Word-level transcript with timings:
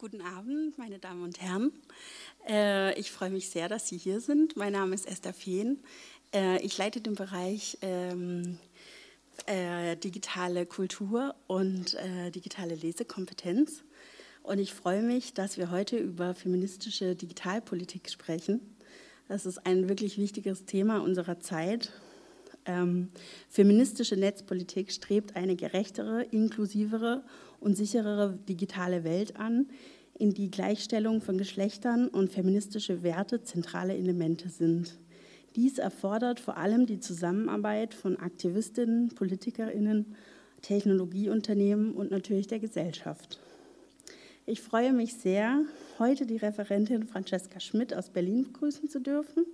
Guten 0.00 0.20
Abend, 0.20 0.78
meine 0.78 1.00
Damen 1.00 1.24
und 1.24 1.40
Herren. 1.42 1.72
Äh, 2.48 2.96
ich 3.00 3.10
freue 3.10 3.30
mich 3.30 3.50
sehr, 3.50 3.68
dass 3.68 3.88
Sie 3.88 3.98
hier 3.98 4.20
sind. 4.20 4.56
Mein 4.56 4.72
Name 4.72 4.94
ist 4.94 5.08
Esther 5.08 5.32
Fehn. 5.32 5.82
Äh, 6.32 6.64
ich 6.64 6.78
leite 6.78 7.00
den 7.00 7.16
Bereich 7.16 7.78
ähm, 7.82 8.60
äh, 9.46 9.96
digitale 9.96 10.66
Kultur 10.66 11.34
und 11.48 11.96
digitale 12.32 12.76
Lesekompetenz. 12.76 13.82
Und 14.44 14.60
ich 14.60 14.72
freue 14.72 15.02
mich, 15.02 15.34
dass 15.34 15.58
wir 15.58 15.72
heute 15.72 15.96
über 15.96 16.32
feministische 16.32 17.16
Digitalpolitik 17.16 18.08
sprechen. 18.08 18.76
Das 19.26 19.46
ist 19.46 19.66
ein 19.66 19.88
wirklich 19.88 20.16
wichtiges 20.16 20.64
Thema 20.64 21.02
unserer 21.02 21.40
Zeit. 21.40 21.90
Ähm, 22.68 23.08
feministische 23.48 24.16
Netzpolitik 24.16 24.92
strebt 24.92 25.34
eine 25.36 25.56
gerechtere, 25.56 26.22
inklusivere 26.22 27.24
und 27.60 27.76
sicherere 27.76 28.38
digitale 28.46 29.04
Welt 29.04 29.36
an, 29.36 29.66
in 30.18 30.34
die 30.34 30.50
Gleichstellung 30.50 31.22
von 31.22 31.38
Geschlechtern 31.38 32.08
und 32.08 32.30
feministische 32.30 33.02
Werte 33.02 33.42
zentrale 33.42 33.96
Elemente 33.96 34.50
sind. 34.50 34.98
Dies 35.56 35.78
erfordert 35.78 36.40
vor 36.40 36.58
allem 36.58 36.84
die 36.86 37.00
Zusammenarbeit 37.00 37.94
von 37.94 38.16
Aktivistinnen, 38.16 39.08
Politikerinnen, 39.14 40.14
Technologieunternehmen 40.60 41.94
und 41.94 42.10
natürlich 42.10 42.48
der 42.48 42.58
Gesellschaft. 42.58 43.40
Ich 44.44 44.60
freue 44.60 44.92
mich 44.92 45.14
sehr, 45.14 45.62
heute 45.98 46.26
die 46.26 46.36
Referentin 46.36 47.06
Francesca 47.06 47.60
Schmidt 47.60 47.94
aus 47.94 48.10
Berlin 48.10 48.44
begrüßen 48.44 48.88
zu 48.88 49.00
dürfen, 49.00 49.46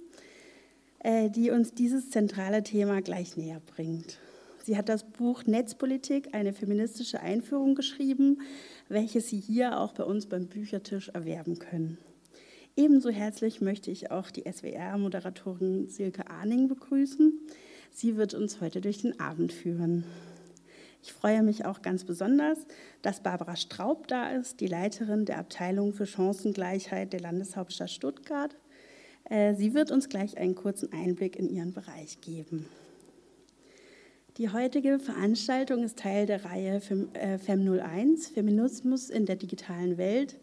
die 1.05 1.51
uns 1.51 1.75
dieses 1.75 2.11
zentrale 2.11 2.63
Thema 2.63 3.03
gleich 3.03 3.37
näher 3.37 3.61
bringt. 3.65 4.19
Sie 4.65 4.79
hat 4.79 4.89
das 4.89 5.05
Buch 5.05 5.45
Netzpolitik, 5.45 6.35
eine 6.35 6.55
feministische 6.55 7.21
Einführung 7.21 7.75
geschrieben, 7.75 8.41
welches 8.89 9.29
Sie 9.29 9.39
hier 9.39 9.79
auch 9.79 9.93
bei 9.93 10.05
uns 10.05 10.25
beim 10.25 10.47
Büchertisch 10.47 11.11
erwerben 11.11 11.59
können. 11.59 11.99
Ebenso 12.75 13.11
herzlich 13.11 13.61
möchte 13.61 13.91
ich 13.91 14.11
auch 14.11 14.31
die 14.31 14.51
SWR-Moderatorin 14.51 15.89
Silke 15.89 16.31
Arning 16.31 16.69
begrüßen. 16.69 17.39
Sie 17.91 18.17
wird 18.17 18.33
uns 18.33 18.63
heute 18.63 18.81
durch 18.81 19.03
den 19.03 19.21
Abend 19.21 19.53
führen. 19.53 20.05
Ich 21.03 21.13
freue 21.13 21.43
mich 21.43 21.67
auch 21.67 21.83
ganz 21.83 22.05
besonders, 22.05 22.67
dass 23.03 23.23
Barbara 23.23 23.57
Straub 23.57 24.09
da 24.09 24.31
ist, 24.31 24.61
die 24.61 24.67
Leiterin 24.67 25.27
der 25.27 25.39
Abteilung 25.39 25.93
für 25.93 26.07
Chancengleichheit 26.07 27.13
der 27.13 27.21
Landeshauptstadt 27.21 27.91
Stuttgart. 27.91 28.57
Äh, 29.31 29.55
sie 29.55 29.75
wird 29.75 29.91
uns 29.91 30.09
gleich 30.09 30.37
einen 30.39 30.55
kurzen 30.55 30.93
Einblick 30.93 31.37
in 31.37 31.49
ihren 31.49 31.73
Bereich 31.73 32.21
geben. 32.21 32.67
Die 34.37 34.49
heutige 34.49 34.99
Veranstaltung 34.99 35.85
ist 35.85 35.99
Teil 35.99 36.27
der 36.27 36.45
Reihe 36.45 36.81
FEM01, 36.81 37.15
äh, 37.15 38.33
Feminismus 38.35 39.09
in 39.09 39.27
der 39.27 39.37
digitalen 39.37 39.97
Welt. 39.97 40.41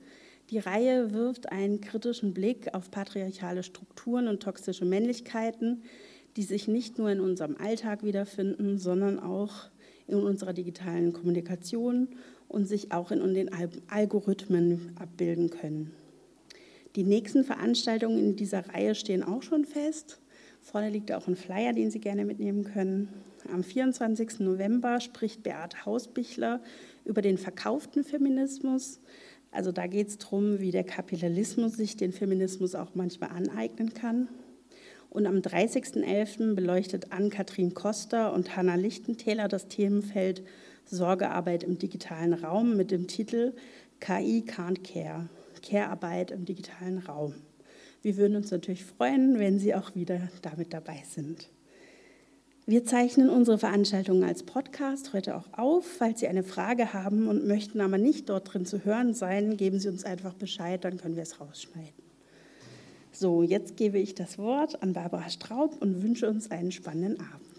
Die 0.50 0.60
Reihe 0.60 1.14
wirft 1.14 1.52
einen 1.52 1.82
kritischen 1.82 2.34
Blick 2.34 2.74
auf 2.74 2.90
patriarchale 2.90 3.64
Strukturen 3.64 4.28
und 4.28 4.42
toxische 4.42 4.86
Männlichkeiten, 4.86 5.84
die 6.38 6.44
sich 6.44 6.68
nicht 6.70 6.98
nur 6.98 7.10
in 7.10 7.20
unserem 7.20 7.58
Alltag 7.58 8.04
wiederfinden, 8.04 8.78
sondern 8.78 9.20
auch 9.20 9.70
in 10.08 10.18
unserer 10.18 10.54
digitalen 10.54 11.14
Kommunikation 11.14 12.08
und 12.48 12.68
sich 12.68 12.92
auch 12.92 13.12
in 13.12 13.34
den 13.34 13.50
Algorithmen 13.90 14.92
abbilden 15.00 15.50
können. 15.50 15.92
Die 16.96 17.04
nächsten 17.04 17.44
Veranstaltungen 17.44 18.20
in 18.20 18.36
dieser 18.36 18.68
Reihe 18.70 18.96
stehen 18.96 19.24
auch 19.24 19.44
schon 19.44 19.66
fest. 19.66 20.20
Vorne 20.60 20.90
liegt 20.90 21.12
auch 21.12 21.28
ein 21.28 21.36
Flyer, 21.36 21.74
den 21.74 21.90
Sie 21.90 22.00
gerne 22.00 22.26
mitnehmen 22.26 22.64
können. 22.64 23.10
Am 23.52 23.64
24. 23.64 24.42
November 24.42 25.00
spricht 25.00 25.42
Beate 25.42 25.86
Hausbichler 25.86 26.62
über 27.06 27.22
den 27.22 27.38
verkauften 27.38 28.04
Feminismus. 28.04 29.00
Also 29.52 29.72
da 29.72 29.88
geht 29.88 30.10
es 30.10 30.18
darum, 30.18 30.60
wie 30.60 30.72
der 30.72 30.84
Kapitalismus 30.84 31.74
sich 31.74 31.98
den 31.98 32.12
Feminismus 32.12 32.76
auch 32.76 32.94
manchmal 32.94 33.32
aneignen 33.32 33.94
kann. 33.94 34.28
Und 35.10 35.26
am 35.26 35.38
30.11. 35.38 36.56
beleuchtet 36.56 37.12
Ann-Kathrin 37.12 37.74
Koster 37.74 38.34
und 38.34 38.56
Hanna 38.56 38.76
Lichtentäler 38.76 39.50
das 39.50 39.68
Themenfeld 39.68 40.44
Sorgearbeit 40.86 41.64
im 41.64 41.78
digitalen 41.78 42.34
Raum 42.34 42.78
mit 42.78 42.92
dem 42.92 43.08
Titel 43.08 43.54
KI 44.00 44.46
Can't 44.48 44.84
Care, 44.84 45.30
Care-Arbeit 45.62 46.32
im 46.32 46.46
digitalen 46.46 47.00
Raum. 47.00 47.36
Wir 48.02 48.18
würden 48.18 48.36
uns 48.36 48.52
natürlich 48.52 48.84
freuen, 48.84 49.38
wenn 49.40 49.60
Sie 49.60 49.76
auch 49.76 49.96
wieder 49.96 50.30
damit 50.42 50.74
dabei 50.74 51.04
sind. 51.08 51.50
Wir 52.66 52.86
zeichnen 52.86 53.30
unsere 53.30 53.58
Veranstaltungen 53.58 54.24
als 54.24 54.44
Podcast 54.44 55.14
heute 55.14 55.36
auch 55.36 55.52
auf. 55.54 55.86
Falls 55.86 56.20
Sie 56.20 56.28
eine 56.28 56.44
Frage 56.44 56.94
haben 56.94 57.28
und 57.28 57.46
möchten 57.46 57.82
aber 57.82 57.98
nicht 57.98 58.30
dort 58.30 58.54
drin 58.54 58.66
zu 58.66 58.86
hören 58.86 59.14
sein, 59.14 59.58
geben 59.58 59.80
Sie 59.80 59.90
uns 59.90 60.04
einfach 60.04 60.34
Bescheid, 60.34 60.84
dann 60.84 60.98
können 60.98 61.16
wir 61.16 61.24
es 61.24 61.42
rausschneiden. 61.42 62.02
So, 63.12 63.44
jetzt 63.44 63.78
gebe 63.78 64.00
ich 64.00 64.16
das 64.16 64.38
Wort 64.38 64.82
an 64.82 64.94
Barbara 64.94 65.30
Straub 65.30 65.82
und 65.82 66.02
wünsche 66.02 66.30
uns 66.30 66.50
einen 66.50 66.72
spannenden 66.72 67.20
Abend. 67.20 67.51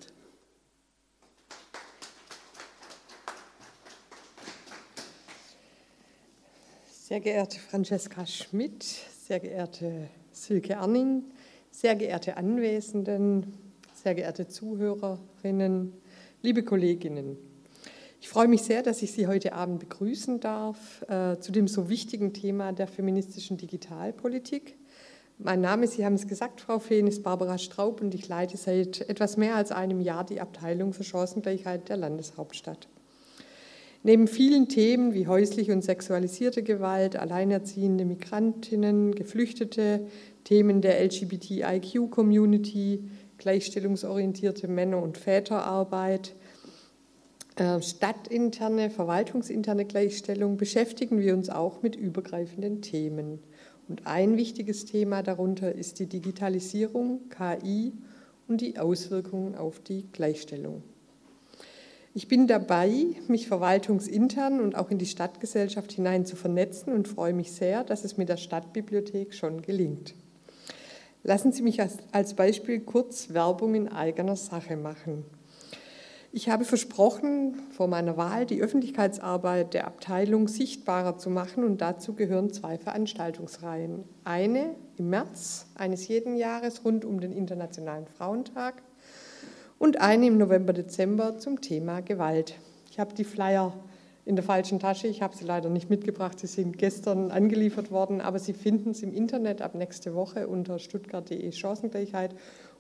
Sehr 7.13 7.21
geehrte 7.21 7.61
Francesca 7.61 8.25
Schmidt, 8.25 8.83
sehr 9.29 9.39
geehrte 9.39 10.09
Silke 10.33 10.73
Erning, 10.73 11.25
sehr 11.71 11.95
geehrte 11.95 12.39
Anwesenden, 12.39 13.53
sehr 13.93 14.15
geehrte 14.15 14.49
Zuhörerinnen, 14.49 15.93
liebe 16.41 16.63
Kolleginnen. 16.63 17.37
Ich 18.19 18.31
freue 18.31 18.49
mich 18.49 18.63
sehr, 18.63 18.83
dass 18.83 19.03
ich 19.03 19.13
Sie 19.13 19.27
heute 19.27 19.53
Abend 19.53 19.81
begrüßen 19.81 20.41
darf 20.41 21.03
äh, 21.03 21.39
zu 21.39 21.53
dem 21.53 21.69
so 21.69 21.91
wichtigen 21.91 22.33
Thema 22.33 22.73
der 22.73 22.87
feministischen 22.87 23.59
Digitalpolitik. 23.59 24.79
Mein 25.37 25.61
Name, 25.61 25.89
Sie 25.89 26.07
haben 26.07 26.15
es 26.15 26.27
gesagt, 26.27 26.63
Frau 26.63 26.79
Fehn, 26.79 27.07
ist 27.07 27.23
Barbara 27.23 27.59
Straub 27.59 28.01
und 28.01 28.15
ich 28.15 28.27
leite 28.27 28.57
seit 28.57 29.03
etwas 29.03 29.37
mehr 29.37 29.57
als 29.57 29.71
einem 29.71 30.01
Jahr 30.01 30.25
die 30.25 30.41
Abteilung 30.41 30.95
für 30.95 31.05
Chancengleichheit 31.05 31.91
der 31.91 31.99
Landeshauptstadt. 31.99 32.89
Neben 34.05 34.27
vielen 34.27 34.69
Themen 34.69 35.15
wie 35.15 35.29
häusliche 35.29 35.73
und 35.73 35.83
sexualisierte 35.83 36.65
Gewalt, 36.65 37.15
alleinerziehende 37.15 38.05
Migrantinnen, 38.05 39.15
Geflüchtete, 39.15 40.09
Themen 40.43 40.81
der 40.81 41.01
LGBTIQ-Community, 41.05 43.05
gleichstellungsorientierte 43.39 44.67
Männer- 44.67 45.01
und 45.01 45.19
Väterarbeit, 45.19 46.35
äh, 47.57 47.81
stadtinterne, 47.81 48.91
verwaltungsinterne 48.91 49.85
Gleichstellung 49.85 50.57
beschäftigen 50.57 51.21
wir 51.21 51.35
uns 51.35 51.49
auch 51.49 51.83
mit 51.83 51.95
übergreifenden 51.95 52.83
Themen. 52.83 53.39
Und 53.89 54.09
ein 54.09 54.37
wichtiges 54.37 54.85
Thema 54.85 55.23
darunter 55.23 55.73
ist 55.73 56.01
die 56.01 56.07
Digitalisierung, 56.07 57.29
KI 57.29 57.93
und 58.49 58.63
die 58.63 58.79
Auswirkungen 58.79 59.55
auf 59.55 59.79
die 59.79 60.09
Gleichstellung. 60.13 60.83
Ich 62.15 62.29
bin 62.29 62.47
dabei, 62.47 63.07
mich 63.27 63.49
verwaltungsintern 63.49 64.61
und 64.61 64.77
auch 64.77 64.91
in 64.91 64.99
die 64.99 65.07
Stadtgesellschaft 65.07 65.93
hinein 65.93 66.27
zu 66.27 66.37
vernetzen 66.37 66.93
und 66.93 67.09
freue 67.09 67.33
mich 67.33 67.53
sehr, 67.53 67.85
dass 67.85 68.05
es 68.05 68.19
mit 68.19 68.29
der 68.29 68.37
Stadtbibliothek 68.37 69.33
schon 69.33 69.63
gelingt. 69.63 70.15
Lassen 71.23 71.53
Sie 71.53 71.63
mich 71.63 71.81
als 71.81 72.35
Beispiel 72.35 72.81
kurz 72.81 73.33
Werbung 73.33 73.75
in 73.75 73.89
eigener 73.89 74.37
Sache 74.37 74.77
machen. 74.77 75.25
Ich 76.33 76.51
habe 76.51 76.67
versprochen, 76.67 77.55
vor 77.71 77.89
meiner 77.89 78.19
Wahl 78.19 78.45
die 78.45 78.61
Öffentlichkeitsarbeit 78.61 79.73
der 79.73 79.87
Abteilung 79.87 80.49
sichtbarer 80.49 81.17
zu 81.17 81.31
machen 81.31 81.65
und 81.65 81.81
dazu 81.81 82.15
gehören 82.15 82.53
zwei 82.53 82.77
Veranstaltungsreihen. 82.77 84.05
Eine 84.25 84.75
im 84.99 85.09
März 85.09 85.67
eines 85.75 86.09
jeden 86.09 86.37
Jahres 86.37 86.85
rund 86.85 87.07
um 87.07 87.21
den 87.21 87.33
Internationalen 87.33 88.07
Frauentag 88.07 88.83
und 89.83 90.01
eine 90.01 90.29
im 90.29 90.39
November-Dezember 90.39 91.39
zum 91.39 91.61
Thema 91.61 92.03
Gewalt. 92.03 92.55
Ich 92.89 93.01
habe 93.01 93.15
die 93.15 93.25
Flyer 93.25 93.73
in 94.25 94.37
der 94.37 94.45
falschen 94.45 94.79
Tasche. 94.79 95.09
Ich 95.09 95.23
habe 95.23 95.37
sie 95.37 95.45
leider 95.45 95.71
nicht 95.71 95.91
mitgebracht. 95.91 96.39
Sie 96.39 96.47
sind 96.47 96.79
gestern 96.79 97.33
angeliefert 97.33 97.91
worden, 97.91 98.21
aber 98.21 98.39
Sie 98.39 98.53
finden 98.53 98.91
es 98.91 99.03
im 99.03 99.13
Internet 99.13 99.61
ab 99.61 99.75
nächste 99.75 100.15
Woche 100.15 100.47
unter 100.47 100.79
stuttgart.de 100.79 101.51
Chancengleichheit 101.51 102.33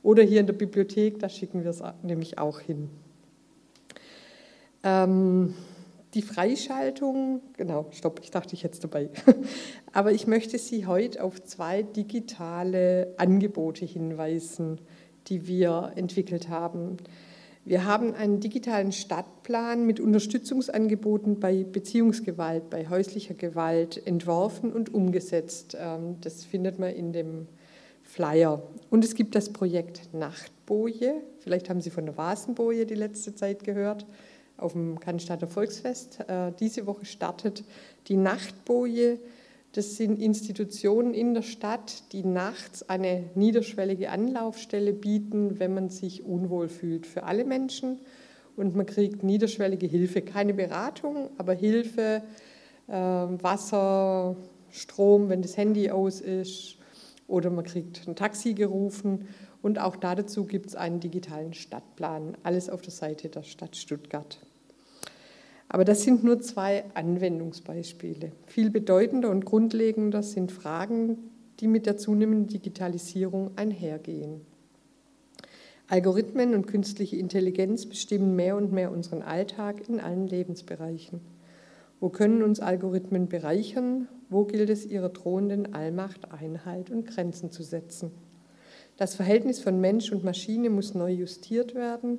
oder 0.04 0.22
hier 0.22 0.38
in 0.38 0.46
der 0.46 0.52
Bibliothek. 0.52 1.19
Da 1.19 1.28
schicken 1.28 1.64
wir 1.64 1.70
es 1.70 1.82
nämlich 2.04 2.38
auch 2.38 2.60
hin. 2.60 2.88
Ähm, 4.84 5.55
die 6.14 6.22
Freischaltung, 6.22 7.40
genau, 7.56 7.87
stopp, 7.90 8.20
ich 8.22 8.31
dachte, 8.31 8.55
ich 8.55 8.62
jetzt 8.62 8.84
dabei. 8.84 9.10
Aber 9.93 10.12
ich 10.12 10.28
möchte 10.28 10.56
Sie 10.56 10.87
heute 10.87 11.25
auf 11.25 11.43
zwei 11.43 11.82
digitale 11.82 13.12
Angebote 13.16 13.84
hinweisen, 13.84 14.78
die 15.28 15.46
wir 15.46 15.92
entwickelt 15.96 16.48
haben. 16.48 16.96
Wir 17.64 17.84
haben 17.84 18.12
einen 18.14 18.40
digitalen 18.40 18.90
Stadtplan 18.90 19.86
mit 19.86 20.00
Unterstützungsangeboten 20.00 21.38
bei 21.38 21.62
Beziehungsgewalt, 21.62 22.70
bei 22.70 22.88
häuslicher 22.88 23.34
Gewalt 23.34 24.04
entworfen 24.04 24.72
und 24.72 24.92
umgesetzt. 24.92 25.76
Ähm, 25.78 26.16
das 26.20 26.44
findet 26.44 26.80
man 26.80 26.90
in 26.90 27.12
dem 27.12 27.46
Flyer. 28.02 28.62
Und 28.90 29.04
es 29.04 29.14
gibt 29.14 29.36
das 29.36 29.52
Projekt 29.52 30.12
Nachtboje. 30.12 31.22
Vielleicht 31.38 31.70
haben 31.70 31.80
Sie 31.80 31.90
von 31.90 32.04
der 32.04 32.16
Vasenboje 32.16 32.84
die 32.84 32.96
letzte 32.96 33.34
Zeit 33.34 33.62
gehört, 33.62 34.06
auf 34.56 34.72
dem 34.72 34.98
Cannstatter 34.98 35.46
Volksfest. 35.46 36.19
Äh, 36.28 36.50
diese 36.58 36.86
Woche 36.86 37.04
startet 37.04 37.62
die 38.08 38.16
Nachtboje 38.16 39.20
Das 39.72 39.96
sind 39.96 40.20
Institutionen 40.20 41.14
in 41.14 41.32
der 41.32 41.40
Stadt, 41.40 42.12
die 42.12 42.24
nachts 42.24 42.88
eine 42.90 43.30
niederschwellige 43.34 44.10
Anlaufstelle 44.10 44.92
bieten, 44.92 45.58
wenn 45.58 45.72
man 45.72 45.88
sich 45.88 46.24
unwohl 46.24 46.69
fühlt 46.69 47.06
für 47.06 47.22
alle 47.22 47.46
Menschen. 47.46 47.98
Und 48.54 48.76
man 48.76 48.84
kriegt 48.84 49.22
niederschwellige 49.22 49.86
Hilfe, 49.86 50.20
keine 50.20 50.52
Beratung, 50.52 51.30
aber 51.38 51.54
Hilfe, 51.54 52.22
äh, 52.86 52.92
Wasser, 52.92 54.36
Strom, 54.70 55.30
wenn 55.30 55.40
das 55.40 55.56
Handy 55.56 55.90
aus 55.90 56.20
ist, 56.20 56.76
oder 57.26 57.48
man 57.48 57.64
kriegt 57.64 58.06
ein 58.06 58.14
Taxi 58.14 58.52
gerufen. 58.52 59.26
Und 59.62 59.78
auch 59.78 59.96
dazu 59.96 60.44
gibt 60.44 60.66
es 60.66 60.74
einen 60.74 61.00
digitalen 61.00 61.54
Stadtplan, 61.54 62.36
alles 62.42 62.69
auf 62.69 62.82
der 62.82 62.92
Seite 62.92 63.30
der 63.30 63.42
Stadt 63.42 63.76
Stuttgart. 63.76 64.38
Aber 65.72 65.86
das 65.86 66.02
sind 66.02 66.22
nur 66.22 66.38
zwei 66.38 66.84
Anwendungsbeispiele. 66.92 68.32
Viel 68.46 68.69
bedeutender 68.69 69.30
und 69.30 69.46
grundlegender 69.46 70.22
sind 70.22 70.52
Fragen, 70.52 71.16
die 71.60 71.66
mit 71.66 71.86
der 71.86 71.96
zunehmenden 71.96 72.48
Digitalisierung 72.48 73.52
einhergehen. 73.56 74.42
Algorithmen 75.88 76.54
und 76.54 76.66
künstliche 76.66 77.16
Intelligenz 77.16 77.86
bestimmen 77.86 78.36
mehr 78.36 78.58
und 78.58 78.70
mehr 78.70 78.92
unseren 78.92 79.22
Alltag 79.22 79.88
in 79.88 79.98
allen 79.98 80.26
Lebensbereichen. 80.26 81.22
Wo 82.00 82.10
können 82.10 82.42
uns 82.42 82.60
Algorithmen 82.60 83.30
bereichern? 83.30 84.08
Wo 84.28 84.44
gilt 84.44 84.69
es 84.69 84.84
ihrer 84.84 85.08
drohenden 85.08 85.72
Allmacht 85.72 86.32
Einhalt 86.32 86.90
und 86.90 87.06
Grenzen 87.06 87.50
zu 87.50 87.62
setzen? 87.62 88.10
Das 88.98 89.14
Verhältnis 89.14 89.58
von 89.60 89.80
Mensch 89.80 90.12
und 90.12 90.22
Maschine 90.22 90.69
muss 90.69 90.92
neu 90.92 91.12
justiert 91.12 91.74
werden 91.74 92.19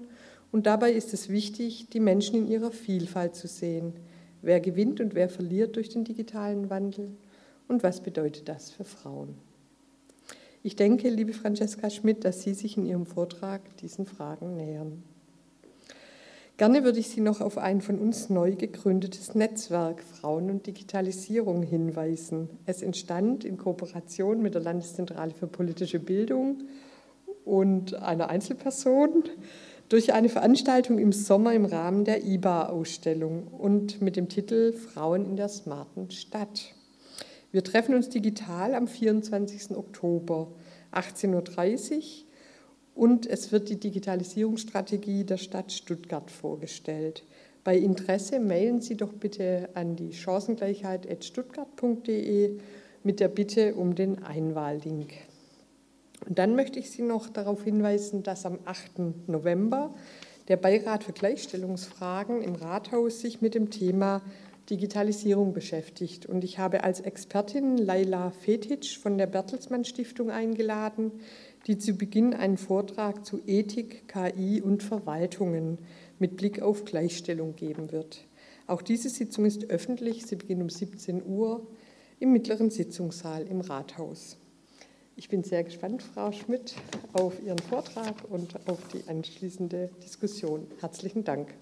und 0.54 0.68
dabei 0.68 0.92
ist 0.92 1.14
es 1.16 1.30
wichtig, 1.30 1.88
die 1.90 2.00
Menschen 2.00 2.36
in 2.36 2.48
ihrer 2.48 2.72
Vielfalt 2.72 3.36
zu 3.36 3.48
sehen. 3.48 3.94
Wer 4.44 4.60
gewinnt 4.60 5.02
und 5.02 5.16
wer 5.16 5.28
verliert 5.28 5.76
durch 5.76 5.90
den 5.90 6.04
digitalen 6.04 6.70
Wandel? 6.70 7.10
Und 7.68 7.82
was 7.82 8.02
bedeutet 8.02 8.48
das 8.48 8.70
für 8.70 8.84
Frauen? 8.84 9.34
Ich 10.62 10.76
denke, 10.76 11.10
liebe 11.10 11.34
Francesca 11.34 11.90
Schmidt, 11.90 12.24
dass 12.24 12.44
Sie 12.44 12.54
sich 12.54 12.78
in 12.78 12.86
Ihrem 12.86 13.08
Vortrag 13.08 13.62
diesen 13.78 14.06
Fragen 14.06 14.56
nähern. 14.56 15.02
Gerne 16.58 16.84
würde 16.84 17.00
ich 17.00 17.10
Sie 17.10 17.22
noch 17.22 17.42
auf 17.42 17.58
ein 17.58 17.82
von 17.82 17.98
uns 17.98 18.30
neu 18.30 18.56
gegründetes 18.56 19.34
Netzwerk 19.34 20.04
Frauen 20.04 20.52
und 20.52 20.68
Digitalisierung 20.68 21.64
hinweisen. 21.64 22.48
Es 22.68 22.84
entstand 22.84 23.44
in 23.44 23.58
Kooperation 23.58 24.44
mit 24.44 24.54
der 24.54 24.62
Landeszentrale 24.62 25.34
für 25.34 25.48
politische 25.48 26.00
Bildung 26.00 26.62
und 27.44 27.96
einer 27.96 28.30
Einzelperson 28.30 29.24
durch 29.94 30.12
eine 30.12 30.28
Veranstaltung 30.28 30.98
im 30.98 31.12
Sommer 31.12 31.54
im 31.54 31.66
Rahmen 31.66 32.04
der 32.04 32.26
IBA-Ausstellung 32.26 33.46
und 33.46 34.02
mit 34.02 34.16
dem 34.16 34.28
Titel 34.28 34.74
Frauen 34.74 35.24
in 35.24 35.36
der 35.36 35.50
smarten 35.50 36.10
Stadt. 36.10 36.74
Wir 37.52 37.64
treffen 37.64 37.94
uns 37.94 38.10
digital 38.10 38.74
am 38.74 38.88
24. 38.88 39.78
Oktober 39.78 40.52
18.30 40.94 41.94
Uhr 41.94 42.02
und 42.96 43.28
es 43.28 43.52
wird 43.52 43.70
die 43.70 43.80
Digitalisierungsstrategie 43.80 45.26
der 45.26 45.38
Stadt 45.38 45.72
Stuttgart 45.72 46.32
vorgestellt. 46.32 47.24
Bei 47.64 47.78
Interesse 47.78 48.40
mailen 48.40 48.82
Sie 48.82 48.98
doch 48.98 49.14
bitte 49.14 49.70
an 49.76 49.96
die 49.96 50.14
chancengleichheit.stuttgart.de 50.14 52.58
mit 53.04 53.20
der 53.20 53.28
Bitte 53.28 53.76
um 53.76 53.94
den 53.94 54.24
Einwahllink. 54.24 55.14
Und 56.28 56.40
dann 56.40 56.56
möchte 56.56 56.80
ich 56.80 56.92
Sie 56.92 57.02
noch 57.02 57.30
darauf 57.30 57.64
hinweisen, 57.64 58.24
dass 58.24 58.46
am 58.46 58.60
8. 58.66 59.28
November 59.28 59.94
der 60.48 60.58
Beirat 60.58 61.04
für 61.04 61.14
Gleichstellungsfragen 61.14 62.42
im 62.42 62.56
Rathaus 62.56 63.22
sich 63.22 63.42
mit 63.42 63.56
dem 63.56 63.70
Thema 63.70 64.22
Digitalisierung 64.70 65.54
beschäftigt. 65.54 66.26
Und 66.26 66.44
ich 66.44 66.60
habe 66.60 66.84
als 66.84 67.02
Expertin 67.02 67.78
Laila 67.78 68.32
Fetitsch 68.32 68.98
von 68.98 69.18
der 69.18 69.28
Bertelsmann 69.28 69.86
Stiftung 69.86 70.32
eingeladen, 70.32 71.12
die 71.68 71.78
zu 71.78 71.94
Beginn 71.94 72.34
einen 72.34 72.58
Vortrag 72.58 73.26
zu 73.26 73.42
Ethik, 73.46 74.08
KI 74.08 74.62
und 74.62 74.84
Verwaltungen 74.84 75.80
mit 76.20 76.38
Blick 76.38 76.62
auf 76.62 76.86
Gleichstellung 76.86 77.56
geben 77.56 77.92
wird. 77.92 78.26
Auch 78.68 78.82
diese 78.82 79.10
Sitzung 79.10 79.46
ist 79.46 79.70
öffentlich. 79.70 80.26
Sie 80.26 80.36
beginnt 80.36 80.62
um 80.62 80.70
17 80.70 81.26
Uhr 81.26 81.68
im 82.20 82.32
mittleren 82.32 82.70
Sitzungssaal 82.70 83.46
im 83.48 83.60
Rathaus. 83.62 84.38
Ich 85.16 85.30
bin 85.30 85.44
sehr 85.44 85.64
gespannt, 85.64 86.02
Frau 86.02 86.32
Schmidt, 86.32 86.74
auf 87.14 87.34
Ihren 87.44 87.60
Vortrag 87.60 88.16
und 88.30 88.56
auf 88.68 88.80
die 88.88 89.08
anschließende 89.08 89.92
Diskussion. 90.04 90.66
Herzlichen 90.80 91.24
Dank. 91.24 91.54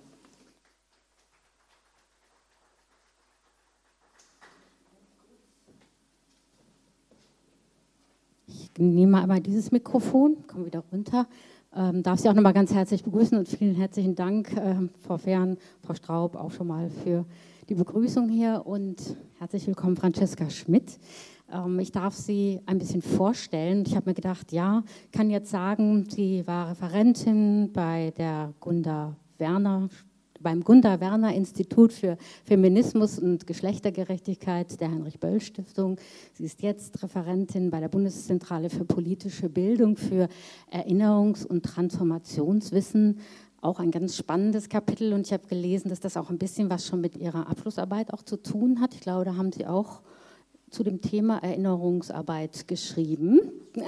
Ich 8.47 8.71
nehme 8.77 9.21
einmal 9.21 9.41
dieses 9.41 9.71
Mikrofon, 9.71 10.47
komme 10.47 10.67
wieder 10.67 10.83
runter. 10.89 11.27
Ähm, 11.75 12.03
darf 12.03 12.19
Sie 12.19 12.29
auch 12.29 12.33
nochmal 12.33 12.53
ganz 12.53 12.73
herzlich 12.73 13.03
begrüßen 13.03 13.37
und 13.37 13.49
vielen 13.49 13.75
herzlichen 13.75 14.15
Dank, 14.15 14.55
äh, 14.55 14.75
Frau 15.01 15.17
Fern, 15.17 15.57
Frau 15.85 15.93
Straub, 15.93 16.35
auch 16.37 16.51
schon 16.51 16.67
mal 16.67 16.89
für 16.89 17.25
die 17.67 17.75
Begrüßung 17.75 18.29
hier 18.29 18.63
und 18.65 19.17
herzlich 19.39 19.67
willkommen, 19.67 19.97
Francesca 19.97 20.49
Schmidt. 20.49 20.99
Ähm, 21.51 21.79
ich 21.79 21.91
darf 21.91 22.15
Sie 22.15 22.61
ein 22.65 22.77
bisschen 22.77 23.01
vorstellen. 23.01 23.83
Ich 23.85 23.95
habe 23.95 24.09
mir 24.09 24.13
gedacht, 24.13 24.51
ja, 24.51 24.83
kann 25.11 25.29
jetzt 25.29 25.51
sagen, 25.51 26.07
sie 26.09 26.45
war 26.47 26.71
Referentin 26.71 27.71
bei 27.73 28.13
der 28.17 28.53
Gunda 28.59 29.15
Werner 29.37 29.89
beim 30.41 30.63
Gunda 30.63 30.99
Werner 30.99 31.35
Institut 31.35 31.93
für 31.93 32.17
Feminismus 32.45 33.19
und 33.19 33.45
Geschlechtergerechtigkeit 33.45 34.79
der 34.81 34.89
Heinrich 34.89 35.19
Böll 35.19 35.39
Stiftung. 35.39 35.97
Sie 36.33 36.45
ist 36.45 36.63
jetzt 36.63 37.03
Referentin 37.03 37.69
bei 37.69 37.79
der 37.79 37.89
Bundeszentrale 37.89 38.71
für 38.71 38.83
politische 38.83 39.49
Bildung 39.49 39.97
für 39.97 40.27
Erinnerungs- 40.71 41.45
und 41.45 41.63
Transformationswissen. 41.63 43.19
Auch 43.61 43.79
ein 43.79 43.91
ganz 43.91 44.17
spannendes 44.17 44.69
Kapitel 44.69 45.13
und 45.13 45.27
ich 45.27 45.33
habe 45.33 45.47
gelesen, 45.47 45.89
dass 45.89 45.99
das 45.99 46.17
auch 46.17 46.31
ein 46.31 46.39
bisschen 46.39 46.71
was 46.71 46.87
schon 46.87 47.01
mit 47.01 47.15
ihrer 47.15 47.47
Abschlussarbeit 47.47 48.11
auch 48.11 48.23
zu 48.23 48.37
tun 48.37 48.81
hat. 48.81 48.95
Ich 48.95 49.01
glaube, 49.01 49.25
da 49.25 49.35
haben 49.35 49.51
Sie 49.51 49.67
auch 49.67 50.01
zu 50.71 50.83
dem 50.83 51.01
Thema 51.01 51.37
Erinnerungsarbeit 51.39 52.67
geschrieben. 52.67 53.41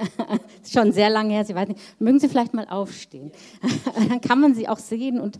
Schon 0.70 0.92
sehr 0.92 1.08
lange 1.08 1.32
her, 1.32 1.44
Sie 1.44 1.54
weiß 1.54 1.68
nicht. 1.68 1.80
Mögen 1.98 2.20
Sie 2.20 2.28
vielleicht 2.28 2.52
mal 2.52 2.66
aufstehen? 2.68 3.32
Dann 4.08 4.20
kann 4.20 4.38
man 4.38 4.54
sie 4.54 4.68
auch 4.68 4.78
sehen. 4.78 5.18
Und, 5.18 5.38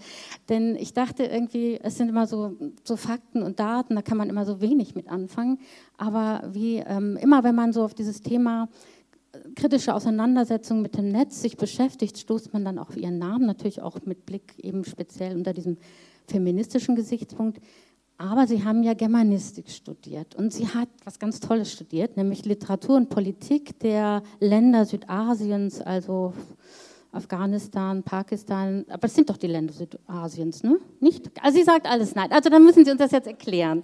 denn 0.49 0.75
ich 0.75 0.94
dachte 0.94 1.25
irgendwie, 1.25 1.79
es 1.82 1.99
sind 1.99 2.08
immer 2.08 2.26
so, 2.26 2.56
so 2.82 2.96
Fakten 2.96 3.43
und 3.43 3.61
Daten, 3.61 3.94
da 3.94 4.02
kann 4.02 4.17
man 4.17 4.31
immer 4.31 4.46
so 4.46 4.62
wenig 4.62 4.94
mit 4.94 5.08
anfangen. 5.08 5.58
Aber 5.99 6.43
wie 6.50 6.76
ähm, 6.79 7.19
immer, 7.19 7.44
wenn 7.44 7.55
man 7.55 7.73
so 7.75 7.85
auf 7.85 7.94
dieses 7.94 8.23
Thema 8.23 8.69
äh, 9.33 9.38
kritische 9.54 9.95
Auseinandersetzung 9.95 10.80
mit 10.80 10.97
dem 10.97 11.11
Netz 11.11 11.42
sich 11.42 11.59
beschäftigt, 11.59 12.19
stoßt 12.19 12.54
man 12.54 12.64
dann 12.64 12.78
auch 12.78 12.88
auf 12.88 12.97
ihren 12.97 13.19
Namen, 13.19 13.45
natürlich 13.45 13.83
auch 13.83 13.99
mit 14.07 14.25
Blick 14.25 14.54
eben 14.62 14.85
speziell 14.85 15.37
unter 15.37 15.52
diesem 15.52 15.76
feministischen 16.26 16.97
Gesichtspunkt. 16.97 17.61
Aber 18.16 18.47
sie 18.47 18.64
haben 18.64 18.83
ja 18.85 18.94
Germanistik 18.94 19.68
studiert 19.68 20.37
und 20.37 20.52
sie 20.52 20.68
hat 20.68 20.88
was 21.04 21.18
ganz 21.18 21.40
Tolles 21.40 21.73
studiert, 21.73 22.16
nämlich 22.16 22.44
Literatur 22.44 22.97
und 22.97 23.09
Politik 23.09 23.78
der 23.80 24.23
Länder 24.38 24.85
Südasiens, 24.85 25.80
also 25.80 26.33
Afghanistan, 27.11 28.02
Pakistan, 28.02 28.85
aber 28.88 29.02
das 29.02 29.14
sind 29.14 29.30
doch 29.30 29.37
die 29.37 29.47
Länder 29.47 29.73
Südasiens, 29.73 30.62
ne? 30.62 30.78
Nicht? 31.00 31.30
Also 31.42 31.59
sie 31.59 31.64
sagt 31.64 31.87
alles 31.87 32.14
nein. 32.14 32.30
Also 32.30 32.50
dann 32.50 32.64
müssen 32.64 32.85
Sie 32.85 32.90
uns 32.90 32.99
das 32.99 33.12
jetzt 33.12 33.26
erklären. 33.26 33.83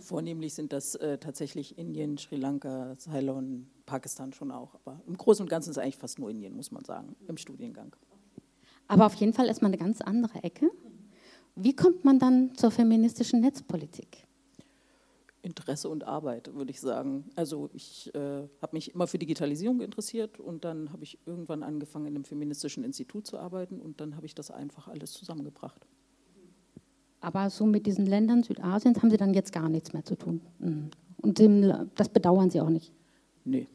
Vornehmlich 0.00 0.54
sind 0.54 0.72
das 0.72 0.94
äh, 0.96 1.18
tatsächlich 1.18 1.78
Indien, 1.78 2.18
Sri 2.18 2.36
Lanka, 2.36 2.96
Ceylon, 2.98 3.66
Pakistan 3.86 4.32
schon 4.32 4.50
auch. 4.50 4.74
Aber 4.74 5.00
im 5.06 5.16
Großen 5.16 5.42
und 5.42 5.48
Ganzen 5.48 5.70
ist 5.70 5.76
es 5.76 5.82
eigentlich 5.82 5.96
fast 5.96 6.18
nur 6.18 6.30
Indien, 6.30 6.56
muss 6.56 6.72
man 6.72 6.84
sagen, 6.84 7.14
im 7.28 7.36
Studiengang. 7.36 7.94
Aber 8.88 9.06
auf 9.06 9.14
jeden 9.14 9.32
Fall 9.32 9.46
ist 9.46 9.62
man 9.62 9.70
eine 9.70 9.78
ganz 9.78 10.00
andere 10.00 10.42
Ecke. 10.42 10.70
Wie 11.54 11.76
kommt 11.76 12.04
man 12.04 12.18
dann 12.18 12.54
zur 12.56 12.70
feministischen 12.70 13.40
Netzpolitik? 13.40 14.26
Interesse 15.42 15.88
und 15.88 16.04
Arbeit, 16.04 16.54
würde 16.54 16.70
ich 16.70 16.80
sagen. 16.80 17.24
Also 17.34 17.68
ich 17.72 18.14
äh, 18.14 18.18
habe 18.62 18.72
mich 18.72 18.94
immer 18.94 19.06
für 19.06 19.18
Digitalisierung 19.18 19.80
interessiert 19.80 20.38
und 20.38 20.64
dann 20.64 20.92
habe 20.92 21.02
ich 21.02 21.18
irgendwann 21.26 21.62
angefangen, 21.62 22.06
in 22.06 22.14
einem 22.14 22.24
feministischen 22.24 22.84
Institut 22.84 23.26
zu 23.26 23.38
arbeiten 23.38 23.80
und 23.80 24.00
dann 24.00 24.16
habe 24.16 24.24
ich 24.24 24.34
das 24.34 24.50
einfach 24.50 24.86
alles 24.88 25.12
zusammengebracht. 25.12 25.84
Aber 27.20 27.50
so 27.50 27.66
mit 27.66 27.86
diesen 27.86 28.06
Ländern 28.06 28.42
Südasiens 28.42 28.98
haben 28.98 29.10
Sie 29.10 29.16
dann 29.16 29.34
jetzt 29.34 29.52
gar 29.52 29.68
nichts 29.68 29.92
mehr 29.92 30.04
zu 30.04 30.16
tun. 30.16 30.40
Mhm. 30.58 30.90
Und 31.18 31.40
das 31.94 32.08
bedauern 32.08 32.50
Sie 32.50 32.60
auch 32.60 32.70
nicht? 32.70 32.92
Nee. 33.44 33.66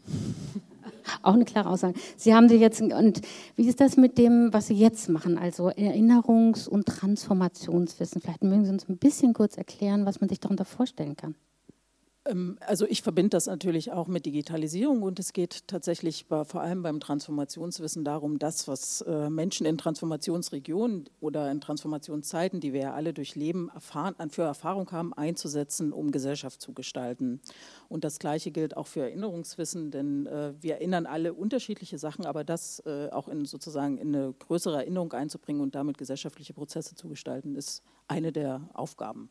Auch 1.22 1.34
eine 1.34 1.46
klare 1.46 1.70
Aussage. 1.70 1.94
Sie 2.16 2.34
haben 2.34 2.50
sich 2.50 2.60
jetzt, 2.60 2.82
und 2.82 3.22
wie 3.56 3.68
ist 3.68 3.82
das 3.82 3.98
mit 3.98 4.18
dem, 4.18 4.50
was 4.52 4.68
Sie 4.68 4.76
jetzt 4.76 5.10
machen, 5.10 5.38
also 5.38 5.70
Erinnerungs- 5.70 6.68
und 6.68 6.86
Transformationswissen? 6.86 8.22
Vielleicht 8.22 8.44
mögen 8.44 8.66
Sie 8.66 8.72
uns 8.72 8.88
ein 8.88 8.98
bisschen 8.98 9.34
kurz 9.34 9.58
erklären, 9.58 10.06
was 10.06 10.22
man 10.22 10.30
sich 10.30 10.40
darunter 10.40 10.66
vorstellen 10.66 11.16
kann. 11.16 11.36
Ähm, 12.28 12.58
also 12.66 12.86
ich 12.88 13.02
verbinde 13.02 13.30
das 13.30 13.48
natürlich 13.48 13.92
auch 13.92 14.08
mit 14.08 14.26
Digitalisierung 14.26 15.04
und 15.04 15.20
es 15.20 15.34
geht 15.34 15.68
tatsächlich 15.68 16.28
bei, 16.28 16.44
vor 16.46 16.62
allem 16.62 16.84
beim 16.84 17.00
Transformationswissen 17.00 18.04
darum, 18.04 18.40
das, 18.40 18.68
was 18.68 19.02
äh, 19.02 19.30
Menschen 19.30 19.66
in 19.66 19.78
Transformationsregionen 19.78 21.10
oder 21.20 21.52
in 21.52 21.62
Transformationszeiten, 21.62 22.60
die 22.60 22.74
wir 22.74 22.82
ja 22.82 22.94
alle 22.94 23.14
durchleben, 23.14 23.70
erfahren, 23.74 24.16
für 24.30 24.44
Erfahrung 24.44 24.92
haben, 24.92 25.14
einzusetzen, 25.14 25.94
um 25.94 26.12
Gesellschaft 26.12 26.62
zu 26.62 26.74
gestalten. 26.74 27.42
Und 27.90 28.04
das 28.04 28.20
Gleiche 28.20 28.52
gilt 28.52 28.76
auch 28.76 28.88
für 28.88 29.02
Erinnerungswissen, 29.02 29.92
denn 29.92 30.28
äh, 30.28 30.54
wir 30.60 30.76
erinnern 30.76 31.06
alle 31.06 31.34
unterschiedliche 31.34 31.98
Sachen, 31.98 32.26
aber 32.26 32.44
das 32.44 32.82
äh, 32.86 33.10
auch 33.12 33.28
in 33.28 33.46
sozusagen 33.46 33.98
in 33.98 34.16
eine 34.16 34.34
größere 34.34 34.78
Erinnerung 34.78 35.14
einzubringen 35.14 35.62
und 35.62 35.76
damit 35.76 35.98
gesellschaftliche 35.98 36.54
Prozesse 36.54 36.96
zu 36.96 37.08
gestalten, 37.08 37.56
ist 37.56 37.84
eine 38.08 38.32
der 38.32 38.70
Aufgaben. 38.74 39.30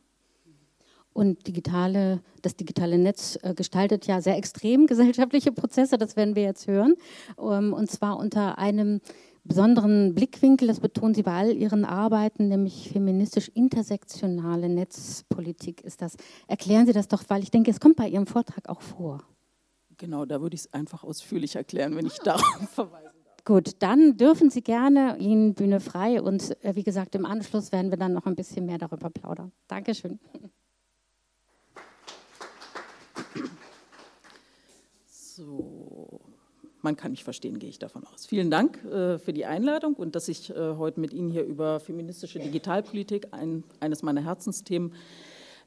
Und 1.17 1.47
digitale, 1.47 2.21
das 2.43 2.57
digitale 2.57 2.99
Netz 2.99 3.39
äh, 3.41 3.55
gestaltet 3.55 4.05
ja 4.05 4.21
sehr 4.21 4.37
extrem 4.37 4.85
gesellschaftliche 4.85 5.51
Prozesse, 5.51 5.97
das 5.97 6.15
werden 6.15 6.35
wir 6.35 6.43
jetzt 6.43 6.67
hören. 6.67 6.93
Ähm, 7.39 7.73
und 7.73 7.89
zwar 7.89 8.19
unter 8.19 8.59
einem 8.59 9.01
besonderen 9.43 10.13
Blickwinkel, 10.13 10.67
das 10.67 10.79
betonen 10.79 11.15
Sie 11.15 11.23
bei 11.23 11.31
all 11.31 11.53
Ihren 11.53 11.85
Arbeiten, 11.85 12.49
nämlich 12.49 12.91
feministisch-intersektionale 12.93 14.69
Netzpolitik 14.69 15.81
ist 15.81 16.03
das. 16.03 16.17
Erklären 16.47 16.85
Sie 16.85 16.93
das 16.93 17.07
doch, 17.07 17.23
weil 17.29 17.41
ich 17.41 17.49
denke, 17.49 17.71
es 17.71 17.79
kommt 17.79 17.95
bei 17.95 18.07
Ihrem 18.07 18.27
Vortrag 18.27 18.69
auch 18.69 18.81
vor. 18.81 19.23
Genau, 19.97 20.23
da 20.25 20.39
würde 20.39 20.53
ich 20.53 20.61
es 20.61 20.73
einfach 20.73 21.03
ausführlich 21.03 21.55
erklären, 21.55 21.95
wenn 21.95 22.05
ich 22.05 22.19
darauf 22.19 22.69
verweise. 22.75 23.09
Gut, 23.43 23.71
dann 23.79 24.17
dürfen 24.17 24.51
Sie 24.51 24.61
gerne 24.61 25.17
Ihnen 25.17 25.55
Bühne 25.55 25.79
frei 25.79 26.21
und 26.21 26.63
äh, 26.63 26.75
wie 26.75 26.83
gesagt, 26.83 27.15
im 27.15 27.25
Anschluss 27.25 27.71
werden 27.71 27.89
wir 27.89 27.97
dann 27.97 28.13
noch 28.13 28.27
ein 28.27 28.35
bisschen 28.35 28.67
mehr 28.67 28.77
darüber 28.77 29.09
plaudern. 29.09 29.51
Dankeschön. 29.67 30.19
So, 35.37 36.19
man 36.81 36.95
kann 36.95 37.11
mich 37.11 37.23
verstehen, 37.23 37.59
gehe 37.59 37.69
ich 37.69 37.77
davon 37.77 38.03
aus. 38.05 38.25
Vielen 38.25 38.49
Dank 38.49 38.83
äh, 38.85 39.19
für 39.19 39.33
die 39.33 39.45
Einladung 39.45 39.93
und 39.93 40.15
dass 40.15 40.29
ich 40.29 40.49
äh, 40.49 40.75
heute 40.77 40.99
mit 40.99 41.13
Ihnen 41.13 41.29
hier 41.29 41.43
über 41.43 41.79
feministische 41.79 42.39
Digitalpolitik, 42.39 43.27
ein, 43.33 43.63
eines 43.79 44.01
meiner 44.01 44.21
Herzensthemen, 44.21 44.93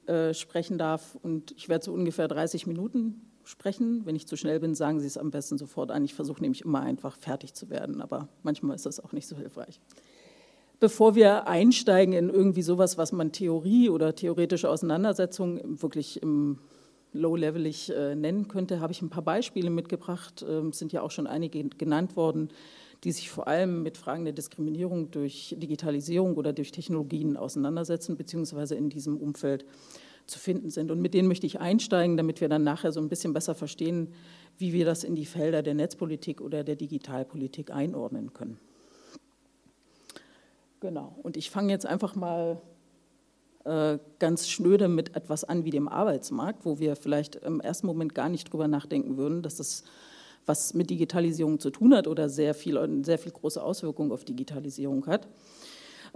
äh, 0.07 0.33
sprechen 0.33 0.77
darf. 0.77 1.17
Und 1.23 1.53
ich 1.53 1.69
werde 1.69 1.85
so 1.85 1.93
ungefähr 1.93 2.27
30 2.27 2.67
Minuten 2.67 3.21
sprechen. 3.45 4.05
Wenn 4.05 4.17
ich 4.17 4.27
zu 4.27 4.35
schnell 4.35 4.59
bin, 4.59 4.75
sagen 4.75 4.99
Sie 4.99 5.07
es 5.07 5.17
am 5.17 5.31
besten 5.31 5.57
sofort 5.57 5.89
an. 5.89 6.03
Ich 6.03 6.15
versuche 6.15 6.41
nämlich 6.41 6.65
immer 6.65 6.81
einfach 6.81 7.15
fertig 7.15 7.53
zu 7.53 7.69
werden, 7.69 8.01
aber 8.01 8.27
manchmal 8.43 8.75
ist 8.75 8.85
das 8.85 8.99
auch 8.99 9.13
nicht 9.13 9.27
so 9.27 9.37
hilfreich. 9.37 9.79
Bevor 10.81 11.15
wir 11.15 11.47
einsteigen 11.47 12.13
in 12.13 12.29
irgendwie 12.29 12.63
sowas, 12.63 12.97
was 12.97 13.13
man 13.13 13.31
Theorie 13.31 13.89
oder 13.89 14.15
theoretische 14.15 14.69
Auseinandersetzungen 14.69 15.81
wirklich 15.81 16.21
im 16.21 16.59
low-levelig 17.13 17.91
äh, 17.91 18.15
nennen 18.15 18.47
könnte, 18.47 18.79
habe 18.79 18.93
ich 18.93 19.01
ein 19.01 19.09
paar 19.09 19.23
Beispiele 19.23 19.69
mitgebracht. 19.69 20.45
Ähm, 20.47 20.73
sind 20.73 20.93
ja 20.93 21.01
auch 21.01 21.11
schon 21.11 21.27
einige 21.27 21.63
genannt 21.63 22.15
worden, 22.15 22.49
die 23.03 23.11
sich 23.11 23.29
vor 23.29 23.47
allem 23.47 23.83
mit 23.83 23.97
Fragen 23.97 24.25
der 24.25 24.33
Diskriminierung 24.33 25.11
durch 25.11 25.55
Digitalisierung 25.57 26.35
oder 26.35 26.53
durch 26.53 26.71
Technologien 26.71 27.35
auseinandersetzen, 27.37 28.15
beziehungsweise 28.15 28.75
in 28.75 28.89
diesem 28.89 29.17
Umfeld 29.17 29.65
zu 30.27 30.39
finden 30.39 30.69
sind. 30.69 30.91
Und 30.91 31.01
mit 31.01 31.13
denen 31.13 31.27
möchte 31.27 31.47
ich 31.47 31.59
einsteigen, 31.59 32.15
damit 32.15 32.41
wir 32.41 32.49
dann 32.49 32.63
nachher 32.63 32.91
so 32.91 33.01
ein 33.01 33.09
bisschen 33.09 33.33
besser 33.33 33.55
verstehen, 33.55 34.13
wie 34.57 34.71
wir 34.71 34.85
das 34.85 35.03
in 35.03 35.15
die 35.15 35.25
Felder 35.25 35.63
der 35.63 35.73
Netzpolitik 35.73 36.41
oder 36.41 36.63
der 36.63 36.75
Digitalpolitik 36.75 37.71
einordnen 37.71 38.33
können. 38.33 38.59
Genau. 40.79 41.15
Und 41.21 41.37
ich 41.37 41.49
fange 41.51 41.71
jetzt 41.71 41.85
einfach 41.85 42.15
mal 42.15 42.61
ganz 44.17 44.47
schnöde 44.47 44.87
mit 44.87 45.15
etwas 45.15 45.43
an 45.43 45.65
wie 45.65 45.69
dem 45.69 45.87
Arbeitsmarkt, 45.87 46.65
wo 46.65 46.79
wir 46.79 46.95
vielleicht 46.95 47.35
im 47.35 47.61
ersten 47.61 47.85
Moment 47.85 48.15
gar 48.15 48.27
nicht 48.27 48.51
drüber 48.51 48.67
nachdenken 48.67 49.17
würden, 49.17 49.43
dass 49.43 49.57
das 49.57 49.83
was 50.45 50.73
mit 50.73 50.89
Digitalisierung 50.89 51.59
zu 51.59 51.69
tun 51.69 51.93
hat 51.95 52.07
oder 52.07 52.29
sehr 52.29 52.53
viel, 52.53 53.03
sehr 53.03 53.17
viel 53.19 53.31
große 53.31 53.61
Auswirkungen 53.61 54.11
auf 54.11 54.25
Digitalisierung 54.25 55.05
hat. 55.07 55.27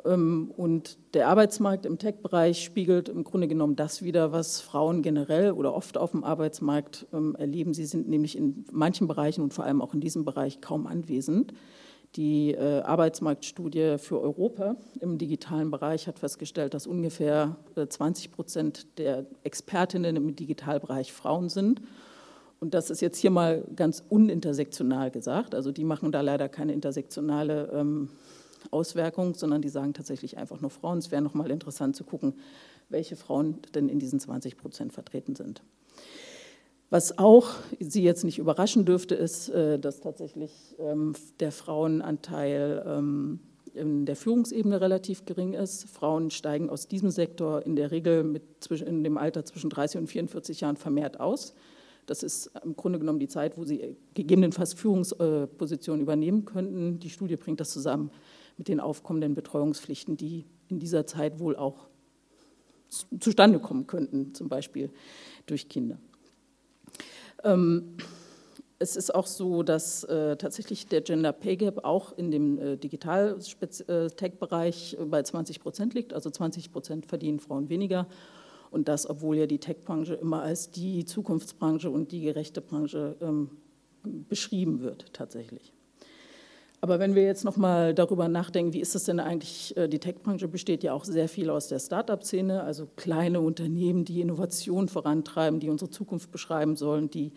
Ähm, 0.04 0.52
und 0.58 0.98
der 1.14 1.30
Arbeitsmarkt 1.30 1.86
im 1.86 1.98
Tech-Bereich 1.98 2.64
spiegelt 2.64 3.08
im 3.08 3.24
Grunde 3.24 3.48
genommen 3.48 3.76
das 3.76 4.04
wieder, 4.04 4.32
was 4.32 4.60
Frauen 4.60 5.02
generell 5.02 5.52
oder 5.52 5.74
oft 5.74 5.98
auf 5.98 6.12
dem 6.12 6.24
Arbeitsmarkt 6.24 7.08
ähm, 7.14 7.36
erleben. 7.36 7.74
Sie 7.74 7.86
sind 7.86 8.10
nämlich 8.10 8.38
in 8.38 8.66
manchen 8.72 9.08
Bereichen 9.08 9.42
und 9.42 9.54
vor 9.54 9.66
allem 9.66 9.82
auch 9.82 9.94
in 9.94 10.02
diesem 10.02 10.26
Bereich 10.26 10.60
kaum 10.60 10.88
anwesend. 10.88 11.54
Die 12.16 12.52
äh, 12.52 12.82
Arbeitsmarktstudie 12.82 13.98
für 13.98 14.22
Europa 14.22 14.78
im 15.02 15.18
digitalen 15.18 15.70
Bereich 15.70 16.08
hat 16.08 16.20
festgestellt, 16.20 16.74
dass 16.74 16.88
ungefähr 16.88 17.58
20 17.76 18.26
äh, 18.26 18.30
Prozent 18.30 18.98
der 18.98 19.26
Expertinnen 19.44 20.16
im 20.16 20.36
Digitalbereich 20.36 21.12
Frauen 21.12 21.50
sind. 21.50 21.82
Und 22.62 22.74
das 22.74 22.90
ist 22.90 23.02
jetzt 23.02 23.18
hier 23.18 23.32
mal 23.32 23.66
ganz 23.76 24.02
unintersektional 24.08 25.12
gesagt. 25.12 25.54
Also 25.54 25.74
die 25.74 25.84
machen 25.84 26.14
da 26.14 26.22
leider 26.22 26.48
keine 26.48 26.72
intersektionale 26.72 27.70
ähm, 27.74 28.10
Auswirkung, 28.72 29.34
sondern 29.36 29.62
die 29.62 29.70
sagen 29.70 29.94
tatsächlich 29.94 30.38
einfach 30.38 30.62
nur 30.62 30.70
Frauen. 30.70 31.00
Es 31.00 31.12
wäre 31.12 31.22
nochmal 31.22 31.52
interessant 31.52 31.98
zu 31.98 32.06
gucken, 32.06 32.36
welche 32.88 33.18
Frauen 33.18 33.60
denn 33.74 33.90
in 33.90 34.00
diesen 34.00 34.22
20 34.22 34.58
Prozent 34.58 34.94
vertreten 34.94 35.36
sind. 35.36 35.62
Was 36.96 37.18
auch 37.18 37.50
Sie 37.78 38.04
jetzt 38.04 38.24
nicht 38.24 38.40
überraschen 38.40 38.86
dürfte, 38.86 39.16
ist, 39.16 39.50
äh, 39.50 39.78
dass 39.78 40.00
tatsächlich 40.00 40.78
ähm, 40.80 41.12
der 41.42 41.52
Frauenanteil 41.52 42.86
ähm, 42.88 43.42
in 43.74 44.06
der 44.06 44.16
Führungsebene 44.16 44.80
relativ 44.80 45.26
gering 45.26 45.52
ist. 45.52 45.90
Frauen 45.90 46.32
steigen 46.32 46.70
aus 46.70 46.88
diesem 46.88 47.10
Sektor 47.10 47.66
in 47.66 47.76
der 47.76 47.92
Regel 47.92 48.24
mit, 48.24 48.44
in 48.72 49.04
dem 49.04 49.18
Alter 49.18 49.44
zwischen 49.44 49.70
30 49.70 50.00
und 50.00 50.08
44 50.08 50.62
Jahren 50.62 50.78
vermehrt 50.78 51.20
aus. 51.20 51.54
Das 52.06 52.24
ist 52.24 52.50
im 52.64 52.78
Grunde 52.78 52.98
genommen 52.98 53.20
die 53.20 53.28
Zeit, 53.28 53.58
wo 53.58 53.66
sie 53.66 53.98
gegebenenfalls 54.14 54.74
Führungspositionen 54.74 56.02
übernehmen 56.02 56.46
könnten. 56.46 57.00
Die 57.00 57.10
Studie 57.10 57.36
bringt 57.36 57.60
das 57.60 57.72
zusammen 57.72 58.10
mit 58.58 58.70
den 58.70 58.80
aufkommenden 58.80 59.36
Betreuungspflichten, 59.36 60.16
die 60.16 60.46
in 60.70 60.80
dieser 60.80 61.06
Zeit 61.06 61.40
wohl 61.40 61.58
auch 61.58 61.90
zustande 63.20 63.60
kommen 63.60 63.86
könnten, 63.86 64.34
zum 64.34 64.48
Beispiel 64.48 64.92
durch 65.46 65.68
Kinder. 65.68 66.00
Ähm, 67.46 67.96
es 68.78 68.98
ist 68.98 69.16
auch 69.16 69.28
so, 69.28 69.64
dass 69.64 70.04
äh, 70.04 70.36
tatsächlich 70.36 70.88
der 70.88 71.00
Gender 71.02 71.32
Pay 71.32 71.56
Gap 71.56 71.86
auch 71.86 72.12
in 72.18 72.30
dem 72.30 72.60
äh, 72.60 72.76
Digital-Tech-Bereich 72.76 74.98
bei 75.08 75.24
20 75.24 75.62
Prozent 75.62 75.94
liegt. 75.94 76.12
Also 76.14 76.30
20 76.30 76.74
Prozent 76.74 77.06
verdienen 77.06 77.40
Frauen 77.40 77.70
weniger. 77.70 78.06
Und 78.72 78.90
das, 78.90 79.10
obwohl 79.10 79.38
ja 79.38 79.48
die 79.48 79.60
Tech-Branche 79.60 80.16
immer 80.16 80.42
als 80.42 80.72
die 80.72 81.06
Zukunftsbranche 81.06 81.90
und 81.90 82.12
die 82.12 82.20
gerechte 82.22 82.60
Branche 82.60 83.16
ähm, 83.22 83.52
beschrieben 84.04 84.82
wird, 84.82 85.14
tatsächlich. 85.14 85.72
Aber 86.86 87.00
wenn 87.00 87.16
wir 87.16 87.24
jetzt 87.24 87.44
nochmal 87.44 87.96
darüber 87.96 88.28
nachdenken, 88.28 88.74
wie 88.74 88.80
ist 88.80 88.94
es 88.94 89.06
denn 89.06 89.20
eigentlich, 89.20 89.76
äh, 89.76 89.88
die 89.88 89.98
Tech-Branche 89.98 90.48
besteht 90.48 90.84
ja 90.84 90.94
auch 90.94 91.04
sehr 91.04 91.28
viel 91.28 91.50
aus 91.50 91.68
der 91.68 91.80
Start-up-Szene, 91.80 92.62
also 92.62 92.88
kleine 92.96 93.42
Unternehmen, 93.42 94.06
die 94.06 94.22
Innovation 94.22 94.88
vorantreiben, 94.88 95.60
die 95.60 95.72
unsere 95.72 95.90
Zukunft 95.90 96.30
beschreiben 96.30 96.76
sollen, 96.76 97.10
die 97.10 97.32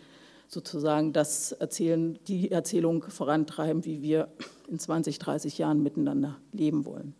sozusagen 0.47 1.13
das 1.13 1.51
erzählen, 1.51 2.19
die 2.27 2.51
Erzählung 2.51 3.01
vorantreiben, 3.01 3.85
wie 3.85 4.03
wir 4.03 4.27
in 4.67 4.77
20, 4.77 5.17
30 5.17 5.57
Jahren 5.57 5.81
miteinander 5.81 6.37
leben 6.53 6.85
wollen. 6.85 7.15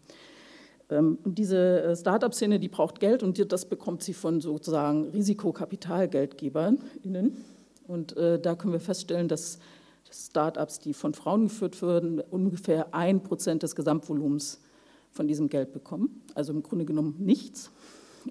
Ähm, 0.92 1.18
und 1.24 1.40
diese 1.40 1.82
äh, 1.82 1.96
Start-up-Szene, 1.96 2.60
die 2.60 2.70
braucht 2.70 3.00
Geld 3.00 3.24
und 3.24 3.52
das 3.52 3.66
bekommt 3.66 4.04
sie 4.04 4.14
von 4.14 4.40
sozusagen 4.40 5.10
Risikokapitalgeldgebern. 5.10 6.78
Und 7.88 8.18
äh, 8.18 8.40
da 8.40 8.54
können 8.54 8.74
wir 8.74 8.80
feststellen, 8.80 9.28
dass 9.28 9.58
Start-ups, 10.12 10.80
die 10.80 10.94
von 10.94 11.14
Frauen 11.14 11.44
geführt 11.44 11.82
würden, 11.82 12.20
ungefähr 12.20 12.94
ein 12.94 13.22
Prozent 13.24 13.64
des 13.64 13.76
Gesamtvolumens 13.76 14.62
von 15.12 15.28
diesem 15.28 15.50
Geld 15.50 15.72
bekommen. 15.72 16.22
Also 16.36 16.54
im 16.54 16.64
Grunde 16.64 16.86
genommen 16.86 17.16
nichts. 17.20 17.72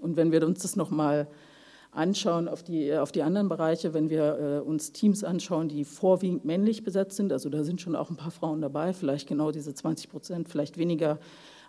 Und 0.01 0.17
wenn 0.17 0.33
wir 0.33 0.47
uns 0.47 0.63
das 0.63 0.77
nochmal 0.77 1.29
anschauen 1.91 2.49
auf 2.49 2.63
die, 2.63 2.95
auf 2.95 3.13
die 3.13 3.23
anderen 3.23 3.49
Bereiche, 3.49 3.95
wenn 3.95 4.11
wir 4.11 4.39
äh, 4.39 4.61
uns 4.61 4.93
Teams 4.93 5.25
anschauen, 5.25 5.69
die 5.69 5.85
vorwiegend 5.85 6.45
männlich 6.45 6.85
besetzt 6.85 7.17
sind, 7.17 7.33
also 7.33 7.49
da 7.49 7.65
sind 7.65 7.81
schon 7.81 7.97
auch 7.97 8.11
ein 8.11 8.17
paar 8.17 8.31
Frauen 8.31 8.61
dabei, 8.61 8.93
vielleicht 8.93 9.27
genau 9.27 9.51
diese 9.51 9.75
20 9.75 10.11
Prozent, 10.11 10.49
vielleicht 10.49 10.77
weniger, 10.77 11.19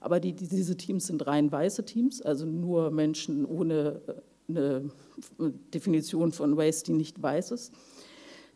aber 0.02 0.20
die, 0.20 0.34
die, 0.34 0.48
diese 0.48 0.76
Teams 0.76 1.08
sind 1.08 1.26
rein 1.26 1.52
weiße 1.52 1.86
Teams, 1.86 2.22
also 2.22 2.46
nur 2.46 2.92
Menschen 2.92 3.46
ohne 3.46 4.02
äh, 4.08 4.14
eine 4.50 4.90
Definition 5.74 6.32
von 6.32 6.60
Race, 6.60 6.84
die 6.84 6.94
nicht 6.94 7.22
weiß 7.22 7.52
ist. 7.52 7.74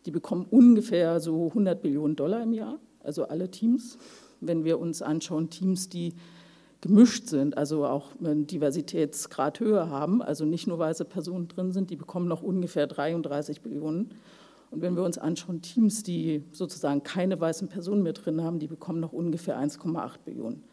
Die 0.06 0.12
bekommen 0.12 0.46
ungefähr 0.50 1.20
so 1.20 1.48
100 1.48 1.82
Billionen 1.82 2.16
Dollar 2.16 2.44
im 2.44 2.54
Jahr, 2.54 2.80
also 3.02 3.26
alle 3.26 3.50
Teams. 3.50 3.98
Wenn 4.42 4.64
wir 4.64 4.80
uns 4.80 5.02
anschauen, 5.02 5.50
Teams, 5.50 5.90
die 5.90 6.14
gemischt 6.82 7.28
sind, 7.28 7.58
also 7.58 7.86
auch 7.86 8.10
einen 8.20 8.46
Diversitätsgrad 8.46 9.62
höher 9.62 9.90
haben, 9.90 10.22
also 10.22 10.44
nicht 10.44 10.68
nur 10.68 10.80
weiße 10.80 11.06
Personen 11.06 11.48
drin 11.48 11.72
sind, 11.72 11.90
die 11.90 11.96
bekommen 11.96 12.28
noch 12.28 12.44
ungefähr 12.44 12.88
33 12.88 13.62
Billionen. 13.62 14.12
Und 14.70 14.82
wenn 14.82 14.96
wir 14.96 15.04
uns 15.04 15.18
anschauen, 15.18 15.62
Teams, 15.62 16.04
die 16.04 16.44
sozusagen 16.52 17.04
keine 17.04 17.40
weißen 17.40 17.70
Personen 17.70 18.04
mehr 18.04 18.14
drin 18.14 18.42
haben, 18.44 18.60
die 18.60 18.68
bekommen 18.68 19.00
noch 19.00 19.14
ungefähr 19.14 19.58
1,8 19.58 20.18
Billionen 20.26 20.64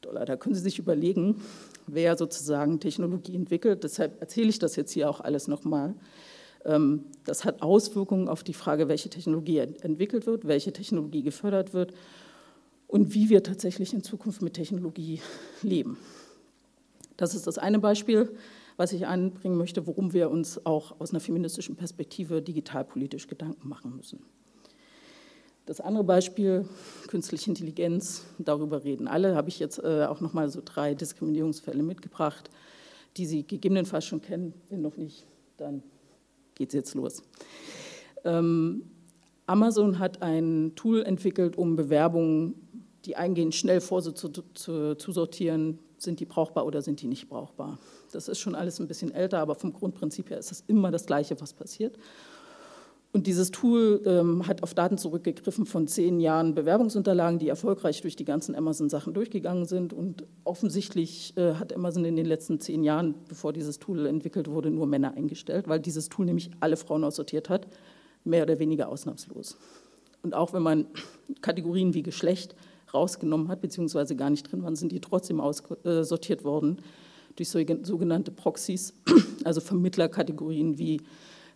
Dollar. 0.00 0.24
Da 0.24 0.36
können 0.36 0.54
Sie 0.54 0.60
sich 0.60 0.78
überlegen, 0.78 1.42
wer 1.86 2.16
sozusagen 2.16 2.80
Technologie 2.80 3.34
entwickelt. 3.34 3.84
Deshalb 3.84 4.20
erzähle 4.20 4.48
ich 4.48 4.58
das 4.58 4.76
jetzt 4.76 4.92
hier 4.92 5.10
auch 5.10 5.20
alles 5.20 5.48
nochmal. 5.48 5.88
Ähm, 5.88 5.94
das 6.64 7.44
hat 7.44 7.62
Auswirkungen 7.62 8.28
auf 8.28 8.42
die 8.42 8.52
Frage, 8.52 8.88
welche 8.88 9.08
Technologie 9.08 9.58
entwickelt 9.58 10.26
wird, 10.26 10.46
welche 10.46 10.72
Technologie 10.72 11.22
gefördert 11.22 11.72
wird 11.72 11.94
und 12.88 13.14
wie 13.14 13.28
wir 13.28 13.42
tatsächlich 13.42 13.94
in 13.94 14.02
Zukunft 14.02 14.42
mit 14.42 14.54
Technologie 14.54 15.20
leben. 15.62 15.98
Das 17.16 17.34
ist 17.34 17.46
das 17.46 17.58
eine 17.58 17.78
Beispiel, 17.78 18.34
was 18.76 18.92
ich 18.92 19.06
anbringen 19.06 19.56
möchte, 19.56 19.86
worum 19.86 20.12
wir 20.12 20.30
uns 20.30 20.64
auch 20.64 21.00
aus 21.00 21.10
einer 21.10 21.20
feministischen 21.20 21.76
Perspektive 21.76 22.42
digitalpolitisch 22.42 23.26
Gedanken 23.26 23.68
machen 23.68 23.96
müssen. 23.96 24.20
Das 25.66 25.80
andere 25.80 26.04
Beispiel, 26.04 26.66
künstliche 27.08 27.50
Intelligenz, 27.50 28.24
darüber 28.38 28.84
reden 28.84 29.06
alle, 29.06 29.34
habe 29.34 29.50
ich 29.50 29.58
jetzt 29.58 29.78
äh, 29.80 30.06
auch 30.06 30.20
nochmal 30.20 30.48
so 30.48 30.62
drei 30.64 30.94
Diskriminierungsfälle 30.94 31.82
mitgebracht, 31.82 32.50
die 33.18 33.26
Sie 33.26 33.46
gegebenenfalls 33.46 34.06
schon 34.06 34.22
kennen. 34.22 34.54
Wenn 34.70 34.80
noch 34.80 34.96
nicht, 34.96 35.26
dann 35.58 35.82
geht 36.58 36.68
es 36.68 36.74
jetzt 36.74 36.94
los. 36.94 37.22
Ähm, 38.24 38.82
Amazon 39.46 39.98
hat 39.98 40.20
ein 40.20 40.72
Tool 40.74 41.02
entwickelt, 41.02 41.56
um 41.56 41.76
Bewerbungen, 41.76 42.54
die 43.06 43.16
eingehen, 43.16 43.52
schnell 43.52 43.80
vorzusortieren, 43.80 45.78
sind 45.96 46.20
die 46.20 46.26
brauchbar 46.26 46.66
oder 46.66 46.82
sind 46.82 47.00
die 47.00 47.06
nicht 47.06 47.30
brauchbar. 47.30 47.78
Das 48.12 48.28
ist 48.28 48.38
schon 48.38 48.54
alles 48.54 48.78
ein 48.78 48.86
bisschen 48.86 49.10
älter, 49.10 49.38
aber 49.38 49.54
vom 49.54 49.72
Grundprinzip 49.72 50.28
her 50.30 50.38
ist 50.38 50.52
es 50.52 50.62
immer 50.66 50.90
das 50.90 51.06
Gleiche, 51.06 51.40
was 51.40 51.54
passiert. 51.54 51.96
Und 53.10 53.26
dieses 53.26 53.50
Tool 53.50 54.02
ähm, 54.04 54.46
hat 54.46 54.62
auf 54.62 54.74
Daten 54.74 54.98
zurückgegriffen 54.98 55.64
von 55.64 55.86
zehn 55.86 56.20
Jahren 56.20 56.54
Bewerbungsunterlagen, 56.54 57.38
die 57.38 57.48
erfolgreich 57.48 58.02
durch 58.02 58.16
die 58.16 58.26
ganzen 58.26 58.54
Amazon-Sachen 58.54 59.14
durchgegangen 59.14 59.64
sind. 59.64 59.94
Und 59.94 60.26
offensichtlich 60.44 61.34
äh, 61.36 61.54
hat 61.54 61.74
Amazon 61.74 62.04
in 62.04 62.16
den 62.16 62.26
letzten 62.26 62.60
zehn 62.60 62.84
Jahren, 62.84 63.14
bevor 63.26 63.54
dieses 63.54 63.78
Tool 63.78 64.04
entwickelt 64.04 64.48
wurde, 64.48 64.70
nur 64.70 64.86
Männer 64.86 65.14
eingestellt, 65.14 65.68
weil 65.68 65.80
dieses 65.80 66.10
Tool 66.10 66.26
nämlich 66.26 66.50
alle 66.60 66.76
Frauen 66.76 67.02
aussortiert 67.02 67.48
hat, 67.48 67.66
mehr 68.24 68.42
oder 68.42 68.58
weniger 68.58 68.90
ausnahmslos. 68.90 69.56
Und 70.22 70.34
auch 70.34 70.52
wenn 70.52 70.62
man 70.62 70.86
Kategorien 71.40 71.94
wie 71.94 72.02
Geschlecht 72.02 72.54
rausgenommen 72.92 73.48
hat, 73.48 73.62
beziehungsweise 73.62 74.16
gar 74.16 74.28
nicht 74.28 74.50
drin 74.50 74.62
waren, 74.62 74.76
sind 74.76 74.92
die 74.92 75.00
trotzdem 75.00 75.40
aussortiert 75.40 76.44
worden 76.44 76.82
durch 77.36 77.50
sogenannte 77.50 78.32
Proxys, 78.32 78.94
also 79.44 79.60
Vermittlerkategorien 79.60 80.78
wie 80.78 81.00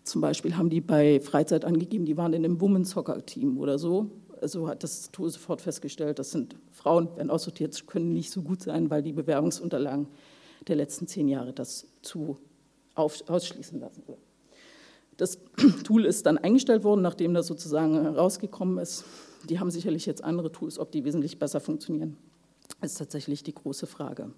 zum 0.04 0.20
Beispiel 0.20 0.56
haben 0.56 0.70
die 0.70 0.80
bei 0.80 1.20
Freizeit 1.20 1.64
angegeben, 1.64 2.04
die 2.04 2.16
waren 2.16 2.32
in 2.32 2.44
einem 2.44 2.60
Women's 2.60 2.90
Soccer 2.90 3.24
Team 3.24 3.58
oder 3.58 3.78
so. 3.78 4.10
Also 4.40 4.68
hat 4.68 4.82
das 4.82 5.10
Tool 5.12 5.30
sofort 5.30 5.60
festgestellt, 5.60 6.18
das 6.18 6.32
sind 6.32 6.56
Frauen, 6.72 7.08
werden 7.16 7.30
aussortiert, 7.30 7.86
können 7.86 8.12
nicht 8.12 8.30
so 8.30 8.42
gut 8.42 8.62
sein, 8.62 8.90
weil 8.90 9.02
die 9.02 9.12
Bewerbungsunterlagen 9.12 10.08
der 10.66 10.76
letzten 10.76 11.06
zehn 11.06 11.28
Jahre 11.28 11.52
das 11.52 11.86
zu 12.02 12.38
auf, 12.94 13.22
ausschließen 13.28 13.78
lassen. 13.78 14.02
Das 15.16 15.38
Tool 15.84 16.04
ist 16.04 16.26
dann 16.26 16.38
eingestellt 16.38 16.82
worden, 16.82 17.02
nachdem 17.02 17.34
das 17.34 17.46
sozusagen 17.46 17.96
rausgekommen 18.06 18.78
ist. 18.78 19.04
Die 19.48 19.60
haben 19.60 19.70
sicherlich 19.70 20.06
jetzt 20.06 20.24
andere 20.24 20.50
Tools, 20.50 20.78
ob 20.78 20.90
die 20.90 21.04
wesentlich 21.04 21.38
besser 21.38 21.60
funktionieren, 21.60 22.16
ist 22.80 22.98
tatsächlich 22.98 23.42
die 23.42 23.54
große 23.54 23.86
Frage. 23.86 24.32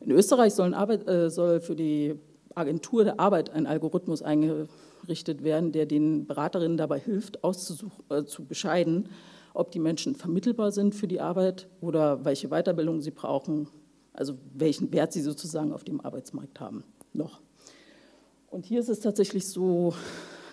In 0.00 0.10
Österreich 0.10 0.54
Arbeit, 0.74 1.08
äh, 1.08 1.30
soll 1.30 1.60
für 1.60 1.76
die 1.76 2.14
Agentur 2.54 3.04
der 3.04 3.20
Arbeit 3.20 3.50
ein 3.50 3.66
Algorithmus 3.66 4.22
eingerichtet 5.02 5.42
werden, 5.42 5.72
der 5.72 5.86
den 5.86 6.26
Beraterinnen 6.26 6.76
dabei 6.76 6.98
hilft, 6.98 7.38
äh, 7.44 8.24
zu 8.24 8.44
bescheiden, 8.44 9.08
ob 9.54 9.70
die 9.70 9.78
Menschen 9.78 10.14
vermittelbar 10.14 10.72
sind 10.72 10.94
für 10.94 11.08
die 11.08 11.20
Arbeit 11.20 11.68
oder 11.80 12.24
welche 12.24 12.48
Weiterbildung 12.48 13.00
sie 13.00 13.10
brauchen, 13.10 13.68
also 14.12 14.34
welchen 14.54 14.92
Wert 14.92 15.12
sie 15.12 15.20
sozusagen 15.20 15.72
auf 15.72 15.84
dem 15.84 16.00
Arbeitsmarkt 16.00 16.60
haben 16.60 16.84
noch. 17.12 17.40
Und 18.50 18.66
hier 18.66 18.80
ist 18.80 18.88
es 18.88 19.00
tatsächlich 19.00 19.48
so, 19.48 19.94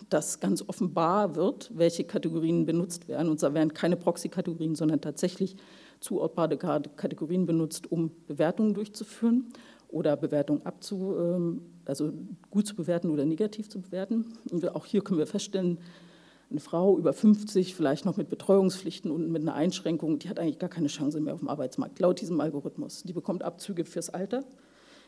dass 0.09 0.39
ganz 0.39 0.63
offenbar 0.67 1.35
wird, 1.35 1.69
welche 1.73 2.03
Kategorien 2.03 2.65
benutzt 2.65 3.07
werden. 3.07 3.29
Und 3.29 3.39
zwar 3.39 3.53
werden 3.53 3.73
keine 3.73 3.95
Proxy-Kategorien, 3.95 4.75
sondern 4.75 5.01
tatsächlich 5.01 5.55
zuordbare 5.99 6.57
Kategorien 6.57 7.45
benutzt, 7.45 7.91
um 7.91 8.11
Bewertungen 8.25 8.73
durchzuführen 8.73 9.51
oder 9.89 10.15
Bewertungen 10.15 10.65
abzu, 10.65 11.15
ähm, 11.17 11.61
also 11.85 12.13
gut 12.51 12.67
zu 12.67 12.75
bewerten 12.75 13.09
oder 13.09 13.25
negativ 13.25 13.69
zu 13.69 13.81
bewerten. 13.81 14.33
Und 14.51 14.75
auch 14.75 14.85
hier 14.85 15.01
können 15.01 15.19
wir 15.19 15.27
feststellen, 15.27 15.79
eine 16.51 16.59
Frau 16.59 16.97
über 16.97 17.13
50, 17.13 17.75
vielleicht 17.75 18.05
noch 18.05 18.17
mit 18.17 18.29
Betreuungspflichten 18.29 19.11
und 19.11 19.29
mit 19.29 19.43
einer 19.43 19.53
Einschränkung, 19.53 20.17
die 20.17 20.29
hat 20.29 20.39
eigentlich 20.39 20.57
gar 20.57 20.69
keine 20.69 20.87
Chance 20.87 21.19
mehr 21.19 21.33
auf 21.33 21.41
dem 21.41 21.49
Arbeitsmarkt, 21.49 21.99
laut 21.99 22.21
diesem 22.21 22.39
Algorithmus. 22.41 23.03
Die 23.03 23.13
bekommt 23.13 23.43
Abzüge 23.43 23.85
fürs 23.85 24.09
Alter, 24.09 24.43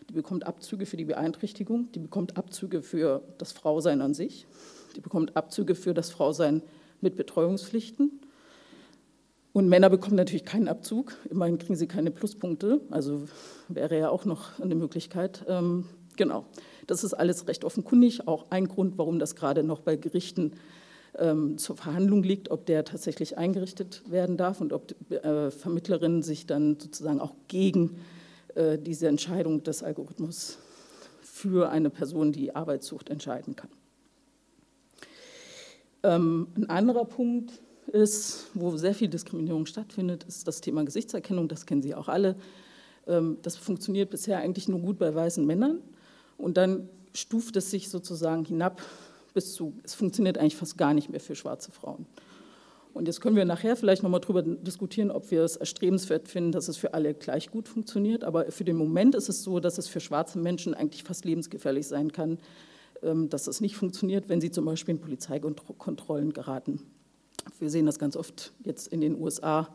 die 0.10 0.14
bekommt 0.14 0.46
Abzüge 0.46 0.86
für 0.86 0.98
die 0.98 1.06
Beeinträchtigung, 1.06 1.92
die 1.94 2.00
bekommt 2.00 2.38
Abzüge 2.38 2.84
für 2.84 3.24
das 3.40 3.54
Frausein 3.54 4.02
an 4.02 4.14
sich, 4.14 4.46
die 4.96 5.02
bekommt 5.02 5.36
Abzüge 5.36 5.74
für 5.74 5.96
das 5.96 6.12
Frausein 6.12 6.62
mit 7.02 7.16
Betreuungspflichten 7.16 8.22
und 9.54 9.68
Männer 9.68 9.90
bekommen 9.90 10.16
natürlich 10.16 10.46
keinen 10.46 10.68
Abzug, 10.68 11.14
immerhin 11.30 11.58
kriegen 11.58 11.76
sie 11.76 11.88
keine 11.88 12.12
Pluspunkte, 12.12 12.82
also 12.90 13.24
wäre 13.68 13.98
ja 13.98 14.10
auch 14.10 14.26
noch 14.26 14.60
eine 14.60 14.76
Möglichkeit. 14.76 15.44
Ähm, 15.48 15.86
genau, 16.16 16.46
das 16.88 17.04
ist 17.04 17.14
alles 17.14 17.48
recht 17.48 17.66
offenkundig, 17.66 18.28
auch 18.28 18.46
ein 18.50 18.68
Grund, 18.68 18.98
warum 18.98 19.20
das 19.20 19.36
gerade 19.36 19.64
noch 19.64 19.82
bei 19.82 19.98
Gerichten 19.98 20.54
ähm, 21.18 21.58
zur 21.58 21.76
Verhandlung 21.76 22.24
liegt, 22.24 22.50
ob 22.50 22.66
der 22.66 22.86
tatsächlich 22.86 23.38
eingerichtet 23.38 24.04
werden 24.10 24.38
darf 24.38 24.62
und 24.62 24.72
ob 24.72 24.94
äh, 25.12 25.52
Vermittlerinnen 25.52 26.24
sich 26.24 26.46
dann 26.46 26.80
sozusagen 26.80 27.20
auch 27.20 27.36
gegen 27.48 27.98
äh, 28.56 28.78
diese 28.78 29.08
Entscheidung 29.08 29.64
des 29.64 29.84
Algorithmus 29.84 30.60
für 31.22 31.70
eine 31.70 31.90
Person, 31.90 32.32
die 32.32 32.56
Arbeit 32.56 32.84
sucht, 32.84 33.10
entscheiden 33.10 33.56
kann. 33.56 33.70
Ähm, 36.04 36.48
ein 36.56 36.70
anderer 36.70 37.06
Punkt, 37.06 37.62
ist, 37.88 38.48
wo 38.54 38.76
sehr 38.78 38.94
viel 38.94 39.08
Diskriminierung 39.08 39.66
stattfindet, 39.66 40.24
ist 40.24 40.48
das 40.48 40.62
Thema 40.62 40.84
Gesichtserkennung. 40.84 41.48
Das 41.48 41.66
kennen 41.66 41.82
Sie 41.82 41.96
auch 41.96 42.08
alle. 42.08 42.36
Ähm, 43.08 43.38
das 43.42 43.56
funktioniert 43.58 44.10
bisher 44.10 44.40
eigentlich 44.40 44.68
nur 44.68 44.80
gut 44.80 44.98
bei 44.98 45.14
weißen 45.14 45.46
Männern. 45.46 45.80
Und 46.38 46.58
dann 46.58 46.90
stuft 47.14 47.56
es 47.56 47.72
sich 47.72 47.90
sozusagen 47.90 48.46
hinab 48.46 48.82
bis 49.34 49.54
zu, 49.54 49.74
es 49.84 49.94
funktioniert 49.94 50.38
eigentlich 50.38 50.56
fast 50.56 50.78
gar 50.78 50.94
nicht 50.94 51.10
mehr 51.10 51.20
für 51.20 51.36
schwarze 51.36 51.72
Frauen. 51.72 52.06
Und 52.94 53.08
jetzt 53.08 53.22
können 53.22 53.38
wir 53.38 53.46
nachher 53.46 53.78
vielleicht 53.78 54.04
nochmal 54.04 54.20
darüber 54.20 54.42
diskutieren, 54.42 55.12
ob 55.12 55.32
wir 55.32 55.44
es 55.44 55.56
erstrebenswert 55.56 56.28
finden, 56.28 56.52
dass 56.52 56.68
es 56.68 56.76
für 56.76 56.94
alle 56.94 57.14
gleich 57.14 57.50
gut 57.50 57.70
funktioniert. 57.70 58.26
Aber 58.26 58.52
für 58.52 58.66
den 58.66 58.76
Moment 58.76 59.16
ist 59.16 59.30
es 59.30 59.44
so, 59.44 59.62
dass 59.62 59.78
es 59.78 59.88
für 59.88 60.02
schwarze 60.02 60.38
Menschen 60.40 60.74
eigentlich 60.74 61.04
fast 61.04 61.24
lebensgefährlich 61.24 61.88
sein 61.88 62.12
kann, 62.12 62.38
ähm, 63.02 63.30
dass 63.30 63.48
es 63.48 63.62
nicht 63.62 63.78
funktioniert, 63.78 64.28
wenn 64.28 64.42
sie 64.42 64.52
zum 64.52 64.66
Beispiel 64.66 64.96
in 64.96 65.02
Polizeikontrollen 65.02 66.34
geraten. 66.34 66.82
Wir 67.60 67.70
sehen 67.70 67.86
das 67.86 68.00
ganz 68.00 68.16
oft 68.16 68.54
jetzt 68.64 68.88
in 68.88 69.02
den 69.02 69.20
USA, 69.20 69.68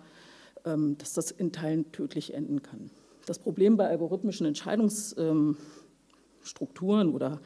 ähm, 0.65 0.97
dass 0.99 1.13
das 1.13 1.31
in 1.31 1.53
Teilen 1.53 1.93
tödlich 1.93 2.35
enden 2.35 2.63
kann. 2.63 2.91
Das 3.27 3.39
Problem 3.39 3.77
bei 3.77 3.89
algorithmischen 3.89 4.47
Entscheidungsstrukturen 4.47 7.13
oder 7.13 7.41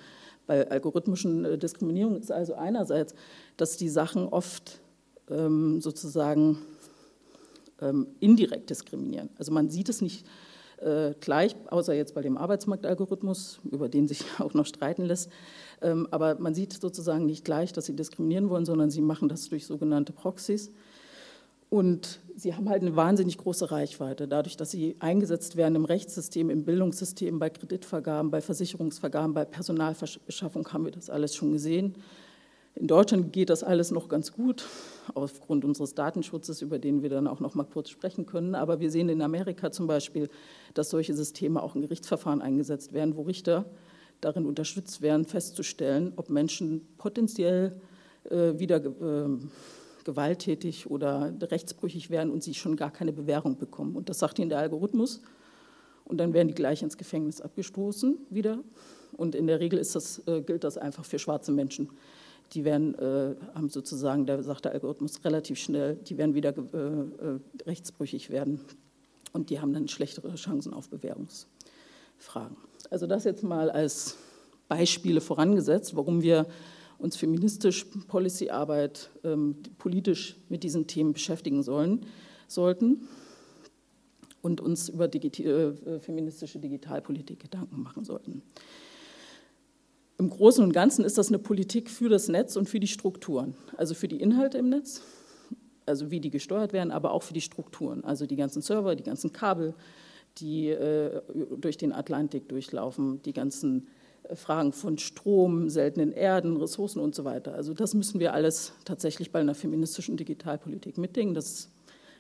bei 0.47 0.71
algorithmischen 0.71 1.45
äh, 1.45 1.59
Diskriminierungen 1.59 2.21
ist 2.21 2.33
also 2.33 2.55
einerseits, 2.55 3.15
dass 3.57 3.77
die 3.77 3.89
Sachen 3.89 4.27
oft 4.27 4.81
ähm, 5.29 5.81
sozusagen 5.81 6.59
ähm, 7.81 8.07
indirekt 8.21 8.71
diskriminieren. 8.71 9.31
Also 9.39 9.53
man 9.53 9.71
sieht 9.71 9.89
es 9.89 10.03
nicht 10.03 10.27
äh, 10.81 11.15
gleich, 11.21 11.55
außer 11.69 11.95
jetzt 11.95 12.15
bei 12.15 12.23
dem 12.23 12.37
Arbeitsmarktalgorithmus, 12.37 13.61
über 13.71 13.89
den 13.89 14.09
sich 14.09 14.25
auch 14.39 14.55
noch 14.55 14.67
streiten 14.67 15.05
lässt. 15.05 15.31
Ähm, 15.83 16.09
aber 16.11 16.39
man 16.39 16.55
sieht 16.55 16.73
sozusagen 16.73 17.27
nicht 17.27 17.45
gleich, 17.45 17.73
dass 17.73 17.87
sie 17.87 17.97
diskriminieren 17.97 18.51
wollen, 18.51 18.65
sondern 18.65 18.91
sie 18.91 19.01
machen 19.01 19.29
das 19.29 19.49
durch 19.49 19.67
sogenannte 19.67 20.13
Proxys. 20.13 20.71
Und 21.71 22.19
sie 22.35 22.55
haben 22.55 22.69
halt 22.69 22.83
eine 22.83 22.97
wahnsinnig 22.97 23.39
große 23.39 23.71
Reichweite, 23.71 24.27
dadurch, 24.27 24.57
dass 24.57 24.73
sie 24.73 24.97
eingesetzt 24.99 25.57
werden 25.57 25.77
im 25.77 25.85
Rechtssystem, 25.85 26.51
im 26.51 26.65
Bildungssystem, 26.65 27.39
bei 27.39 27.49
Kreditvergaben, 27.49 28.33
bei 28.33 28.41
Versicherungsvergaben, 28.41 29.35
bei 29.35 29.45
Personalbeschaffung 29.45 30.67
haben 30.73 30.85
wir 30.85 30.91
das 30.91 31.09
alles 31.11 31.37
schon 31.37 31.53
gesehen. 31.53 31.95
In 32.75 32.87
Deutschland 32.87 33.33
geht 33.33 33.51
das 33.51 33.63
alles 33.63 33.91
noch 33.91 34.09
ganz 34.09 34.33
gut, 34.33 34.67
aufgrund 35.15 35.65
unseres 35.65 35.95
Datenschutzes, 35.95 36.63
über 36.63 36.79
den 36.79 37.03
wir 37.03 37.11
dann 37.11 37.27
auch 37.27 37.41
noch 37.41 37.55
mal 37.55 37.65
kurz 37.65 37.91
sprechen 37.91 38.27
können. 38.27 38.55
Aber 38.55 38.81
wir 38.81 38.91
sehen 38.91 39.09
in 39.09 39.23
Amerika 39.23 39.73
zum 39.73 39.87
Beispiel, 39.87 40.29
dass 40.75 40.91
solche 40.91 41.15
Systeme 41.15 41.63
auch 41.63 41.75
in 41.75 41.83
Gerichtsverfahren 41.83 42.41
eingesetzt 42.41 42.93
werden, 42.93 43.17
wo 43.17 43.23
Richter 43.23 43.67
darin 44.21 44.47
unterstützt 44.47 45.03
werden, 45.03 45.25
festzustellen, 45.25 46.13
ob 46.17 46.31
Menschen 46.31 46.87
potenziell 46.97 47.81
äh, 48.31 48.59
wieder 48.59 48.77
äh, 48.85 49.39
gewalttätig 50.05 50.91
oder 50.91 51.35
rechtsbrüchig 51.41 52.11
werden 52.11 52.31
und 52.31 52.43
sie 52.43 52.55
schon 52.55 52.77
gar 52.77 52.91
keine 52.91 53.13
Bewährung 53.13 53.59
bekommen. 53.59 53.97
Und 53.97 54.09
das 54.09 54.19
sagt 54.19 54.39
ihnen 54.39 54.49
der 54.49 54.59
Algorithmus. 54.59 55.21
Und 56.05 56.19
dann 56.19 56.33
werden 56.33 56.49
die 56.49 56.55
gleich 56.55 56.83
ins 56.83 56.97
Gefängnis 56.97 57.41
abgestoßen 57.41 58.19
wieder. 58.31 58.61
Und 59.17 59.35
in 59.35 59.47
der 59.47 59.61
Regel 59.61 59.79
das, 59.79 60.23
äh, 60.27 60.41
gilt 60.43 60.65
das 60.65 60.79
einfach 60.79 61.05
für 61.05 61.19
schwarze 61.19 61.53
Menschen 61.53 61.91
die 62.53 62.65
werden, 62.65 62.95
äh, 62.97 63.35
haben 63.55 63.69
sozusagen, 63.69 64.27
da 64.27 64.43
sagt 64.43 64.65
der 64.65 64.73
Algorithmus 64.73 65.25
relativ 65.25 65.59
schnell, 65.59 65.97
die 65.97 66.19
werden 66.19 66.35
wieder 66.35 66.55
äh, 66.57 66.79
äh, 66.79 67.41
rechtsbrüchig 67.67 68.31
werden 68.31 68.61
und 69.33 69.51
die 69.51 69.61
haben 69.61 69.73
dann 69.73 69.89
schlechtere 69.89 70.35
Chancen 70.35 70.75
auf 70.75 70.89
Bewährungsfragen. 70.89 72.57
Also 72.91 73.07
das 73.07 73.25
jetzt 73.25 73.45
mal 73.45 73.71
als 73.71 74.17
Beispiele 74.69 75.21
vorangesetzt, 75.21 75.97
warum 75.97 76.23
wir 76.23 76.47
uns 76.99 77.17
feministisch 77.17 77.87
Policyarbeit 78.09 79.11
ähm, 79.25 79.57
politisch 79.79 80.37
mit 80.49 80.63
diesen 80.63 80.87
Themen 80.87 81.13
beschäftigen 81.13 81.63
sollen, 81.63 82.07
sollten 82.47 83.09
und 84.43 84.61
uns 84.61 84.89
über 84.89 85.09
Digi 85.09 85.45
äh, 85.45 86.01
feministische 86.01 86.59
Digitalpolitik 86.59 87.41
Gedanken 87.41 87.83
machen 87.83 88.05
sollten. 88.05 88.43
Im 90.21 90.29
Großen 90.29 90.63
und 90.63 90.75
Ganzen 90.75 91.03
ist 91.03 91.17
das 91.17 91.29
eine 91.29 91.39
Politik 91.39 91.89
für 91.89 92.11
das 92.11 92.29
Netz 92.29 92.55
und 92.55 92.69
für 92.69 92.79
die 92.79 92.89
Strukturen, 92.89 93.55
also 93.79 93.95
für 93.95 94.07
die 94.07 94.21
Inhalte 94.21 94.59
im 94.59 94.69
Netz, 94.69 95.01
also 95.87 96.11
wie 96.11 96.21
die 96.21 96.29
gesteuert 96.29 96.75
werden, 96.75 96.91
aber 96.91 97.13
auch 97.13 97.23
für 97.23 97.33
die 97.33 97.41
Strukturen, 97.41 98.05
also 98.05 98.27
die 98.27 98.37
ganzen 98.37 98.61
Server, 98.61 98.95
die 98.97 99.03
ganzen 99.03 99.33
Kabel, 99.33 99.73
die 100.37 100.69
äh, 100.69 101.23
durch 101.57 101.79
den 101.79 101.95
Atlantik 101.95 102.51
durchlaufen, 102.51 103.23
die 103.23 103.33
ganzen 103.33 103.87
äh, 104.25 104.37
Fragen 104.37 104.75
von 104.75 104.99
Strom, 104.99 105.71
seltenen 105.71 106.13
Erden, 106.13 106.59
Ressourcen 106.59 107.01
und 107.01 107.15
so 107.15 107.25
weiter. 107.25 107.55
Also 107.55 107.73
das 107.73 107.95
müssen 107.95 108.21
wir 108.21 108.35
alles 108.35 108.75
tatsächlich 108.85 109.33
bei 109.33 109.41
einer 109.41 109.55
feministischen 109.55 110.19
Digitalpolitik 110.19 110.99
mitdenken. 110.99 111.33
Das 111.33 111.71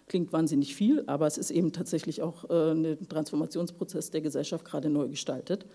klingt 0.08 0.32
wahnsinnig 0.32 0.74
viel, 0.74 1.04
aber 1.06 1.26
es 1.26 1.36
ist 1.36 1.50
eben 1.50 1.74
tatsächlich 1.74 2.22
auch 2.22 2.48
äh, 2.48 2.72
ein 2.72 3.08
Transformationsprozess 3.10 4.10
der 4.10 4.22
Gesellschaft 4.22 4.64
gerade 4.64 4.88
neu 4.88 5.08
gestaltet. 5.08 5.66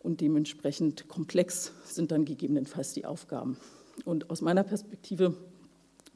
Und 0.00 0.20
dementsprechend 0.20 1.08
komplex 1.08 1.72
sind 1.84 2.10
dann 2.10 2.24
gegebenenfalls 2.24 2.94
die 2.94 3.04
Aufgaben. 3.04 3.58
Und 4.04 4.30
aus 4.30 4.40
meiner 4.40 4.64
Perspektive 4.64 5.34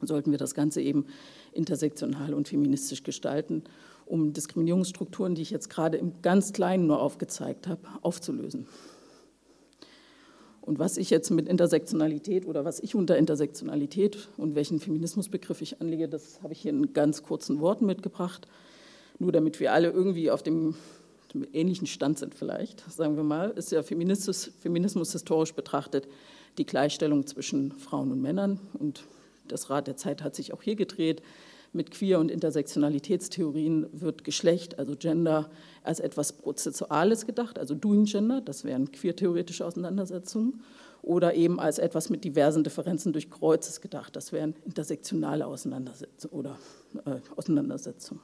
sollten 0.01 0.31
wir 0.31 0.37
das 0.37 0.55
Ganze 0.55 0.81
eben 0.81 1.05
intersektional 1.53 2.33
und 2.33 2.47
feministisch 2.47 3.03
gestalten, 3.03 3.63
um 4.05 4.33
Diskriminierungsstrukturen, 4.33 5.35
die 5.35 5.41
ich 5.41 5.51
jetzt 5.51 5.69
gerade 5.69 5.97
im 5.97 6.21
ganz 6.21 6.53
Kleinen 6.53 6.87
nur 6.87 7.01
aufgezeigt 7.01 7.67
habe, 7.67 7.81
aufzulösen. 8.01 8.67
Und 10.61 10.79
was 10.79 10.97
ich 10.97 11.11
jetzt 11.11 11.29
mit 11.29 11.47
Intersektionalität 11.47 12.47
oder 12.47 12.65
was 12.65 12.79
ich 12.79 12.95
unter 12.95 13.17
Intersektionalität 13.17 14.29
und 14.35 14.55
welchen 14.55 14.79
Feminismusbegriff 14.79 15.61
ich 15.61 15.79
anlege, 15.79 16.09
das 16.09 16.41
habe 16.41 16.53
ich 16.53 16.61
hier 16.61 16.71
in 16.71 16.91
ganz 16.91 17.21
kurzen 17.21 17.59
Worten 17.59 17.85
mitgebracht, 17.85 18.47
nur 19.19 19.31
damit 19.31 19.59
wir 19.59 19.73
alle 19.73 19.91
irgendwie 19.91 20.31
auf 20.31 20.41
dem, 20.41 20.73
dem 21.35 21.47
ähnlichen 21.53 21.87
Stand 21.87 22.17
sind 22.17 22.33
vielleicht, 22.33 22.89
sagen 22.89 23.15
wir 23.17 23.23
mal, 23.23 23.51
ist 23.51 23.71
ja 23.71 23.83
Feminismus, 23.83 24.51
Feminismus 24.59 25.11
historisch 25.11 25.53
betrachtet 25.53 26.07
die 26.57 26.65
Gleichstellung 26.65 27.27
zwischen 27.27 27.73
Frauen 27.73 28.11
und 28.11 28.21
Männern. 28.21 28.59
Und 28.79 29.03
das 29.47 29.69
Rad 29.69 29.87
der 29.87 29.97
Zeit 29.97 30.23
hat 30.23 30.35
sich 30.35 30.53
auch 30.53 30.63
hier 30.63 30.75
gedreht. 30.75 31.21
Mit 31.73 31.91
Queer- 31.91 32.19
und 32.19 32.31
Intersektionalitätstheorien 32.31 33.87
wird 33.91 34.23
Geschlecht, 34.23 34.79
also 34.79 34.95
Gender, 34.95 35.49
als 35.83 35.99
etwas 35.99 36.31
Prozessuales 36.31 37.25
gedacht, 37.25 37.59
also 37.59 37.75
Doing 37.75 38.05
Gender, 38.05 38.39
das 38.39 38.63
wären 38.63 38.91
queer-theoretische 38.93 39.65
Auseinandersetzungen, 39.65 40.61
oder 41.01 41.35
eben 41.35 41.59
als 41.59 41.77
etwas 41.77 42.09
mit 42.09 42.23
diversen 42.23 42.63
Differenzen 42.63 43.11
durch 43.11 43.29
Kreuzes 43.29 43.81
gedacht, 43.81 44.15
das 44.15 44.31
wären 44.31 44.55
intersektionale 44.65 45.45
Auseinandersetzungen 45.45 46.33
oder 46.33 46.57
äh, 47.05 47.19
Auseinandersetzungen. 47.35 48.21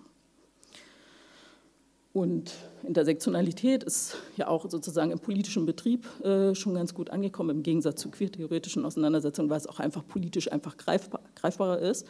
Und 2.14 2.52
Intersektionalität 2.84 3.84
ist 3.84 4.18
ja 4.36 4.48
auch 4.48 4.70
sozusagen 4.70 5.12
im 5.12 5.20
politischen 5.20 5.66
Betrieb 5.66 6.06
äh, 6.24 6.54
schon 6.56 6.74
ganz 6.74 6.94
gut 6.94 7.10
angekommen, 7.10 7.58
im 7.58 7.64
Gegensatz 7.64 8.02
zu 8.02 8.10
queertheoretischen 8.10 8.84
Auseinandersetzungen, 8.84 9.50
weil 9.50 9.58
es 9.58 9.68
auch 9.68 9.80
einfach 9.80 10.06
politisch 10.06 10.52
einfach 10.52 10.76
greifbar, 10.76 11.22
greifbarer 11.36 11.80
ist 11.80 12.06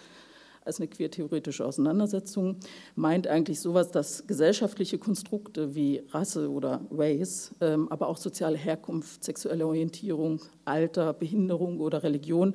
als 0.63 0.79
eine 0.79 0.87
queertheoretische 0.87 1.65
Auseinandersetzung, 1.65 2.57
meint 2.95 3.27
eigentlich 3.27 3.59
sowas, 3.59 3.91
dass 3.91 4.27
gesellschaftliche 4.27 4.99
Konstrukte 4.99 5.73
wie 5.73 6.03
Rasse 6.09 6.51
oder 6.51 6.81
Race, 6.91 7.51
ähm, 7.61 7.87
aber 7.89 8.07
auch 8.07 8.17
soziale 8.17 8.57
Herkunft, 8.57 9.23
sexuelle 9.23 9.65
Orientierung, 9.65 10.39
Alter, 10.65 11.13
Behinderung 11.13 11.79
oder 11.79 12.03
Religion 12.03 12.53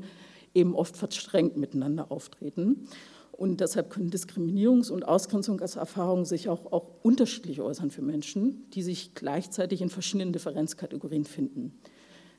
eben 0.55 0.75
oft 0.75 0.97
verstrengt 0.97 1.57
miteinander 1.57 2.11
auftreten 2.11 2.89
und 3.37 3.61
deshalb 3.61 3.91
können 3.91 4.11
Diskriminierungs- 4.11 4.91
und 4.91 5.07
Ausgrenzungserfahrungen 5.07 6.25
sich 6.25 6.49
auch, 6.49 6.73
auch 6.73 6.89
unterschiedlich 7.03 7.61
äußern 7.61 7.91
für 7.91 8.01
Menschen, 8.01 8.65
die 8.71 8.83
sich 8.83 9.15
gleichzeitig 9.15 9.83
in 9.83 9.91
verschiedenen 9.91 10.33
Differenzkategorien 10.33 11.25
finden. 11.25 11.75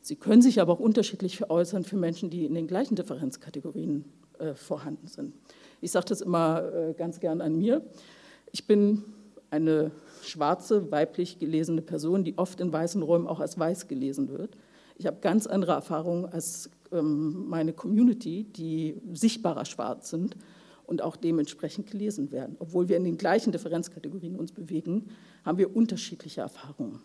Sie 0.02 0.16
können 0.16 0.42
sich 0.42 0.60
aber 0.60 0.74
auch 0.74 0.80
unterschiedlich 0.80 1.52
äußern 1.52 1.84
für 1.84 1.98
Menschen, 1.98 2.32
die 2.32 2.46
in 2.46 2.56
den 2.56 2.66
gleichen 2.66 2.96
Differenzkategorien 2.96 4.06
äh, 4.40 4.56
vorhanden 4.56 5.08
sind. 5.08 5.36
Ich 5.82 5.92
sage 5.92 6.08
das 6.10 6.22
immer 6.22 6.64
äh, 6.74 6.94
ganz 6.94 7.20
gern 7.20 7.42
an 7.42 7.56
mir. 7.56 7.86
Ich 8.52 8.66
bin 8.66 9.04
eine 9.52 9.92
schwarze, 10.24 10.92
weiblich 10.92 11.38
gelesene 11.38 11.84
Person, 11.84 12.24
die 12.24 12.40
oft 12.40 12.60
in 12.60 12.74
weißen 12.74 13.04
Räumen 13.04 13.28
auch 13.28 13.40
als 13.40 13.60
weiß 13.60 13.88
gelesen 13.88 14.30
wird. 14.30 14.58
Ich 14.98 15.06
habe 15.06 15.18
ganz 15.22 15.46
andere 15.46 15.74
Erfahrungen 15.74 16.26
als 16.26 16.72
ähm, 16.92 17.48
meine 17.48 17.74
Community, 17.74 18.46
die 18.46 19.00
sichtbarer 19.14 19.66
schwarz 19.66 20.10
sind 20.10 20.36
und 20.88 21.04
auch 21.04 21.16
dementsprechend 21.16 21.92
gelesen 21.92 22.32
werden. 22.32 22.56
Obwohl 22.60 22.90
wir 22.90 22.98
in 22.98 23.04
den 23.04 23.18
gleichen 23.18 23.52
Differenzkategorien 23.52 24.36
uns 24.36 24.52
bewegen, 24.52 25.10
haben 25.46 25.60
wir 25.60 25.76
unterschiedliche 25.76 26.42
Erfahrungen. 26.42 27.02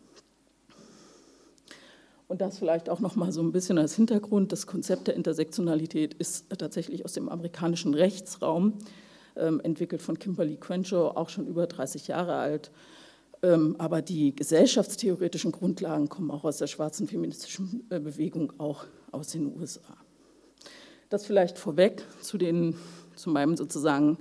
Und 2.29 2.41
das 2.41 2.59
vielleicht 2.59 2.89
auch 2.89 3.01
noch 3.01 3.15
mal 3.15 3.31
so 3.31 3.43
ein 3.43 3.53
bisschen 3.53 3.77
als 3.77 3.95
Hintergrund. 3.95 4.53
Das 4.53 4.67
Konzept 4.67 5.09
der 5.09 5.17
Intersektionalität 5.17 6.15
ist 6.15 6.47
tatsächlich 6.57 7.05
aus 7.05 7.13
dem 7.13 7.29
amerikanischen 7.29 7.93
Rechtsraum 7.93 8.79
ähm, 9.37 9.61
entwickelt 9.61 10.01
von 10.01 10.19
Kimberly 10.19 10.57
Crenshaw, 10.57 11.11
auch 11.17 11.29
schon 11.29 11.47
über 11.47 11.67
30 11.67 12.09
Jahre 12.09 12.37
alt. 12.37 12.71
Ähm, 13.43 13.75
aber 13.79 14.01
die 14.01 14.35
gesellschaftstheoretischen 14.35 15.53
Grundlagen 15.53 16.09
kommen 16.09 16.31
auch 16.31 16.45
aus 16.45 16.59
der 16.59 16.69
schwarzen 16.69 17.09
feministischen 17.09 17.85
äh, 17.91 17.99
Bewegung, 17.99 18.53
auch 18.59 18.87
aus 19.11 19.29
den 19.29 19.55
USA. 19.55 19.97
Das 21.11 21.27
vielleicht 21.27 21.59
vorweg 21.59 22.03
zu 22.23 22.39
den 22.39 22.77
zu 23.17 23.31
meinem 23.31 23.57
sozusagen, 23.57 24.19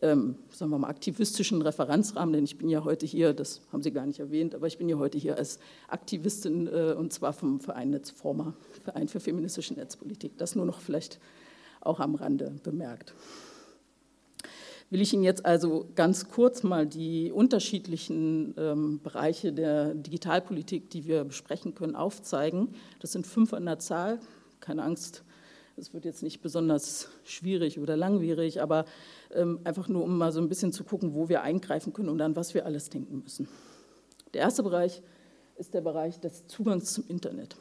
ähm, 0.00 0.36
sagen 0.50 0.70
wir 0.70 0.78
mal, 0.78 0.88
aktivistischen 0.88 1.62
Referenzrahmen, 1.62 2.32
denn 2.32 2.44
ich 2.44 2.56
bin 2.58 2.68
ja 2.68 2.84
heute 2.84 3.06
hier, 3.06 3.32
das 3.32 3.60
haben 3.72 3.82
Sie 3.82 3.92
gar 3.92 4.06
nicht 4.06 4.20
erwähnt, 4.20 4.54
aber 4.54 4.66
ich 4.66 4.78
bin 4.78 4.88
ja 4.88 4.98
heute 4.98 5.18
hier 5.18 5.36
als 5.36 5.58
Aktivistin 5.88 6.66
äh, 6.66 6.94
und 6.96 7.12
zwar 7.12 7.32
vom 7.32 7.60
Verein 7.60 7.90
Netzformer, 7.90 8.54
Verein 8.84 9.08
für 9.08 9.20
feministische 9.20 9.74
Netzpolitik. 9.74 10.38
Das 10.38 10.54
nur 10.54 10.66
noch 10.66 10.80
vielleicht 10.80 11.20
auch 11.80 12.00
am 12.00 12.14
Rande 12.14 12.54
bemerkt. 12.62 13.14
Will 14.92 15.00
ich 15.00 15.14
Ihnen 15.14 15.22
jetzt 15.22 15.46
also 15.46 15.86
ganz 15.94 16.28
kurz 16.28 16.62
mal 16.62 16.86
die 16.86 17.32
unterschiedlichen 17.32 18.54
ähm, 18.58 19.00
Bereiche 19.02 19.50
der 19.50 19.94
Digitalpolitik, 19.94 20.90
die 20.90 21.06
wir 21.06 21.24
besprechen 21.24 21.74
können, 21.74 21.96
aufzeigen. 21.96 22.74
Das 23.00 23.12
sind 23.12 23.26
fünf 23.26 23.54
an 23.54 23.64
der 23.64 23.78
Zahl. 23.78 24.20
Keine 24.60 24.82
Angst, 24.82 25.24
es 25.76 25.94
wird 25.94 26.04
jetzt 26.04 26.22
nicht 26.22 26.40
besonders 26.40 27.08
schwierig 27.24 27.78
oder 27.78 27.96
langwierig, 27.96 28.60
aber 28.60 28.84
ähm, 29.32 29.60
einfach 29.64 29.88
nur, 29.88 30.04
um 30.04 30.18
mal 30.18 30.32
so 30.32 30.40
ein 30.40 30.48
bisschen 30.48 30.72
zu 30.72 30.84
gucken, 30.84 31.14
wo 31.14 31.28
wir 31.28 31.42
eingreifen 31.42 31.92
können 31.92 32.08
und 32.08 32.20
an 32.20 32.36
was 32.36 32.54
wir 32.54 32.66
alles 32.66 32.90
denken 32.90 33.22
müssen. 33.22 33.48
Der 34.34 34.42
erste 34.42 34.62
Bereich 34.62 35.02
ist 35.56 35.74
der 35.74 35.80
Bereich 35.80 36.20
des 36.20 36.46
Zugangs 36.46 36.92
zum 36.92 37.04
Internet. 37.08 37.56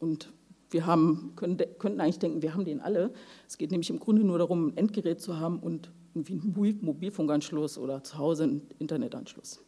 Und 0.00 0.32
wir 0.70 0.86
haben, 0.86 1.32
können, 1.36 1.56
könnten 1.78 2.00
eigentlich 2.00 2.18
denken, 2.18 2.42
wir 2.42 2.54
haben 2.54 2.64
den 2.64 2.80
alle. 2.80 3.12
Es 3.48 3.56
geht 3.56 3.70
nämlich 3.70 3.90
im 3.90 4.00
Grunde 4.00 4.24
nur 4.24 4.38
darum, 4.38 4.68
ein 4.68 4.76
Endgerät 4.76 5.20
zu 5.20 5.38
haben 5.38 5.60
und 5.60 5.90
irgendwie 6.14 6.34
einen 6.34 6.78
Mobilfunkanschluss 6.82 7.78
oder 7.78 8.02
zu 8.02 8.18
Hause 8.18 8.44
einen 8.44 8.68
Internetanschluss. 8.78 9.60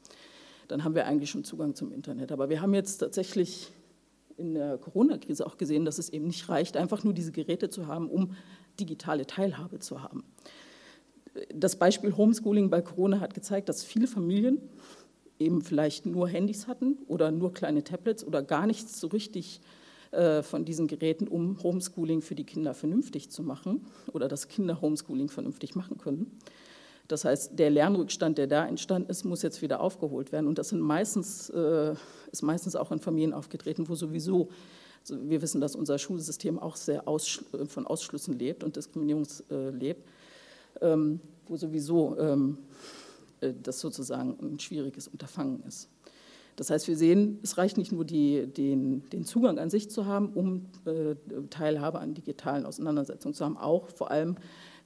Dann 0.66 0.84
haben 0.84 0.94
wir 0.94 1.06
eigentlich 1.06 1.30
schon 1.30 1.44
Zugang 1.44 1.74
zum 1.74 1.92
Internet. 1.92 2.32
Aber 2.32 2.48
wir 2.48 2.60
haben 2.60 2.74
jetzt 2.74 2.98
tatsächlich 2.98 3.72
in 4.38 4.54
der 4.54 4.78
Corona-Krise 4.78 5.46
auch 5.46 5.58
gesehen, 5.58 5.84
dass 5.84 5.98
es 5.98 6.08
eben 6.10 6.26
nicht 6.26 6.48
reicht, 6.48 6.76
einfach 6.76 7.04
nur 7.04 7.12
diese 7.12 7.32
Geräte 7.32 7.70
zu 7.70 7.86
haben, 7.86 8.08
um 8.08 8.34
digitale 8.80 9.26
Teilhabe 9.26 9.78
zu 9.80 10.02
haben. 10.02 10.24
Das 11.54 11.76
Beispiel 11.76 12.16
Homeschooling 12.16 12.70
bei 12.70 12.80
Corona 12.80 13.20
hat 13.20 13.34
gezeigt, 13.34 13.68
dass 13.68 13.84
viele 13.84 14.06
Familien 14.06 14.60
eben 15.38 15.62
vielleicht 15.62 16.06
nur 16.06 16.28
Handys 16.28 16.66
hatten 16.66 16.98
oder 17.06 17.30
nur 17.30 17.52
kleine 17.52 17.84
Tablets 17.84 18.24
oder 18.24 18.42
gar 18.42 18.66
nichts 18.66 18.98
so 19.00 19.08
richtig 19.08 19.60
äh, 20.10 20.42
von 20.42 20.64
diesen 20.64 20.86
Geräten, 20.86 21.28
um 21.28 21.62
Homeschooling 21.62 22.22
für 22.22 22.34
die 22.34 22.44
Kinder 22.44 22.74
vernünftig 22.74 23.30
zu 23.30 23.42
machen 23.42 23.86
oder 24.12 24.26
dass 24.26 24.48
Kinder 24.48 24.80
Homeschooling 24.80 25.28
vernünftig 25.28 25.74
machen 25.74 25.98
können. 25.98 26.38
Das 27.08 27.24
heißt, 27.24 27.58
der 27.58 27.70
Lernrückstand, 27.70 28.36
der 28.36 28.46
da 28.46 28.66
entstanden 28.66 29.10
ist, 29.10 29.24
muss 29.24 29.42
jetzt 29.42 29.62
wieder 29.62 29.80
aufgeholt 29.80 30.30
werden. 30.30 30.46
Und 30.46 30.58
das 30.58 30.68
sind 30.68 30.80
meistens, 30.80 31.48
äh, 31.50 31.94
ist 32.30 32.42
meistens 32.42 32.76
auch 32.76 32.92
in 32.92 33.00
Familien 33.00 33.32
aufgetreten, 33.32 33.88
wo 33.88 33.94
sowieso, 33.94 34.50
also 35.00 35.18
wir 35.28 35.40
wissen, 35.40 35.60
dass 35.60 35.74
unser 35.74 35.98
Schulsystem 35.98 36.58
auch 36.58 36.76
sehr 36.76 37.08
aus, 37.08 37.44
von 37.66 37.86
Ausschlüssen 37.86 38.38
lebt 38.38 38.62
und 38.62 38.76
Diskriminierung 38.76 39.26
äh, 39.50 39.70
lebt, 39.70 40.06
ähm, 40.82 41.20
wo 41.46 41.56
sowieso 41.56 42.18
ähm, 42.18 42.58
äh, 43.40 43.54
das 43.62 43.80
sozusagen 43.80 44.36
ein 44.42 44.60
schwieriges 44.60 45.08
Unterfangen 45.08 45.62
ist. 45.66 45.88
Das 46.56 46.70
heißt, 46.70 46.88
wir 46.88 46.96
sehen, 46.96 47.38
es 47.42 47.56
reicht 47.56 47.78
nicht 47.78 47.92
nur, 47.92 48.04
die, 48.04 48.48
den, 48.48 49.08
den, 49.10 49.24
Zugang 49.24 49.58
an 49.60 49.70
sich 49.70 49.90
zu 49.90 50.06
haben, 50.06 50.30
um 50.34 50.66
äh, 50.86 51.14
Teilhabe 51.50 52.00
an 52.00 52.14
digitalen 52.14 52.66
Auseinandersetzungen 52.66 53.32
zu 53.32 53.44
haben, 53.44 53.56
auch 53.56 53.88
vor 53.90 54.10
allem 54.10 54.36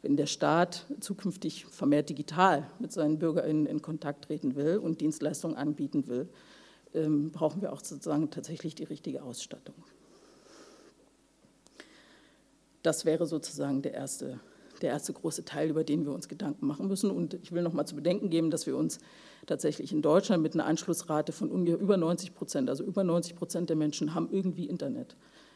wenn 0.02 0.16
der 0.16 0.26
Staat 0.26 0.86
zukünftig 1.00 1.64
vermehrt 1.66 2.10
digital 2.10 2.66
mit 2.80 2.92
seinen 2.92 3.18
BürgerInnen 3.18 3.66
in 3.66 3.82
Kontakt 3.82 4.24
treten 4.24 4.56
will 4.56 4.78
und 4.78 5.00
Dienstleistungen 5.00 5.56
anbieten 5.56 6.08
will, 6.08 6.28
ähm, 6.92 7.30
brauchen 7.30 7.62
wir 7.62 7.72
auch 7.72 7.82
sozusagen 7.82 8.30
tatsächlich 8.30 8.74
die 8.74 8.84
richtige 8.84 9.22
Ausstattung. 9.22 9.76
Das 12.82 13.04
wäre 13.04 13.26
sozusagen 13.26 13.80
der 13.80 13.94
erste, 13.94 14.40
der 14.82 14.90
erste 14.90 15.12
große 15.12 15.44
Teil, 15.44 15.70
über 15.70 15.84
den 15.84 16.04
wir 16.04 16.12
uns 16.12 16.28
Gedanken 16.28 16.66
machen 16.66 16.88
müssen. 16.88 17.10
Und 17.10 17.34
ich 17.34 17.52
will 17.52 17.62
noch 17.62 17.72
mal 17.72 17.86
zu 17.86 17.94
bedenken 17.94 18.28
geben, 18.28 18.50
dass 18.50 18.66
wir 18.66 18.76
uns 18.76 18.98
tatsächlich 19.46 19.92
in 19.92 20.02
Deutschland 20.02 20.42
mit 20.42 20.54
einer 20.54 20.66
Anschlussrate 20.66 21.30
von 21.30 21.48
ungefähr 21.48 21.80
über 21.80 21.96
90 21.96 22.34
Prozent, 22.34 22.68
also 22.68 22.82
über 22.82 23.04
90 23.04 23.36
Prozent 23.36 23.70
der 23.70 23.76
Menschen 23.76 24.14
haben 24.14 24.28
irgendwie 24.32 24.66
Internet. 24.66 25.14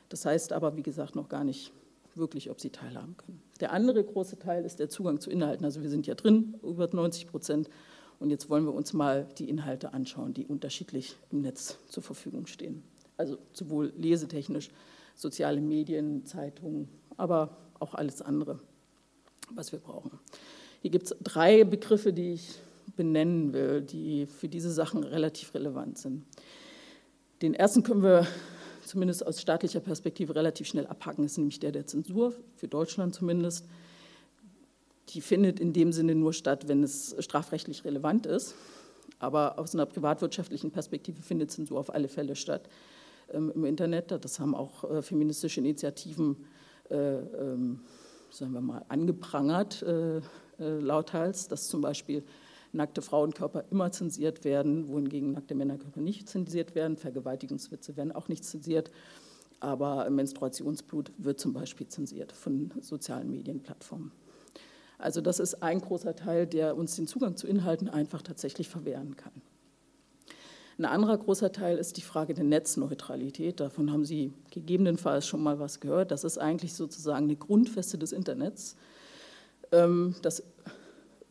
Das 0.09 0.25
heißt 0.25 0.53
aber, 0.53 0.77
wie 0.77 0.85
gesagt, 0.85 1.17
noch 1.17 1.29
gar 1.29 1.43
nicht 1.43 1.73
wirklich, 2.17 2.51
ob 2.51 2.61
sie 2.61 2.71
teilhaben 2.71 3.17
können. 3.17 3.43
Der 3.61 3.73
andere 3.73 4.03
große 4.03 4.39
Teil 4.39 4.65
ist 4.65 4.79
der 4.79 4.89
Zugang 4.89 5.21
zu 5.21 5.31
Inhalten. 5.31 5.65
Also 5.65 5.83
wir 5.83 5.91
sind 5.91 6.07
ja 6.07 6.15
drin, 6.15 6.55
über 6.63 6.89
90 6.91 7.29
Prozent. 7.29 7.69
Und 8.19 8.31
jetzt 8.31 8.49
wollen 8.49 8.65
wir 8.65 8.73
uns 8.73 8.93
mal 8.93 9.29
die 9.39 9.49
Inhalte 9.49 9.93
anschauen, 9.93 10.33
die 10.33 10.47
unterschiedlich 10.47 11.17
im 11.31 11.43
Netz 11.43 11.79
zur 11.89 12.03
Verfügung 12.03 12.47
stehen. 12.47 12.83
Also 13.17 13.39
sowohl 13.53 13.93
lesetechnisch, 13.97 14.71
soziale 15.15 15.61
Medien, 15.61 16.25
Zeitungen, 16.25 16.89
aber 17.17 17.57
auch 17.79 17.95
alles 17.95 18.23
andere, 18.23 18.59
was 19.55 19.73
wir 19.73 19.79
brauchen. 19.79 20.19
Hier 20.83 20.91
gibt 20.91 21.07
es 21.07 21.17
drei 21.23 21.65
Begriffe, 21.65 22.13
die 22.13 22.35
ich 22.35 22.61
benennen 22.97 23.53
will, 23.53 23.83
die 23.83 24.27
für 24.27 24.49
diese 24.49 24.71
Sachen 24.71 25.05
relativ 25.05 25.55
relevant 25.55 25.99
sind. 25.99 26.25
Den 27.43 27.55
ersten 27.55 27.83
können 27.83 28.03
wir 28.03 28.27
zumindest 28.87 29.27
aus 29.27 29.41
staatlicher 29.41 29.81
Perspektive 29.81 30.35
relativ 30.35 30.67
schnell 30.67 30.87
abhaken, 30.87 31.25
ist 31.25 31.39
nämlich 31.39 31.61
der 31.61 31.73
der 31.73 31.87
Zensur, 31.87 32.33
für 32.57 32.69
Deutschland 32.69 33.15
zumindest. 33.15 33.67
Die 35.11 35.21
findet 35.21 35.61
in 35.61 35.73
dem 35.73 35.93
Sinne 35.93 36.15
nur 36.15 36.33
statt, 36.33 36.69
wenn 36.69 36.83
es 36.83 37.15
strafrechtlich 37.21 37.85
relevant 37.85 38.27
ist. 38.27 38.55
Aber 39.19 39.59
aus 39.59 39.75
einer 39.75 39.87
privatwirtschaftlichen 39.87 40.71
Perspektive 40.71 41.23
findet 41.23 41.51
Zensur 41.51 41.79
auf 41.79 41.95
alle 41.95 42.09
Fälle 42.09 42.37
statt 42.37 42.69
ähm, 43.33 43.53
im 43.55 43.65
Internet. 43.65 44.13
Das 44.13 44.41
haben 44.41 44.55
auch 44.55 44.85
äh, 44.85 45.03
feministische 45.03 45.61
Initiativen, 45.61 46.37
äh, 46.91 46.97
ähm, 46.97 47.81
sagen 48.31 48.53
wir 48.53 48.61
mal, 48.61 48.85
angeprangert, 48.89 49.83
äh, 49.83 50.19
äh 50.19 50.23
lauthals, 50.59 51.49
dass 51.49 51.69
zum 51.69 51.81
Beispiel 51.81 52.25
nackte 52.73 53.03
Frauenkörper 53.03 53.65
immer 53.71 53.91
zensiert 53.93 54.45
werden, 54.45 54.89
wohingegen 54.89 55.33
nackte 55.33 55.55
Männerkörper 55.55 56.01
nicht 56.01 56.29
zensiert 56.29 56.75
werden. 56.75 56.97
Vergewaltigungswitze 56.97 57.97
werden 57.97 58.13
auch 58.13 58.29
nicht 58.29 58.45
zensiert. 58.45 58.91
Aber 59.61 60.09
Menstruationsblut 60.11 61.13
wird 61.19 61.41
zum 61.41 61.53
Beispiel 61.53 61.89
zensiert 61.89 62.33
von 62.33 62.73
sozialen 62.81 63.31
Medienplattformen. 63.31 64.13
Also 64.99 65.21
das 65.21 65.41
ist 65.41 65.63
ein 65.63 65.81
großer 65.81 66.15
Teil, 66.15 66.47
der 66.47 66.77
uns 66.77 66.97
den 66.97 67.07
Zugang 67.07 67.37
zu 67.37 67.47
Inhalten 67.47 67.89
einfach 67.89 68.23
tatsächlich 68.23 68.69
verwehren 68.69 69.17
kann. 69.17 69.33
Ein 70.79 70.85
anderer 70.85 71.17
großer 71.17 71.53
Teil 71.53 71.79
ist 71.79 71.97
die 71.97 72.03
Frage 72.03 72.35
der 72.35 72.45
Netzneutralität. 72.45 73.61
Davon 73.61 73.91
haben 73.91 74.05
Sie 74.05 74.33
gegebenenfalls 74.51 75.27
schon 75.27 75.43
mal 75.43 75.59
was 75.59 75.81
gehört. 75.81 76.11
Das 76.11 76.23
ist 76.23 76.37
eigentlich 76.37 76.75
sozusagen 76.75 77.25
eine 77.25 77.37
Grundfeste 77.37 77.97
des 77.97 78.13
Internets. 78.13 78.77
Ähm, 79.73 80.15
das 80.21 80.43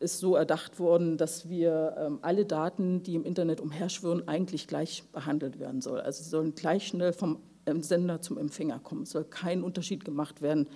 ist 0.06 0.20
so 0.20 0.36
erdacht 0.36 0.80
worden, 0.80 1.18
dass 1.18 1.50
wir 1.50 1.96
ähm, 1.98 2.20
alle 2.22 2.46
Daten, 2.46 3.04
die 3.04 3.16
im 3.16 3.26
Internet 3.26 3.60
umherschwirren, 3.60 4.28
eigentlich 4.28 4.68
gleich 4.68 5.04
behandelt 5.12 5.60
werden 5.60 5.82
sollen. 5.82 6.06
Also 6.06 6.24
sie 6.24 6.30
sollen 6.30 6.56
gleich 6.56 6.88
schnell 6.88 7.12
vom 7.12 7.40
ähm, 7.66 7.82
Sender 7.82 8.22
zum 8.22 8.38
Empfänger 8.38 8.80
kommen. 8.80 9.04
Es 9.04 9.10
soll 9.10 9.26
kein 9.26 9.64
Unterschied 9.64 10.06
gemacht 10.06 10.42
werden. 10.42 10.68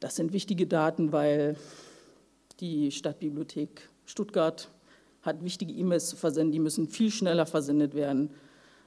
Das 0.00 0.16
sind 0.16 0.32
wichtige 0.32 0.66
Daten, 0.66 1.12
weil 1.12 1.56
die 2.60 2.90
Stadtbibliothek 2.90 3.88
Stuttgart 4.06 4.68
hat 5.22 5.44
wichtige 5.44 5.72
E-Mails 5.72 6.08
zu 6.08 6.16
versenden, 6.16 6.52
die 6.52 6.58
müssen 6.58 6.88
viel 6.88 7.10
schneller 7.10 7.46
versendet 7.46 7.94
werden 7.94 8.30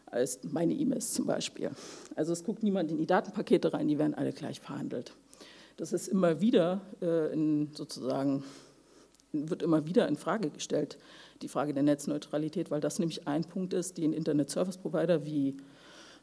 als 0.05 0.39
meine 0.43 0.73
E-Mails 0.73 1.13
zum 1.13 1.25
Beispiel. 1.25 1.71
Also 2.15 2.33
es 2.33 2.43
guckt 2.43 2.63
niemand 2.63 2.91
in 2.91 2.97
die 2.97 3.05
Datenpakete 3.05 3.73
rein, 3.73 3.87
die 3.87 3.97
werden 3.97 4.13
alle 4.13 4.31
gleich 4.31 4.59
verhandelt. 4.59 5.13
Das 5.77 5.93
ist 5.93 6.07
immer 6.07 6.41
wieder 6.41 6.81
äh, 7.01 7.33
in 7.33 7.69
sozusagen 7.73 8.43
wird 9.31 9.61
immer 9.61 9.85
wieder 9.85 10.07
in 10.07 10.15
Frage 10.15 10.49
gestellt, 10.49 10.97
die 11.41 11.47
Frage 11.47 11.73
der 11.73 11.83
Netzneutralität, 11.83 12.71
weil 12.71 12.81
das 12.81 12.99
nämlich 12.99 13.27
ein 13.27 13.43
Punkt 13.43 13.73
ist, 13.73 13.97
den 13.97 14.13
Internet-Service-Provider 14.13 15.25
wie 15.25 15.57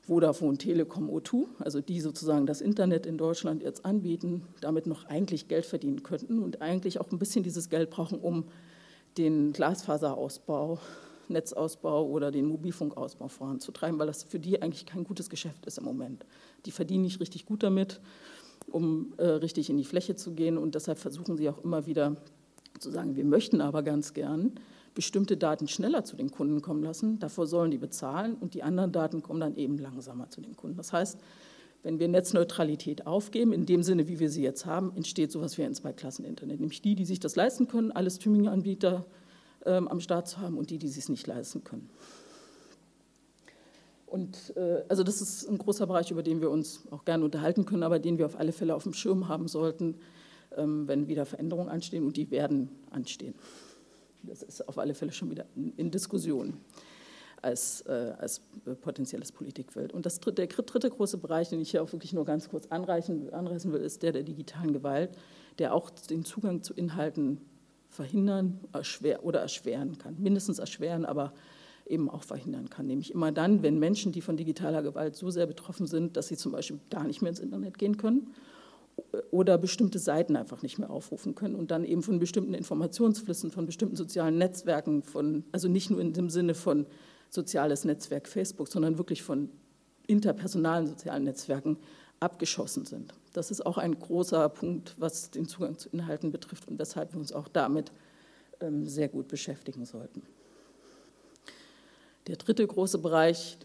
Vodafone, 0.07 0.59
Telekom, 0.59 1.09
O2, 1.09 1.47
also 1.61 1.81
die 1.81 2.01
sozusagen 2.01 2.47
das 2.47 2.61
Internet 2.61 3.07
in 3.07 3.17
Deutschland 3.17 3.63
jetzt 3.63 3.85
anbieten, 3.87 4.43
damit 4.61 4.87
noch 4.87 5.07
eigentlich 5.07 5.49
Geld 5.49 5.65
verdienen 5.65 6.03
könnten 6.03 6.43
und 6.43 6.61
eigentlich 6.61 7.01
auch 7.01 7.11
ein 7.11 7.19
bisschen 7.19 7.43
dieses 7.43 7.71
Geld 7.71 7.91
brauchen, 7.91 8.19
um 8.19 8.45
den 9.17 9.53
Glasfaserausbau, 9.53 10.79
Netzausbau 11.29 12.07
oder 12.07 12.31
den 12.31 12.47
Mobilfunkausbau 12.47 13.29
voranzutreiben, 13.29 13.99
weil 13.99 14.07
das 14.07 14.25
für 14.25 14.39
die 14.39 14.61
eigentlich 14.61 14.85
kein 14.85 15.05
gutes 15.05 15.31
Geschäft 15.31 15.65
ist 15.65 15.79
im 15.79 15.85
Moment. 15.85 16.27
Die 16.67 16.71
verdienen 16.71 17.05
nicht 17.05 17.21
richtig 17.21 17.47
gut 17.47 17.63
damit, 17.63 18.01
um 18.71 19.15
äh, 19.17 19.25
richtig 19.25 19.71
in 19.71 19.79
die 19.79 19.85
Fläche 19.85 20.17
zu 20.17 20.33
gehen 20.33 20.59
und 20.59 20.75
deshalb 20.75 20.99
versuchen 20.99 21.39
sie 21.39 21.49
auch 21.49 21.65
immer 21.65 21.87
wieder 21.87 22.17
zu 22.79 22.91
sagen, 22.91 23.17
wir 23.17 23.25
möchten 23.25 23.61
aber 23.61 23.83
ganz 23.83 24.13
gern 24.15 24.53
bestimmte 24.95 25.37
Daten 25.37 25.69
schneller 25.69 26.05
zu 26.05 26.17
den 26.17 26.31
Kunden 26.31 26.63
kommen 26.63 26.83
lassen, 26.83 27.19
davor 27.19 27.47
sollen 27.47 27.71
die 27.71 27.79
bezahlen 27.79 28.35
und 28.35 28.55
die 28.55 28.63
anderen 28.63 28.93
Daten 28.93 29.23
kommen 29.23 29.41
dann 29.41 29.57
eben 29.57 29.79
langsamer 29.79 30.31
zu 30.31 30.41
den 30.41 30.57
Kunden. 30.57 30.77
Das 30.77 30.93
heißt, 30.93 31.19
wenn 31.83 31.99
wir 31.99 32.09
Netzneutralität 32.09 33.07
aufgeben, 33.07 33.53
in 33.53 33.67
dem 33.67 33.83
Sinne, 33.83 34.09
wie 34.09 34.19
wir 34.19 34.31
sie 34.31 34.43
jetzt 34.43 34.65
haben, 34.65 34.93
entsteht 34.97 35.31
sowas 35.31 35.59
wie 35.59 35.65
ein 35.65 35.75
Zweiklassen-Internet, 35.75 36.61
nämlich 36.61 36.81
die, 36.81 36.95
die 36.95 37.05
sich 37.05 37.21
das 37.21 37.37
leisten 37.37 37.69
können, 37.69 37.93
alle 37.93 38.11
Streaming-Anbieter 38.11 39.05
ähm, 39.67 39.89
am 39.89 40.01
Start 40.01 40.29
zu 40.29 40.39
haben 40.39 40.57
und 40.57 40.71
die, 40.71 40.79
die 40.79 40.87
es 40.87 41.09
nicht 41.09 41.27
leisten 41.27 41.63
können. 41.63 41.91
Und 44.07 44.57
äh, 44.57 44.85
also 44.89 45.03
das 45.03 45.21
ist 45.21 45.49
ein 45.49 45.59
großer 45.59 45.87
Bereich, 45.87 46.11
über 46.11 46.23
den 46.23 46.41
wir 46.41 46.51
uns 46.51 46.83
auch 46.91 47.05
gerne 47.05 47.25
unterhalten 47.25 47.65
können, 47.65 47.83
aber 47.83 47.99
den 47.99 48.17
wir 48.17 48.27
auf 48.27 48.39
alle 48.39 48.53
Fälle 48.53 48.75
auf 48.75 48.85
dem 48.85 48.95
Schirm 48.95 49.29
haben 49.29 49.49
sollten, 49.49 49.97
wenn 50.57 51.09
wieder 51.09 51.27
Veränderungen 51.27 51.69
anstehen 51.69 52.05
und 52.07 52.17
die 52.17 52.31
werden 52.31 52.71
anstehen. 52.91 53.35
Das 54.23 54.43
ist 54.43 54.67
auf 54.69 54.79
alle 54.79 54.95
Fälle 54.95 55.13
schon 55.13 55.31
wieder 55.31 55.47
in 55.55 55.91
Diskussion 55.91 56.59
als, 57.45 57.83
äh, 57.83 58.15
als 58.19 58.41
potenzielles 58.81 59.31
Politikfeld. 59.31 59.93
Und 59.93 60.07
das 60.07 60.19
der 60.19 60.47
dritte 60.47 60.91
große 60.91 61.19
Bereich, 61.19 61.51
den 61.51 61.61
ich 61.61 61.71
hier 61.71 61.83
auch 61.83 61.93
wirklich 61.93 62.13
nur 62.13 62.25
ganz 62.25 62.49
kurz 62.49 62.67
anreichen, 62.69 63.33
anreißen 63.33 63.73
will, 63.73 63.83
ist 63.83 64.03
der 64.03 64.13
der 64.13 64.23
digitalen 64.23 64.73
Gewalt, 64.73 65.11
der 65.59 65.75
auch 65.75 65.91
den 65.91 66.25
Zugang 66.25 66.63
zu 66.63 66.75
Inhalten 66.75 67.41
verhindern 67.89 68.61
erschwer, 68.73 69.25
oder 69.25 69.41
erschweren 69.41 69.99
kann. 69.99 70.17
Mindestens 70.19 70.59
erschweren, 70.59 71.05
aber 71.05 71.33
eben 71.87 72.09
auch 72.09 72.23
verhindern 72.23 72.71
kann. 72.71 72.87
Nämlich 72.87 73.13
immer 73.13 73.31
dann, 73.31 73.63
wenn 73.63 73.79
Menschen, 73.79 74.11
die 74.11 74.23
von 74.23 74.37
digitaler 74.37 74.83
Gewalt 74.83 75.15
so 75.15 75.31
sehr 75.31 75.47
betroffen 75.47 75.87
sind, 75.87 76.17
dass 76.17 76.29
sie 76.29 76.37
zum 76.37 76.53
Beispiel 76.53 76.81
gar 76.91 77.05
nicht 77.05 77.21
mehr 77.21 77.29
ins 77.29 77.41
Internet 77.41 77.79
gehen 77.79 77.99
können 77.99 78.35
oder 79.31 79.59
bestimmte 79.59 79.99
Seiten 79.99 80.37
einfach 80.37 80.63
nicht 80.63 80.79
mehr 80.79 80.91
aufrufen 80.91 81.35
können 81.35 81.55
und 81.55 81.71
dann 81.71 81.85
eben 81.85 82.03
von 82.03 82.19
bestimmten 82.19 82.55
Informationsflüssen, 82.55 83.51
von 83.51 83.67
bestimmten 83.67 83.97
sozialen 83.97 84.39
Netzwerken, 84.39 85.03
von, 85.03 85.45
also 85.53 85.69
nicht 85.69 85.91
nur 85.91 86.01
in 86.01 86.13
dem 86.13 86.31
Sinne 86.31 86.55
von 86.55 86.87
soziales 87.31 87.85
Netzwerk 87.85 88.29
Facebook, 88.29 88.69
sondern 88.69 88.99
wirklich 88.99 89.23
von 89.23 89.51
interpersonalen 90.07 90.87
sozialen 90.87 91.25
Netzwerken 91.25 91.79
abgeschossen 92.21 92.87
sind. 92.87 93.15
Das 93.33 93.51
ist 93.51 93.67
auch 93.67 93.79
ein 93.79 93.99
großer 93.99 94.49
Punkt, 94.49 94.95
was 94.99 95.31
den 95.31 95.47
Zugang 95.47 95.79
zu 95.79 95.89
Inhalten 95.91 96.31
betrifft 96.31 96.69
und 96.69 96.79
weshalb 96.79 97.13
wir 97.13 97.21
uns 97.21 97.33
auch 97.33 97.49
damit 97.49 97.91
ähm, 98.61 98.87
sehr 98.87 99.09
gut 99.09 99.29
beschäftigen 99.29 99.85
sollten. 99.85 100.23
Der 102.27 102.37
dritte 102.37 102.67
große 102.67 102.99
Bereich, 102.99 103.59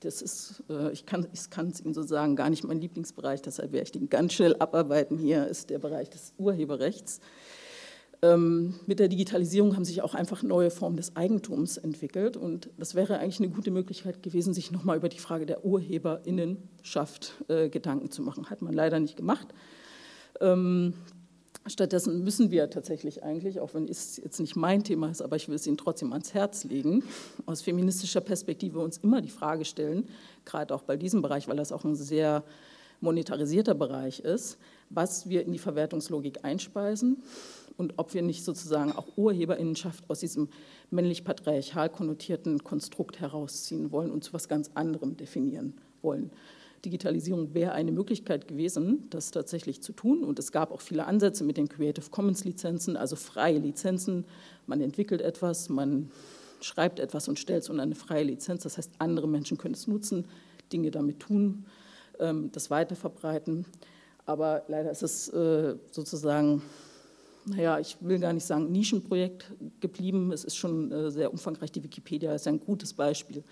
das 0.00 0.22
ist, 0.22 0.62
äh, 0.68 0.92
ich 0.92 1.06
kann 1.06 1.26
es 1.32 1.80
Ihnen 1.80 1.94
so 1.94 2.02
sagen, 2.02 2.36
gar 2.36 2.50
nicht 2.50 2.64
mein 2.64 2.80
Lieblingsbereich, 2.80 3.42
deshalb 3.42 3.72
werde 3.72 3.84
ich 3.84 3.92
den 3.92 4.08
ganz 4.08 4.32
schnell 4.32 4.56
abarbeiten. 4.58 5.18
Hier 5.18 5.46
ist 5.46 5.70
der 5.70 5.78
Bereich 5.78 6.10
des 6.10 6.34
Urheberrechts. 6.38 7.20
Ähm, 8.20 8.74
mit 8.86 8.98
der 8.98 9.08
Digitalisierung 9.08 9.76
haben 9.76 9.84
sich 9.84 10.02
auch 10.02 10.14
einfach 10.14 10.42
neue 10.42 10.70
Formen 10.70 10.96
des 10.96 11.14
Eigentums 11.14 11.76
entwickelt 11.76 12.36
und 12.36 12.68
das 12.76 12.96
wäre 12.96 13.18
eigentlich 13.18 13.38
eine 13.38 13.48
gute 13.48 13.70
Möglichkeit 13.70 14.24
gewesen, 14.24 14.54
sich 14.54 14.72
nochmal 14.72 14.96
über 14.96 15.08
die 15.08 15.20
Frage 15.20 15.46
der 15.46 15.64
Urheberinnenschaft 15.64 17.34
äh, 17.46 17.68
Gedanken 17.68 18.10
zu 18.10 18.22
machen. 18.22 18.50
Hat 18.50 18.60
man 18.60 18.74
leider 18.74 18.98
nicht 18.98 19.16
gemacht. 19.16 19.46
Stattdessen 21.68 22.24
müssen 22.24 22.50
wir 22.50 22.70
tatsächlich 22.70 23.22
eigentlich, 23.22 23.60
auch 23.60 23.74
wenn 23.74 23.88
es 23.88 24.16
jetzt 24.16 24.40
nicht 24.40 24.56
mein 24.56 24.84
Thema 24.84 25.10
ist, 25.10 25.22
aber 25.22 25.36
ich 25.36 25.48
will 25.48 25.54
es 25.54 25.66
Ihnen 25.66 25.76
trotzdem 25.76 26.12
ans 26.12 26.34
Herz 26.34 26.64
legen, 26.64 27.04
aus 27.46 27.62
feministischer 27.62 28.20
Perspektive 28.20 28.80
uns 28.80 28.98
immer 28.98 29.20
die 29.20 29.30
Frage 29.30 29.64
stellen, 29.64 30.08
gerade 30.44 30.74
auch 30.74 30.82
bei 30.82 30.96
diesem 30.96 31.22
Bereich, 31.22 31.48
weil 31.48 31.56
das 31.56 31.72
auch 31.72 31.84
ein 31.84 31.94
sehr 31.94 32.44
monetarisierter 33.00 33.74
Bereich 33.74 34.20
ist, 34.20 34.58
was 34.90 35.28
wir 35.28 35.44
in 35.44 35.52
die 35.52 35.58
Verwertungslogik 35.58 36.44
einspeisen 36.44 37.22
und 37.76 37.94
ob 37.96 38.12
wir 38.12 38.22
nicht 38.22 38.44
sozusagen 38.44 38.92
auch 38.92 39.06
Urheberinnenschaft 39.16 40.04
aus 40.08 40.20
diesem 40.20 40.48
männlich-patriarchal 40.90 41.90
konnotierten 41.90 42.64
Konstrukt 42.64 43.20
herausziehen 43.20 43.92
wollen 43.92 44.10
und 44.10 44.24
zu 44.24 44.30
etwas 44.30 44.48
ganz 44.48 44.70
anderem 44.74 45.16
definieren 45.16 45.74
wollen. 46.02 46.30
Digitalisierung 46.84 47.54
wäre 47.54 47.72
eine 47.72 47.92
Möglichkeit 47.92 48.46
gewesen, 48.46 49.06
das 49.10 49.30
tatsächlich 49.30 49.82
zu 49.82 49.92
tun. 49.92 50.22
Und 50.22 50.38
es 50.38 50.52
gab 50.52 50.70
auch 50.70 50.80
viele 50.80 51.06
Ansätze 51.06 51.44
mit 51.44 51.56
den 51.56 51.68
Creative 51.68 52.08
Commons 52.10 52.44
Lizenzen, 52.44 52.96
also 52.96 53.16
freie 53.16 53.58
Lizenzen. 53.58 54.24
Man 54.66 54.80
entwickelt 54.80 55.20
etwas, 55.20 55.68
man 55.68 56.10
schreibt 56.60 57.00
etwas 57.00 57.28
und 57.28 57.38
stellt 57.38 57.62
es 57.62 57.70
unter 57.70 57.82
eine 57.82 57.94
freie 57.94 58.24
Lizenz. 58.24 58.62
Das 58.62 58.78
heißt, 58.78 58.92
andere 58.98 59.28
Menschen 59.28 59.58
können 59.58 59.74
es 59.74 59.86
nutzen, 59.86 60.26
Dinge 60.72 60.90
damit 60.90 61.20
tun, 61.20 61.66
ähm, 62.20 62.50
das 62.52 62.70
weiterverbreiten. 62.70 63.64
Aber 64.26 64.62
leider 64.68 64.90
ist 64.90 65.02
es 65.02 65.28
äh, 65.30 65.76
sozusagen, 65.90 66.62
naja, 67.46 67.78
ich 67.78 67.96
will 68.00 68.18
gar 68.18 68.32
nicht 68.32 68.44
sagen 68.44 68.70
Nischenprojekt 68.70 69.50
geblieben. 69.80 70.32
Es 70.32 70.44
ist 70.44 70.56
schon 70.56 70.92
äh, 70.92 71.10
sehr 71.10 71.32
umfangreich. 71.32 71.72
Die 71.72 71.82
Wikipedia 71.82 72.34
ist 72.34 72.46
ein 72.46 72.60
gutes 72.60 72.92
Beispiel 72.92 73.42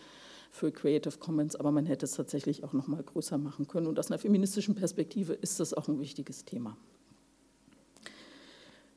für 0.57 0.73
Creative 0.73 1.19
Commons, 1.19 1.55
aber 1.55 1.71
man 1.71 1.87
hätte 1.87 2.07
es 2.07 2.13
tatsächlich 2.13 2.65
auch 2.65 2.73
noch 2.73 2.87
mal 2.87 3.03
größer 3.03 3.37
machen 3.37 3.69
können. 3.69 3.87
Und 3.87 3.99
aus 3.99 4.11
einer 4.11 4.19
feministischen 4.19 4.75
Perspektive 4.75 5.35
ist 5.35 5.61
das 5.61 5.75
auch 5.75 5.87
ein 5.87 6.01
wichtiges 6.01 6.45
Thema. 6.45 6.77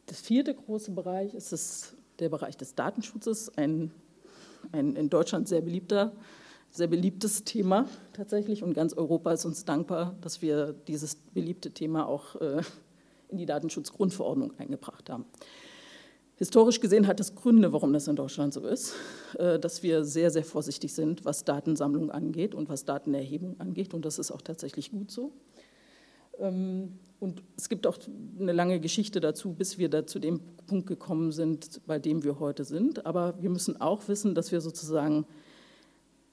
Der 0.07 0.15
vierte 0.15 0.55
große 0.55 0.91
Bereich 0.91 1.33
ist 1.33 1.51
es, 1.51 1.95
der 2.19 2.29
Bereich 2.29 2.57
des 2.57 2.75
Datenschutzes, 2.75 3.55
ein, 3.57 3.91
ein 4.71 4.95
in 4.95 5.09
Deutschland 5.09 5.47
sehr 5.47 5.61
beliebter, 5.61 6.13
sehr 6.71 6.87
beliebtes 6.87 7.43
Thema 7.43 7.87
tatsächlich. 8.13 8.63
Und 8.63 8.73
ganz 8.73 8.93
Europa 8.93 9.33
ist 9.33 9.45
uns 9.45 9.65
dankbar, 9.65 10.15
dass 10.21 10.41
wir 10.41 10.73
dieses 10.87 11.15
beliebte 11.15 11.71
Thema 11.71 12.07
auch 12.07 12.35
äh, 12.37 12.61
in 13.27 13.37
die 13.37 13.45
Datenschutzgrundverordnung 13.45 14.53
eingebracht 14.57 15.09
haben. 15.09 15.25
Historisch 16.39 16.80
gesehen 16.80 17.06
hat 17.06 17.19
es 17.19 17.36
Gründe, 17.36 17.73
warum 17.73 17.91
das 17.91 18.08
in 18.08 18.15
Deutschland 18.15 18.54
so 18.54 18.65
ist, 18.65 18.95
äh, 19.38 19.60
dass 19.60 19.84
wir 19.84 20.06
sehr, 20.06 20.32
sehr 20.32 20.45
vorsichtig 20.45 20.93
sind, 20.93 21.25
was 21.25 21.43
Datensammlung 21.43 22.12
angeht 22.12 22.56
und 22.56 22.69
was 22.69 22.86
Datenerhebung 22.86 23.60
angeht. 23.60 23.93
Und 23.93 24.06
das 24.06 24.19
ist 24.19 24.32
auch 24.32 24.41
tatsächlich 24.41 24.91
gut 24.91 25.12
so. 25.12 25.34
Ähm, 26.39 26.93
und 27.19 27.43
es 27.58 27.67
gibt 27.67 27.86
auch 27.86 27.97
eine 28.39 28.54
lange 28.54 28.80
Geschichte 28.80 29.19
dazu, 29.19 29.52
bis 29.52 29.78
wir 29.78 29.89
da 29.89 30.08
zu 30.08 30.17
dem 30.19 30.39
Punkt 30.65 30.88
gekommen 30.88 31.34
sind, 31.34 31.82
bei 31.86 31.99
dem 31.99 32.23
wir 32.23 32.39
heute 32.39 32.63
sind. 32.63 33.06
Aber 33.06 33.36
wir 33.41 33.49
müssen 33.49 33.82
auch 33.82 34.08
wissen, 34.08 34.34
dass 34.34 34.54
wir 34.54 34.62
sozusagen 34.62 35.25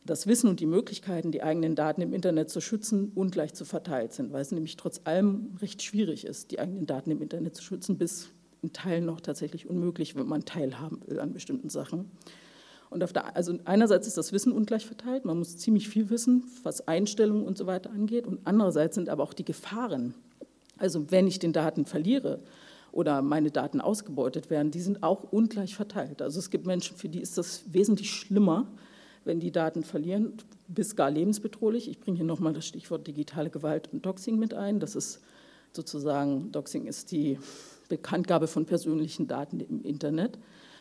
das 0.04 0.28
Wissen 0.28 0.48
und 0.48 0.60
die 0.60 0.66
Möglichkeiten, 0.66 1.32
die 1.32 1.42
eigenen 1.42 1.74
Daten 1.74 2.00
im 2.00 2.12
Internet 2.12 2.48
zu 2.48 2.60
schützen, 2.60 3.10
ungleich 3.16 3.54
zu 3.54 3.64
verteilt 3.64 4.12
sind, 4.12 4.32
weil 4.32 4.42
es 4.42 4.52
nämlich 4.52 4.76
trotz 4.76 5.00
allem 5.02 5.56
recht 5.60 5.82
schwierig 5.82 6.24
ist, 6.24 6.52
die 6.52 6.60
eigenen 6.60 6.86
Daten 6.86 7.10
im 7.10 7.20
Internet 7.20 7.56
zu 7.56 7.64
schützen, 7.64 7.98
bis 7.98 8.28
in 8.62 8.72
Teilen 8.72 9.04
noch 9.04 9.20
tatsächlich 9.20 9.68
unmöglich, 9.68 10.16
wenn 10.16 10.26
man 10.26 10.44
teilhaben 10.44 11.00
will 11.06 11.20
an 11.20 11.32
bestimmten 11.32 11.68
Sachen. 11.68 12.10
Und 12.90 13.02
auf 13.02 13.12
der, 13.12 13.36
also 13.36 13.58
einerseits 13.64 14.06
ist 14.06 14.16
das 14.16 14.32
Wissen 14.32 14.52
ungleich 14.52 14.86
verteilt, 14.86 15.24
man 15.24 15.38
muss 15.38 15.56
ziemlich 15.56 15.88
viel 15.88 16.08
wissen, 16.10 16.44
was 16.62 16.86
Einstellungen 16.86 17.44
und 17.44 17.58
so 17.58 17.66
weiter 17.66 17.90
angeht, 17.90 18.26
und 18.26 18.40
andererseits 18.44 18.94
sind 18.94 19.08
aber 19.08 19.22
auch 19.22 19.34
die 19.34 19.44
Gefahren, 19.44 20.14
also 20.78 21.10
wenn 21.10 21.26
ich 21.26 21.38
den 21.38 21.52
Daten 21.52 21.84
verliere 21.86 22.40
oder 22.92 23.22
meine 23.22 23.50
Daten 23.50 23.80
ausgebeutet 23.80 24.50
werden, 24.50 24.70
die 24.70 24.80
sind 24.80 25.02
auch 25.02 25.24
ungleich 25.24 25.74
verteilt. 25.74 26.22
Also 26.22 26.38
es 26.38 26.50
gibt 26.50 26.66
Menschen, 26.66 26.96
für 26.96 27.08
die 27.08 27.20
ist 27.20 27.38
das 27.38 27.64
wesentlich 27.72 28.10
schlimmer, 28.10 28.68
wenn 29.24 29.40
die 29.40 29.50
Daten 29.50 29.82
verlieren, 29.82 30.34
bis 30.68 30.96
gar 30.96 31.10
lebensbedrohlich. 31.10 31.88
Ich 31.88 31.98
bringe 31.98 32.18
hier 32.18 32.26
nochmal 32.26 32.52
das 32.52 32.66
Stichwort 32.66 33.06
digitale 33.06 33.50
Gewalt 33.50 33.88
und 33.92 34.06
Doxing 34.06 34.38
mit 34.38 34.54
ein. 34.54 34.80
Das 34.80 34.94
ist 34.94 35.20
sozusagen, 35.72 36.52
Doxing 36.52 36.86
ist 36.86 37.10
die 37.10 37.38
Bekanntgabe 37.88 38.46
von 38.46 38.66
persönlichen 38.66 39.26
Daten 39.26 39.60
im 39.60 39.82
Internet 39.82 40.38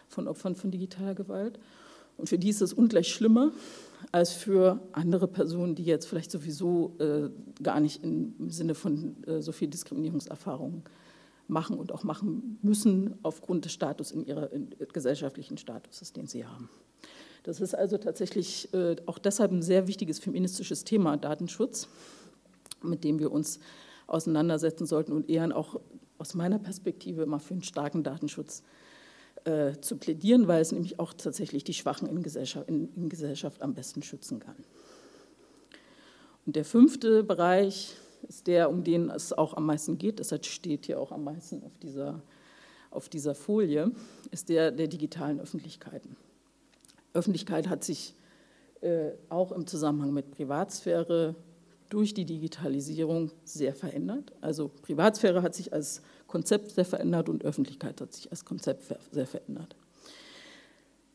von 0.08 0.28
Opfern 0.28 0.56
von 0.56 0.72
digitaler 0.72 1.16
Gewalt. 1.16 1.60
Und 2.18 2.30
für 2.30 2.38
die 2.38 2.50
ist 2.50 2.62
es 2.62 2.74
ungleich 2.74 3.10
schlimmer 3.10 3.52
als 4.12 4.32
für 4.32 4.80
andere 4.94 5.28
Personen, 5.28 5.76
die 5.76 5.84
jetzt 5.84 6.06
vielleicht 6.06 6.32
sowieso 6.32 6.96
äh, 7.00 7.30
gar 7.62 7.80
nicht 7.80 8.04
im 8.04 8.50
Sinne 8.50 8.76
von 8.76 9.24
äh, 9.26 9.42
so 9.42 9.52
viel 9.52 9.68
Diskriminierungserfahrungen 9.68 10.84
machen 11.48 11.78
und 11.78 11.92
auch 11.92 12.04
machen 12.04 12.58
müssen 12.62 13.16
aufgrund 13.24 13.66
des 13.66 13.74
Status 13.74 14.12
in 14.12 14.26
ihrer 14.26 14.52
in, 14.52 14.70
gesellschaftlichen 14.94 15.58
Status, 15.58 16.14
den 16.14 16.28
sie 16.28 16.46
haben. 16.46 16.70
Das 17.44 17.62
ist 17.62 17.76
also 17.76 17.98
tatsächlich 17.98 18.74
äh, 18.74 18.96
auch 19.06 19.20
deshalb 19.20 19.52
ein 19.52 19.62
sehr 19.62 19.88
wichtiges 19.88 20.20
feministisches 20.20 20.84
Thema, 20.84 21.18
Datenschutz, 21.18 21.88
mit 22.82 23.04
dem 23.04 23.20
wir 23.20 23.32
uns 23.32 23.60
auseinandersetzen 24.08 24.86
sollten 24.86 25.12
und 25.12 25.30
eher 25.30 25.56
auch 25.56 25.80
aus 26.18 26.34
meiner 26.34 26.60
Perspektive 26.60 27.24
immer 27.24 27.40
für 27.40 27.54
einen 27.54 27.64
starken 27.64 28.04
Datenschutz 28.04 28.64
äh, 29.46 29.74
zu 29.82 29.98
plädieren, 29.98 30.48
weil 30.48 30.62
es 30.62 30.72
nämlich 30.72 31.00
auch 31.00 31.14
tatsächlich 31.14 31.64
die 31.64 31.74
Schwachen 31.74 32.08
in 32.08 32.24
Gesellschaft, 32.24 32.68
in, 32.68 32.94
in 32.96 33.10
Gesellschaft 33.10 33.62
am 33.62 33.74
besten 33.74 34.02
schützen 34.02 34.40
kann. 34.40 34.56
Und 36.46 36.56
der 36.56 36.66
fünfte 36.66 37.24
Bereich 37.24 37.96
ist 38.28 38.48
der, 38.48 38.70
um 38.70 38.84
den 38.84 39.10
es 39.10 39.34
auch 39.34 39.56
am 39.56 39.66
meisten 39.66 39.98
geht, 39.98 40.20
deshalb 40.20 40.46
steht 40.46 40.86
hier 40.86 41.00
auch 41.00 41.12
am 41.12 41.24
meisten 41.24 41.64
auf 41.64 41.78
dieser, 41.80 42.22
auf 42.92 43.10
dieser 43.10 43.36
Folie, 43.36 43.92
ist 44.32 44.50
der 44.50 44.72
der 44.72 44.88
digitalen 44.88 45.40
Öffentlichkeiten. 45.40 46.16
Öffentlichkeit 47.14 47.70
hat 47.70 47.84
sich 47.84 48.16
äh, 48.82 49.12
auch 49.30 49.52
im 49.52 49.68
Zusammenhang 49.68 50.14
mit 50.14 50.32
Privatsphäre 50.32 51.36
durch 51.90 52.14
die 52.14 52.26
Digitalisierung 52.26 53.32
sehr 53.44 53.76
verändert. 53.76 54.32
Also 54.42 54.70
Privatsphäre 54.82 55.42
hat 55.42 55.56
sich 55.56 55.74
als 55.74 56.02
Konzept 56.28 56.72
sehr 56.72 56.86
verändert 56.86 57.30
und 57.30 57.44
Öffentlichkeit 57.46 58.02
hat 58.02 58.14
sich 58.14 58.32
als 58.32 58.46
Konzept 58.46 58.84
sehr 59.12 59.28
verändert. 59.28 59.76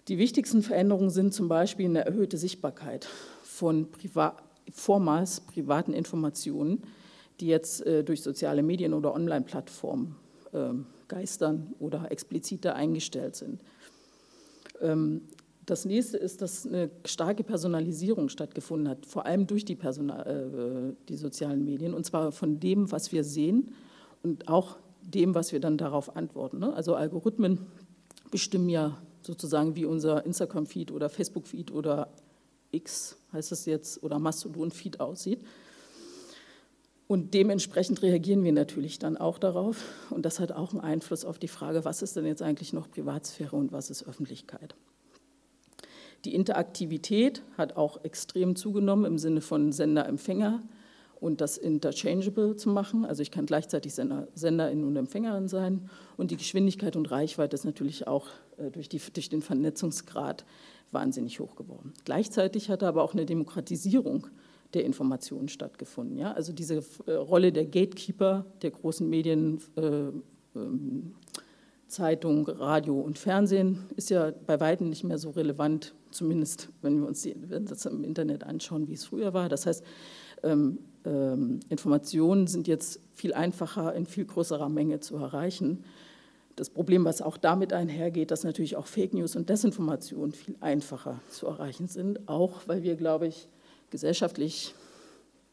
Die 0.09 0.19
wichtigsten 0.19 0.63
Veränderungen 0.63 1.11
sind 1.11 1.35
zum 1.35 1.49
Beispiel 1.49 1.87
eine 1.87 2.05
erhöhte 2.05 2.37
Sichtbarkeit 2.37 3.09
von 3.43 3.91
Priva 3.91 4.37
vormals 4.73 5.41
privaten 5.41 5.93
Informationen, 5.93 6.83
die 7.41 7.49
jetzt 7.49 7.85
äh, 7.87 8.05
durch 8.05 8.23
soziale 8.23 8.63
Medien 8.63 8.95
oder 8.95 9.15
Online-Plattformen 9.15 10.17
äh, 10.53 10.71
geistern 11.09 11.75
oder 11.79 12.11
expliziter 12.11 12.75
eingestellt 12.75 13.37
sind. 13.37 13.61
Ähm, 14.81 15.23
das 15.71 15.85
nächste 15.85 16.17
ist, 16.17 16.43
dass 16.43 16.67
eine 16.67 16.91
starke 17.05 17.45
Personalisierung 17.45 18.29
stattgefunden 18.29 18.89
hat, 18.89 19.07
vor 19.07 19.27
allem 19.27 19.47
durch 19.47 19.65
die, 19.65 19.77
Personal, 19.77 20.27
äh, 20.27 20.97
die 21.09 21.17
sozialen 21.17 21.65
Medien, 21.65 21.95
und 21.95 22.05
zwar 22.05 22.33
von 22.33 22.61
dem, 22.61 22.91
was 22.91 23.13
wir 23.13 23.25
sehen 23.25 23.73
und 24.23 24.49
auch 24.49 24.77
dem, 25.03 25.35
was 25.35 25.53
wir 25.53 25.61
dann 25.61 25.79
darauf 25.79 26.17
antworten. 26.17 26.59
Ne? 26.59 26.73
Also 26.73 26.95
Algorithmen 26.95 27.67
bestimmen 28.31 28.69
ja 28.69 28.99
sozusagen, 29.23 29.77
wie 29.77 29.85
unser 29.85 30.27
Instagram-Feed 30.27 30.91
oder 30.91 31.09
Facebook-Feed 31.09 31.71
oder 31.71 32.09
X 32.73 33.17
heißt 33.33 33.53
es 33.53 33.67
jetzt 33.67 34.03
oder 34.03 34.19
Mastodon-Feed 34.19 35.01
aussieht. 35.01 35.41
Und 37.07 37.35
dementsprechend 37.35 38.03
reagieren 38.03 38.45
wir 38.45 38.53
natürlich 38.53 39.01
dann 39.01 39.17
auch 39.17 39.39
darauf. 39.39 39.85
Und 40.11 40.25
das 40.25 40.39
hat 40.39 40.53
auch 40.53 40.71
einen 40.71 40.81
Einfluss 40.81 41.25
auf 41.25 41.39
die 41.39 41.49
Frage, 41.49 41.85
was 41.85 42.03
ist 42.03 42.15
denn 42.15 42.25
jetzt 42.25 42.41
eigentlich 42.41 42.73
noch 42.73 42.89
Privatsphäre 42.89 43.57
und 43.57 43.73
was 43.73 43.91
ist 43.91 44.07
Öffentlichkeit. 44.07 44.77
Die 46.25 46.35
Interaktivität 46.35 47.43
hat 47.57 47.77
auch 47.77 48.05
extrem 48.05 48.57
zugenommen 48.57 49.05
im 49.05 49.19
Sinne 49.19 49.41
von 49.41 49.73
Sender-Empfänger 49.73 50.63
und 51.21 51.41
das 51.41 51.59
interchangeable 51.59 52.57
zu 52.57 52.71
machen. 52.71 53.05
Also 53.05 53.23
ich 53.23 53.31
kann 53.31 53.47
gleichzeitig 53.47 53.95
Sender, 53.95 54.29
Senderin 54.35 54.85
und 54.85 54.97
Empfängerin 54.97 55.49
sein. 55.49 55.89
Und 56.17 56.31
die 56.31 56.37
Geschwindigkeit 56.37 56.97
und 56.97 57.11
Reichweite 57.11 57.55
ist 57.55 57.65
natürlich 57.65 58.07
auch 58.07 58.29
äh, 58.59 58.71
durch, 58.71 58.89
die, 58.89 59.01
durch 59.13 59.29
den 59.29 59.43
Vernetzungsgrad 59.43 60.45
wahnsinnig 60.93 61.39
hoch 61.41 61.57
geworden. 61.57 61.93
Gleichzeitig 62.05 62.71
hat 62.71 62.83
aber 62.83 63.03
auch 63.03 63.13
eine 63.13 63.27
Demokratisierung 63.27 64.27
der 64.75 64.85
Informationen 64.85 65.49
stattgefunden. 65.49 66.17
Ja? 66.17 66.33
Also 66.33 66.53
diese 66.53 66.83
äh, 67.07 67.13
Rolle 67.13 67.53
der 67.53 67.67
Gatekeeper 67.67 68.47
der 68.63 68.71
großen 68.71 69.09
Medien, 69.09 69.61
äh, 69.77 70.11
ähm, 70.57 71.15
Zeitung, 71.91 72.49
Radio 72.49 72.99
und 72.99 73.19
Fernsehen 73.19 73.87
ist 73.97 74.11
ja 74.11 74.33
bei 74.47 74.61
weitem 74.61 74.89
nicht 74.89 75.05
mehr 75.05 75.19
so 75.19 75.31
relevant, 75.31 75.95
zumindest 76.11 76.69
wenn 76.83 77.01
wir 77.01 77.07
uns 77.07 77.23
die, 77.23 77.37
wenn 77.49 77.67
das 77.67 77.85
im 77.85 78.05
Internet 78.05 78.45
anschauen, 78.45 78.89
wie 78.89 78.95
es 78.95 79.05
früher 79.05 79.35
war. 79.35 79.49
Das 79.49 79.67
heißt, 79.67 79.85
ähm, 80.43 80.79
ähm, 81.05 81.61
Informationen 81.69 82.47
sind 82.47 82.69
jetzt 82.69 83.01
viel 83.15 83.35
einfacher 83.35 83.95
in 83.95 84.07
viel 84.07 84.25
größerer 84.25 84.69
Menge 84.69 85.01
zu 85.01 85.17
erreichen. 85.17 85.85
Das 86.57 86.71
Problem, 86.71 87.05
was 87.05 87.23
auch 87.23 87.37
damit 87.37 87.73
einhergeht, 87.73 88.31
dass 88.31 88.45
natürlich 88.45 88.77
auch 88.77 88.87
Fake 88.87 89.13
News 89.13 89.35
und 89.37 89.49
Desinformation 89.49 90.33
viel 90.33 90.57
einfacher 90.61 91.21
zu 91.29 91.47
erreichen 91.47 91.89
sind, 91.89 92.29
auch 92.29 92.63
weil 92.67 92.83
wir, 92.83 92.97
glaube 92.97 93.27
ich, 93.27 93.49
gesellschaftlich 93.91 94.75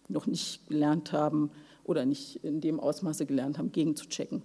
noch 0.08 0.28
nicht 0.28 0.68
gelernt 0.68 1.12
haben 1.12 1.50
oder 1.84 2.06
nicht 2.06 2.44
in 2.44 2.62
dem 2.62 2.80
Ausmaße 2.80 3.26
gelernt 3.26 3.58
haben, 3.58 3.72
gegenzuchecken 3.72 4.44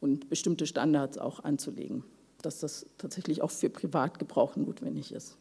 und 0.00 0.28
bestimmte 0.28 0.66
Standards 0.66 1.18
auch 1.18 1.44
anzulegen, 1.44 2.04
dass 2.42 2.58
das 2.58 2.86
tatsächlich 2.98 3.42
auch 3.42 3.50
für 3.50 3.70
Privatgebrauch 3.70 4.56
notwendig 4.56 5.12
ist. 5.12 5.36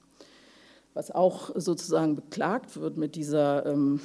Was 0.93 1.11
auch 1.11 1.51
sozusagen 1.55 2.15
beklagt 2.15 2.75
wird 2.79 2.97
mit 2.97 3.15
dieser 3.15 3.65
ähm, 3.65 4.01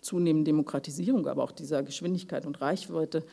zunehmenden 0.00 0.44
Demokratisierung, 0.44 1.26
aber 1.26 1.44
auch 1.44 1.52
dieser 1.52 1.82
Geschwindigkeit 1.82 2.46
und 2.46 2.60
Reichweite, 2.60 3.24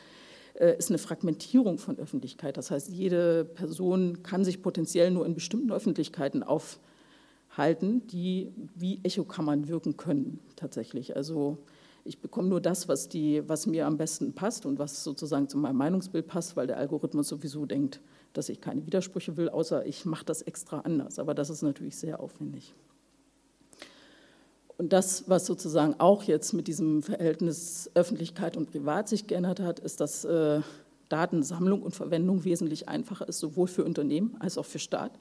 äh, 0.56 0.78
ist 0.78 0.90
eine 0.90 0.98
Fragmentierung 0.98 1.78
von 1.78 1.98
Öffentlichkeit. 1.98 2.58
Das 2.58 2.72
heißt, 2.72 2.90
jede 2.90 3.46
Person 3.46 4.24
kann 4.24 4.46
sich 4.46 4.62
potenziell 4.62 5.12
nur 5.12 5.26
in 5.26 5.34
bestimmten 5.34 5.72
Öffentlichkeiten 5.72 6.44
aufhalten, 6.44 8.08
die 8.08 8.54
wie 8.76 9.02
Echokammern 9.04 9.68
wirken 9.68 9.98
können 9.98 10.40
tatsächlich. 10.56 11.16
Also 11.16 11.58
ich 12.06 12.20
bekomme 12.22 12.48
nur 12.48 12.62
das, 12.62 12.88
was, 12.88 13.10
die, 13.10 13.42
was 13.50 13.66
mir 13.66 13.88
am 13.88 13.98
besten 13.98 14.34
passt 14.34 14.68
und 14.68 14.78
was 14.78 15.04
sozusagen 15.04 15.50
zu 15.50 15.58
meinem 15.58 15.78
Meinungsbild 15.78 16.28
passt, 16.28 16.56
weil 16.56 16.68
der 16.68 16.78
Algorithmus 16.78 17.28
sowieso 17.28 17.66
denkt, 17.66 18.00
dass 18.34 18.48
ich 18.50 18.62
keine 18.62 18.86
Widersprüche 18.86 19.38
will, 19.38 19.50
außer 19.50 19.86
ich 19.88 20.06
mache 20.06 20.24
das 20.24 20.44
extra 20.44 20.82
anders. 20.82 21.18
Aber 21.18 21.34
das 21.34 21.50
ist 21.50 21.64
natürlich 21.64 21.98
sehr 21.98 22.20
aufwendig. 22.20 22.76
Und 24.78 24.94
das, 24.94 25.28
was 25.28 25.48
sozusagen 25.48 25.96
auch 26.00 26.24
jetzt 26.24 26.54
mit 26.54 26.68
diesem 26.68 27.02
Verhältnis 27.02 27.90
Öffentlichkeit 27.96 28.56
und 28.56 28.70
Privat 28.70 29.10
sich 29.10 29.26
geändert 29.26 29.60
hat, 29.60 29.80
ist, 29.80 30.00
dass 30.00 30.26
äh, 30.26 30.62
Datensammlung 31.10 31.82
und 31.82 31.96
Verwendung 31.96 32.44
wesentlich 32.44 32.88
einfacher 32.88 33.28
ist, 33.28 33.40
sowohl 33.40 33.68
für 33.68 33.84
Unternehmen 33.84 34.36
als 34.40 34.60
auch 34.60 34.66
für 34.66 34.80
Staat. 34.80 35.18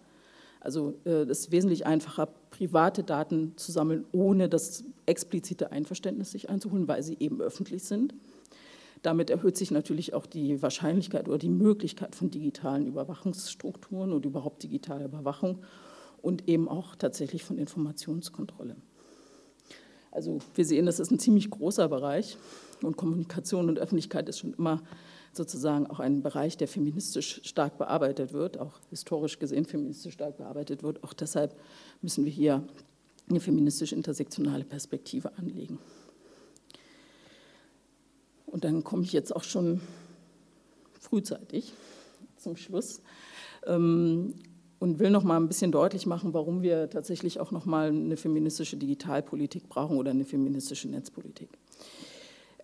Also 0.65 0.95
äh, 1.05 1.11
es 1.11 1.41
ist 1.41 1.53
wesentlich 1.53 1.85
einfacher, 1.85 2.27
private 2.51 3.05
Daten 3.05 3.53
zu 3.57 3.71
sammeln, 3.71 4.07
ohne 4.13 4.49
das 4.49 4.83
explizite 5.05 5.71
Einverständnis 5.73 6.33
sich 6.33 6.49
einzuholen, 6.49 6.89
weil 6.89 7.03
sie 7.03 7.19
eben 7.21 7.43
öffentlich 7.43 7.85
sind. 7.85 8.15
Damit 9.03 9.29
erhöht 9.29 9.59
sich 9.59 9.71
natürlich 9.71 10.15
auch 10.15 10.25
die 10.25 10.63
Wahrscheinlichkeit 10.63 11.29
oder 11.29 11.37
die 11.37 11.51
Möglichkeit 11.51 12.15
von 12.15 12.31
digitalen 12.31 12.87
Überwachungsstrukturen 12.87 14.13
und 14.13 14.25
überhaupt 14.25 14.63
digitaler 14.63 15.05
Überwachung 15.05 15.59
und 16.23 16.49
eben 16.49 16.67
auch 16.67 16.97
tatsächlich 16.97 17.45
von 17.45 17.59
Informationskontrolle. 17.59 18.77
Also 20.11 20.39
wir 20.55 20.65
sehen, 20.65 20.87
das 20.87 20.99
ist 20.99 21.11
ein 21.11 21.19
ziemlich 21.19 21.51
großer 21.51 21.89
Bereich 21.91 22.39
und 22.83 22.97
Kommunikation 22.97 23.69
und 23.69 23.79
Öffentlichkeit 23.79 24.31
ist 24.31 24.39
schon 24.39 24.55
immer 24.55 24.81
sozusagen 25.37 25.87
auch 25.87 26.01
ein 26.01 26.23
Bereich, 26.23 26.57
der 26.57 26.69
feministisch 26.69 27.41
stark 27.45 27.79
bearbeitet 27.79 28.33
wird, 28.33 28.59
auch 28.59 28.79
historisch 28.91 29.39
gesehen 29.39 29.65
feministisch 29.65 30.15
stark 30.15 30.37
bearbeitet 30.37 30.83
wird. 30.83 31.03
Auch 31.05 31.13
deshalb 31.13 31.55
müssen 32.03 32.25
wir 32.25 32.33
hier 32.33 32.67
eine 33.29 33.41
feministisch-intersektionale 33.41 34.65
Perspektive 34.65 35.37
anlegen. 35.39 35.79
Und 38.47 38.65
dann 38.65 38.85
komme 38.85 39.03
ich 39.03 39.13
jetzt 39.13 39.35
auch 39.35 39.43
schon 39.43 39.81
frühzeitig 41.01 41.73
zum 42.37 42.57
Schluss 42.57 43.03
ähm, 43.67 44.35
und 44.79 44.99
will 44.99 45.11
noch 45.11 45.25
mal 45.25 45.37
ein 45.37 45.49
bisschen 45.49 45.73
deutlich 45.73 46.07
machen, 46.07 46.35
warum 46.35 46.63
wir 46.63 46.91
tatsächlich 46.91 47.41
auch 47.41 47.51
noch 47.51 47.65
mal 47.65 47.89
eine 47.89 48.17
feministische 48.17 48.77
Digitalpolitik 48.77 49.69
brauchen 49.69 49.97
oder 49.97 50.11
eine 50.11 50.25
feministische 50.25 50.89
Netzpolitik. 50.89 51.49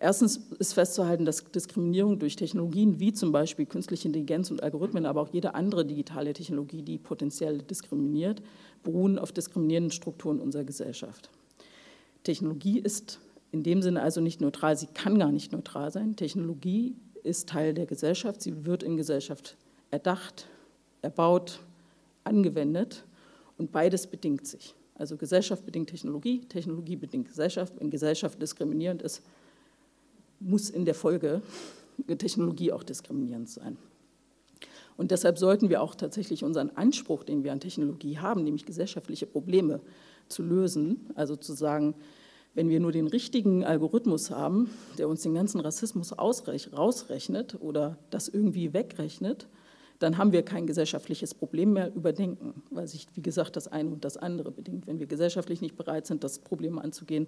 Erstens 0.03 0.37
ist 0.57 0.73
festzuhalten, 0.73 1.25
dass 1.25 1.45
Diskriminierung 1.51 2.17
durch 2.17 2.35
Technologien 2.35 2.99
wie 2.99 3.13
zum 3.13 3.31
Beispiel 3.31 3.67
künstliche 3.67 4.07
Intelligenz 4.07 4.49
und 4.49 4.63
Algorithmen, 4.63 5.05
aber 5.05 5.21
auch 5.21 5.29
jede 5.31 5.53
andere 5.53 5.85
digitale 5.85 6.33
Technologie, 6.33 6.81
die 6.81 6.97
potenziell 6.97 7.59
diskriminiert, 7.59 8.41
beruhen 8.81 9.19
auf 9.19 9.31
diskriminierenden 9.31 9.91
Strukturen 9.91 10.39
unserer 10.39 10.63
Gesellschaft. 10.63 11.29
Technologie 12.23 12.79
ist 12.79 13.19
in 13.51 13.61
dem 13.61 13.83
Sinne 13.83 14.01
also 14.01 14.21
nicht 14.21 14.41
neutral, 14.41 14.75
sie 14.75 14.87
kann 14.87 15.19
gar 15.19 15.31
nicht 15.31 15.51
neutral 15.51 15.91
sein. 15.91 16.15
Technologie 16.15 16.95
ist 17.21 17.49
Teil 17.49 17.75
der 17.75 17.85
Gesellschaft, 17.85 18.41
sie 18.41 18.65
wird 18.65 18.81
in 18.81 18.97
Gesellschaft 18.97 19.55
erdacht, 19.91 20.47
erbaut, 21.03 21.59
angewendet 22.23 23.03
und 23.59 23.71
beides 23.71 24.07
bedingt 24.07 24.47
sich. 24.47 24.73
Also 24.95 25.15
Gesellschaft 25.15 25.63
bedingt 25.63 25.91
Technologie, 25.91 26.41
Technologie 26.41 26.95
bedingt 26.95 27.27
Gesellschaft. 27.27 27.73
Wenn 27.79 27.91
Gesellschaft 27.91 28.41
diskriminierend 28.41 29.03
ist, 29.03 29.21
muss 30.41 30.69
in 30.69 30.85
der 30.85 30.95
Folge 30.95 31.41
Technologie 32.17 32.71
auch 32.71 32.83
diskriminierend 32.83 33.49
sein. 33.49 33.77
Und 34.97 35.11
deshalb 35.11 35.37
sollten 35.37 35.69
wir 35.69 35.81
auch 35.81 35.95
tatsächlich 35.95 36.43
unseren 36.43 36.69
Anspruch, 36.71 37.23
den 37.23 37.43
wir 37.43 37.51
an 37.51 37.59
Technologie 37.59 38.19
haben, 38.19 38.43
nämlich 38.43 38.65
gesellschaftliche 38.65 39.25
Probleme 39.25 39.79
zu 40.27 40.43
lösen, 40.43 41.09
also 41.15 41.35
zu 41.35 41.53
sagen, 41.53 41.95
wenn 42.53 42.69
wir 42.69 42.79
nur 42.79 42.91
den 42.91 43.07
richtigen 43.07 43.63
Algorithmus 43.63 44.29
haben, 44.29 44.69
der 44.97 45.07
uns 45.07 45.21
den 45.21 45.33
ganzen 45.33 45.61
Rassismus 45.61 46.17
rausrechnet 46.17 47.57
oder 47.61 47.97
das 48.09 48.27
irgendwie 48.27 48.73
wegrechnet, 48.73 49.47
dann 49.99 50.17
haben 50.17 50.31
wir 50.31 50.43
kein 50.43 50.67
gesellschaftliches 50.67 51.33
Problem 51.33 51.73
mehr 51.73 51.93
überdenken, 51.93 52.63
weil 52.71 52.87
sich, 52.87 53.07
wie 53.13 53.21
gesagt, 53.21 53.55
das 53.55 53.67
eine 53.67 53.89
und 53.89 54.03
das 54.03 54.17
andere 54.17 54.51
bedingt. 54.51 54.87
Wenn 54.87 54.99
wir 54.99 55.05
gesellschaftlich 55.05 55.61
nicht 55.61 55.77
bereit 55.77 56.07
sind, 56.07 56.23
das 56.23 56.39
Problem 56.39 56.79
anzugehen, 56.79 57.27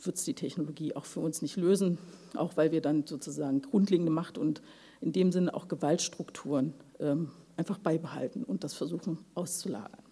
wird 0.00 0.16
es 0.16 0.24
die 0.24 0.34
Technologie 0.34 0.94
auch 0.94 1.04
für 1.04 1.20
uns 1.20 1.42
nicht 1.42 1.56
lösen, 1.56 1.98
auch 2.34 2.56
weil 2.56 2.72
wir 2.72 2.80
dann 2.80 3.06
sozusagen 3.06 3.62
grundlegende 3.62 4.12
Macht 4.12 4.38
und 4.38 4.62
in 5.00 5.12
dem 5.12 5.32
Sinne 5.32 5.54
auch 5.54 5.68
Gewaltstrukturen 5.68 6.74
ähm, 7.00 7.30
einfach 7.56 7.78
beibehalten 7.78 8.44
und 8.44 8.64
das 8.64 8.74
versuchen 8.74 9.18
auszulagern. 9.34 10.05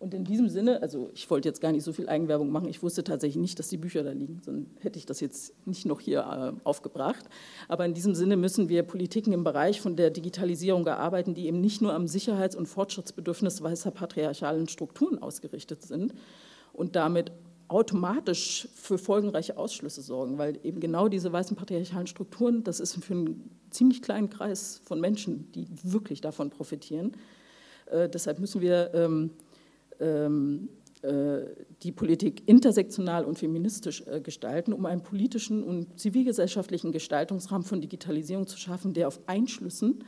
Und 0.00 0.14
in 0.14 0.24
diesem 0.24 0.48
Sinne, 0.48 0.80
also 0.80 1.10
ich 1.12 1.30
wollte 1.30 1.46
jetzt 1.46 1.60
gar 1.60 1.72
nicht 1.72 1.84
so 1.84 1.92
viel 1.92 2.08
Eigenwerbung 2.08 2.50
machen, 2.50 2.70
ich 2.70 2.82
wusste 2.82 3.04
tatsächlich 3.04 3.38
nicht, 3.38 3.58
dass 3.58 3.68
die 3.68 3.76
Bücher 3.76 4.02
da 4.02 4.12
liegen, 4.12 4.40
sonst 4.42 4.66
hätte 4.80 4.98
ich 4.98 5.04
das 5.04 5.20
jetzt 5.20 5.54
nicht 5.66 5.84
noch 5.84 6.00
hier 6.00 6.20
äh, 6.20 6.60
aufgebracht. 6.64 7.26
Aber 7.68 7.84
in 7.84 7.92
diesem 7.92 8.14
Sinne 8.14 8.38
müssen 8.38 8.70
wir 8.70 8.82
Politiken 8.82 9.34
im 9.34 9.44
Bereich 9.44 9.82
von 9.82 9.96
der 9.96 10.08
Digitalisierung 10.08 10.86
erarbeiten, 10.86 11.34
die 11.34 11.44
eben 11.44 11.60
nicht 11.60 11.82
nur 11.82 11.92
am 11.92 12.06
Sicherheits- 12.06 12.56
und 12.56 12.64
Fortschrittsbedürfnis 12.64 13.62
weißer 13.62 13.90
patriarchalen 13.90 14.68
Strukturen 14.68 15.18
ausgerichtet 15.18 15.82
sind 15.82 16.14
und 16.72 16.96
damit 16.96 17.30
automatisch 17.68 18.68
für 18.74 18.96
folgenreiche 18.96 19.58
Ausschlüsse 19.58 20.00
sorgen, 20.00 20.38
weil 20.38 20.58
eben 20.62 20.80
genau 20.80 21.08
diese 21.08 21.30
weißen 21.30 21.58
patriarchalen 21.58 22.06
Strukturen, 22.06 22.64
das 22.64 22.80
ist 22.80 23.04
für 23.04 23.12
einen 23.12 23.50
ziemlich 23.68 24.00
kleinen 24.00 24.30
Kreis 24.30 24.80
von 24.82 24.98
Menschen, 24.98 25.52
die 25.52 25.68
wirklich 25.82 26.22
davon 26.22 26.48
profitieren. 26.48 27.12
Äh, 27.84 28.08
deshalb 28.08 28.38
müssen 28.38 28.62
wir 28.62 28.94
ähm, 28.94 29.02
ähm, 29.02 29.30
äh, 29.30 29.49
die 31.82 31.92
Politik 31.92 32.42
intersektional 32.46 33.24
und 33.24 33.38
feministisch 33.38 34.02
äh, 34.06 34.20
gestalten, 34.20 34.72
um 34.72 34.84
einen 34.84 35.02
politischen 35.02 35.62
und 35.62 35.98
zivilgesellschaftlichen 35.98 36.92
Gestaltungsrahmen 36.92 37.66
von 37.66 37.80
Digitalisierung 37.80 38.46
zu 38.46 38.58
schaffen, 38.58 38.92
der 38.92 39.08
auf 39.08 39.20
Einschlüssen, 39.26 40.04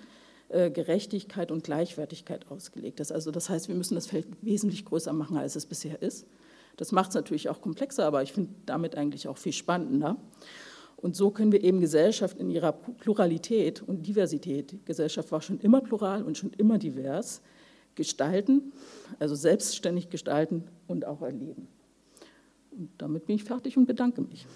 äh, 0.50 0.70
Gerechtigkeit 0.70 1.50
und 1.50 1.64
Gleichwertigkeit 1.64 2.50
ausgelegt 2.50 3.00
ist. 3.00 3.10
Also 3.10 3.30
das 3.30 3.48
heißt, 3.48 3.68
wir 3.68 3.74
müssen 3.74 3.94
das 3.94 4.06
Feld 4.06 4.26
wesentlich 4.42 4.84
größer 4.84 5.14
machen, 5.14 5.38
als 5.38 5.56
es 5.56 5.64
bisher 5.64 6.02
ist. 6.02 6.26
Das 6.76 6.92
macht 6.92 7.10
es 7.10 7.14
natürlich 7.14 7.48
auch 7.48 7.62
komplexer, 7.62 8.04
aber 8.04 8.22
ich 8.22 8.32
finde 8.32 8.50
damit 8.66 8.96
eigentlich 8.96 9.28
auch 9.28 9.38
viel 9.38 9.52
spannender. 9.52 10.18
Und 10.96 11.16
so 11.16 11.30
können 11.30 11.52
wir 11.52 11.64
eben 11.64 11.80
Gesellschaft 11.80 12.38
in 12.38 12.50
ihrer 12.50 12.72
Pluralität 12.72 13.82
und 13.82 14.06
Diversität, 14.06 14.84
Gesellschaft 14.84 15.32
war 15.32 15.40
schon 15.40 15.58
immer 15.60 15.80
plural 15.80 16.22
und 16.22 16.36
schon 16.36 16.52
immer 16.58 16.78
divers, 16.78 17.40
gestalten, 17.94 18.72
also 19.18 19.34
selbstständig 19.34 20.10
gestalten 20.10 20.64
und 20.86 21.04
auch 21.06 21.22
erleben. 21.22 21.68
Und 22.70 22.90
damit 22.98 23.26
bin 23.26 23.36
ich 23.36 23.44
fertig 23.44 23.76
und 23.76 23.86
bedanke 23.86 24.22
mich. 24.22 24.46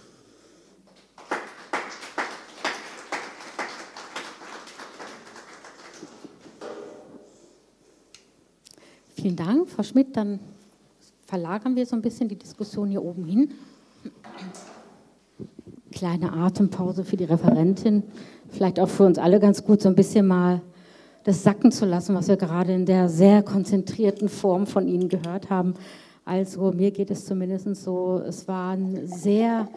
Vielen 9.14 9.36
Dank, 9.36 9.68
Frau 9.68 9.82
Schmidt. 9.82 10.16
Dann 10.16 10.38
verlagern 11.26 11.74
wir 11.74 11.84
so 11.84 11.96
ein 11.96 12.02
bisschen 12.02 12.28
die 12.28 12.36
Diskussion 12.36 12.88
hier 12.88 13.02
oben 13.02 13.24
hin. 13.24 13.50
Kleine 15.90 16.32
Atempause 16.32 17.04
für 17.04 17.16
die 17.16 17.24
Referentin. 17.24 18.04
Vielleicht 18.50 18.78
auch 18.78 18.88
für 18.88 19.04
uns 19.04 19.18
alle 19.18 19.40
ganz 19.40 19.64
gut, 19.64 19.82
so 19.82 19.88
ein 19.88 19.96
bisschen 19.96 20.26
mal 20.26 20.62
das 21.26 21.42
sacken 21.42 21.72
zu 21.72 21.86
lassen, 21.86 22.14
was 22.14 22.28
wir 22.28 22.36
gerade 22.36 22.72
in 22.72 22.86
der 22.86 23.08
sehr 23.08 23.42
konzentrierten 23.42 24.28
Form 24.28 24.64
von 24.64 24.86
Ihnen 24.86 25.08
gehört 25.08 25.50
haben. 25.50 25.74
Also 26.24 26.70
mir 26.70 26.92
geht 26.92 27.10
es 27.10 27.24
zumindest 27.24 27.74
so, 27.74 28.22
es 28.24 28.46
war 28.46 28.74
ein 28.74 29.08
sehr 29.08 29.68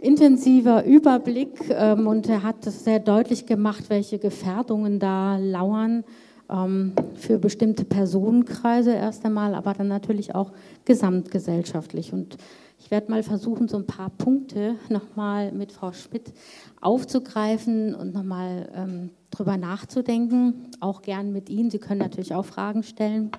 intensiver 0.00 0.84
Überblick 0.84 1.68
ähm, 1.68 2.06
und 2.06 2.30
er 2.30 2.42
hat 2.42 2.64
sehr 2.64 2.98
deutlich 2.98 3.44
gemacht, 3.44 3.84
welche 3.88 4.18
Gefährdungen 4.18 4.98
da 4.98 5.36
lauern 5.36 6.02
ähm, 6.48 6.94
für 7.14 7.38
bestimmte 7.38 7.84
Personenkreise 7.84 8.94
erst 8.94 9.26
einmal, 9.26 9.54
aber 9.54 9.74
dann 9.74 9.88
natürlich 9.88 10.34
auch 10.34 10.52
gesamtgesellschaftlich. 10.86 12.14
Und 12.14 12.38
ich 12.78 12.90
werde 12.90 13.10
mal 13.10 13.22
versuchen, 13.22 13.68
so 13.68 13.76
ein 13.76 13.86
paar 13.86 14.08
Punkte 14.08 14.76
nochmal 14.88 15.52
mit 15.52 15.72
Frau 15.72 15.92
Schmidt 15.92 16.32
aufzugreifen 16.80 17.94
und 17.94 18.14
nochmal 18.14 18.70
ähm, 18.74 19.10
drüber 19.36 19.56
nachzudenken, 19.56 20.70
auch 20.80 21.02
gern 21.02 21.32
mit 21.32 21.48
Ihnen. 21.50 21.70
Sie 21.70 21.78
können 21.78 22.00
natürlich 22.00 22.34
auch 22.34 22.44
Fragen 22.44 22.82
stellen. 22.82 23.30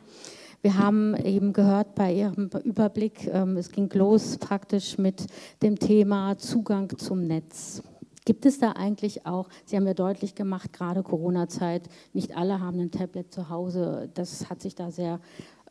Wir 0.62 0.78
haben 0.78 1.16
eben 1.16 1.54
gehört 1.54 1.95
bei 1.95 2.14
Ihrem 2.14 2.50
Überblick, 2.64 3.28
ähm, 3.32 3.58
es 3.58 3.72
ging 3.72 3.89
los 3.93 4.38
praktisch 4.38 4.98
mit 4.98 5.28
dem 5.62 5.78
Thema 5.78 6.38
Zugang 6.38 6.98
zum 6.98 7.26
Netz. 7.28 7.84
Gibt 8.26 8.45
es 8.45 8.60
da 8.60 8.74
eigentlich 8.74 9.26
auch, 9.26 9.48
Sie 9.66 9.78
haben 9.78 9.88
ja 9.88 9.93
deutlich 9.93 10.36
gemacht, 10.36 10.74
gerade 10.74 11.04
Corona-Zeit, 11.04 11.88
nicht 12.12 12.36
alle 12.36 12.60
haben 12.60 12.80
ein 12.80 12.91
Tablet 12.91 13.32
zu 13.32 13.50
Hause. 13.50 14.10
Das 14.16 14.50
hat 14.50 14.62
sich 14.62 14.76
da 14.76 14.91
sehr 14.91 15.22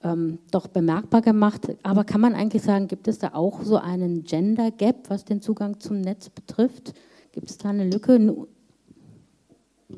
ähm, 0.02 0.38
doch 0.50 0.66
bemerkbar 0.68 1.20
gemacht. 1.20 1.76
Aber 1.82 2.04
kann 2.04 2.20
man 2.20 2.34
eigentlich 2.34 2.62
sagen, 2.62 2.88
gibt 2.88 3.08
es 3.08 3.18
da 3.18 3.34
auch 3.34 3.62
so 3.62 3.76
einen 3.76 4.24
Gender 4.24 4.70
Gap, 4.70 5.10
was 5.10 5.24
den 5.24 5.42
Zugang 5.42 5.80
zum 5.80 6.00
Netz 6.00 6.30
betrifft? 6.30 6.94
Gibt 7.32 7.50
es 7.50 7.58
da 7.58 7.68
eine 7.68 7.84
Lücke? 7.84 8.46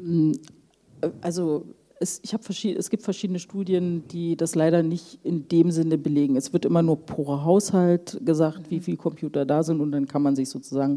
Mm, 0.00 0.32
also 1.20 1.66
es, 2.00 2.20
ich 2.22 2.32
es 2.76 2.90
gibt 2.90 3.02
verschiedene 3.02 3.38
Studien, 3.38 4.06
die 4.08 4.36
das 4.36 4.54
leider 4.54 4.82
nicht 4.82 5.18
in 5.24 5.48
dem 5.48 5.70
Sinne 5.70 5.98
belegen. 5.98 6.36
Es 6.36 6.52
wird 6.52 6.64
immer 6.64 6.82
nur 6.82 7.04
pro 7.04 7.42
Haushalt 7.42 8.20
gesagt, 8.24 8.70
wie 8.70 8.80
viele 8.80 8.96
Computer 8.96 9.44
da 9.44 9.62
sind 9.62 9.80
und 9.80 9.92
dann 9.92 10.06
kann 10.06 10.22
man 10.22 10.36
sich 10.36 10.48
sozusagen 10.48 10.96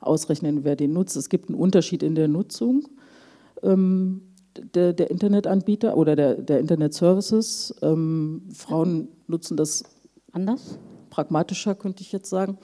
ausrechnen, 0.00 0.64
wer 0.64 0.76
den 0.76 0.92
nutzt. 0.92 1.16
Es 1.16 1.28
gibt 1.28 1.48
einen 1.48 1.58
Unterschied 1.58 2.02
in 2.02 2.14
der 2.14 2.28
Nutzung. 2.28 2.88
Ähm, 3.62 4.22
der, 4.74 4.92
der 4.92 5.10
Internetanbieter 5.10 5.96
oder 5.96 6.16
der, 6.16 6.34
der 6.34 6.60
Internet-Services. 6.60 7.74
Ähm, 7.82 8.42
Frauen 8.52 9.08
nutzen 9.26 9.56
das 9.56 9.84
anders, 10.32 10.78
pragmatischer, 11.10 11.74
könnte 11.74 12.02
ich 12.02 12.12
jetzt 12.12 12.30
sagen. 12.30 12.58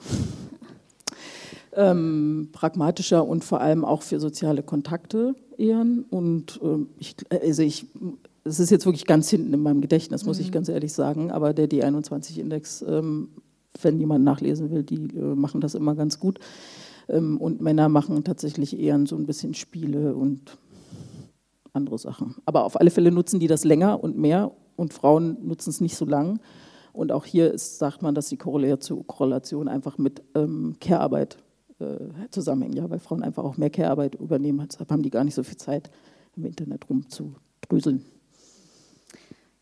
Ähm, 1.73 2.49
pragmatischer 2.51 3.25
und 3.25 3.45
vor 3.45 3.61
allem 3.61 3.85
auch 3.85 4.01
für 4.01 4.19
soziale 4.19 4.61
Kontakte 4.61 5.35
eher. 5.61 5.85
Und 6.09 6.59
ähm, 6.63 6.89
ich, 6.97 7.15
also 7.29 7.61
ich, 7.63 7.85
es 8.43 8.59
ist 8.59 8.71
jetzt 8.71 8.85
wirklich 8.85 9.05
ganz 9.05 9.29
hinten 9.29 9.53
in 9.53 9.61
meinem 9.61 9.81
Gedächtnis, 9.81 10.25
muss 10.25 10.39
mhm. 10.39 10.45
ich 10.45 10.51
ganz 10.51 10.69
ehrlich 10.69 10.93
sagen, 10.93 11.31
aber 11.31 11.53
der 11.53 11.69
D21-Index, 11.69 12.85
ähm, 12.87 13.29
wenn 13.81 13.99
jemand 13.99 14.25
nachlesen 14.25 14.71
will, 14.71 14.83
die 14.83 14.95
äh, 15.15 15.35
machen 15.35 15.61
das 15.61 15.75
immer 15.75 15.95
ganz 15.95 16.19
gut. 16.19 16.39
Ähm, 17.07 17.37
und 17.37 17.61
Männer 17.61 17.89
machen 17.89 18.23
tatsächlich 18.23 18.77
eher 18.77 18.99
so 19.05 19.15
ein 19.15 19.25
bisschen 19.25 19.53
Spiele 19.53 20.15
und 20.15 20.57
andere 21.73 21.97
Sachen. 21.97 22.35
Aber 22.45 22.65
auf 22.65 22.79
alle 22.79 22.91
Fälle 22.91 23.11
nutzen 23.11 23.39
die 23.39 23.47
das 23.47 23.63
länger 23.63 24.03
und 24.03 24.17
mehr 24.17 24.51
und 24.75 24.93
Frauen 24.93 25.37
nutzen 25.45 25.69
es 25.69 25.81
nicht 25.81 25.95
so 25.95 26.05
lang. 26.05 26.39
Und 26.93 27.11
auch 27.11 27.25
hier 27.25 27.51
ist, 27.53 27.79
sagt 27.79 28.01
man, 28.01 28.15
dass 28.15 28.27
die 28.27 28.37
Korrelation 28.37 29.67
einfach 29.67 29.97
mit 29.97 30.21
ähm, 30.35 30.75
Care-Arbeit 30.81 31.37
äh, 31.81 32.29
zusammenhängt, 32.29 32.75
ja, 32.75 32.89
weil 32.89 32.99
Frauen 32.99 33.23
einfach 33.23 33.43
auch 33.43 33.57
mehr 33.57 33.69
Care-Arbeit 33.69 34.15
übernehmen. 34.15 34.67
Deshalb 34.69 34.91
haben 34.91 35.03
die 35.03 35.09
gar 35.09 35.23
nicht 35.23 35.35
so 35.35 35.43
viel 35.43 35.57
Zeit, 35.57 35.89
im 36.35 36.45
Internet 36.45 36.89
rumzudröseln. 36.89 38.05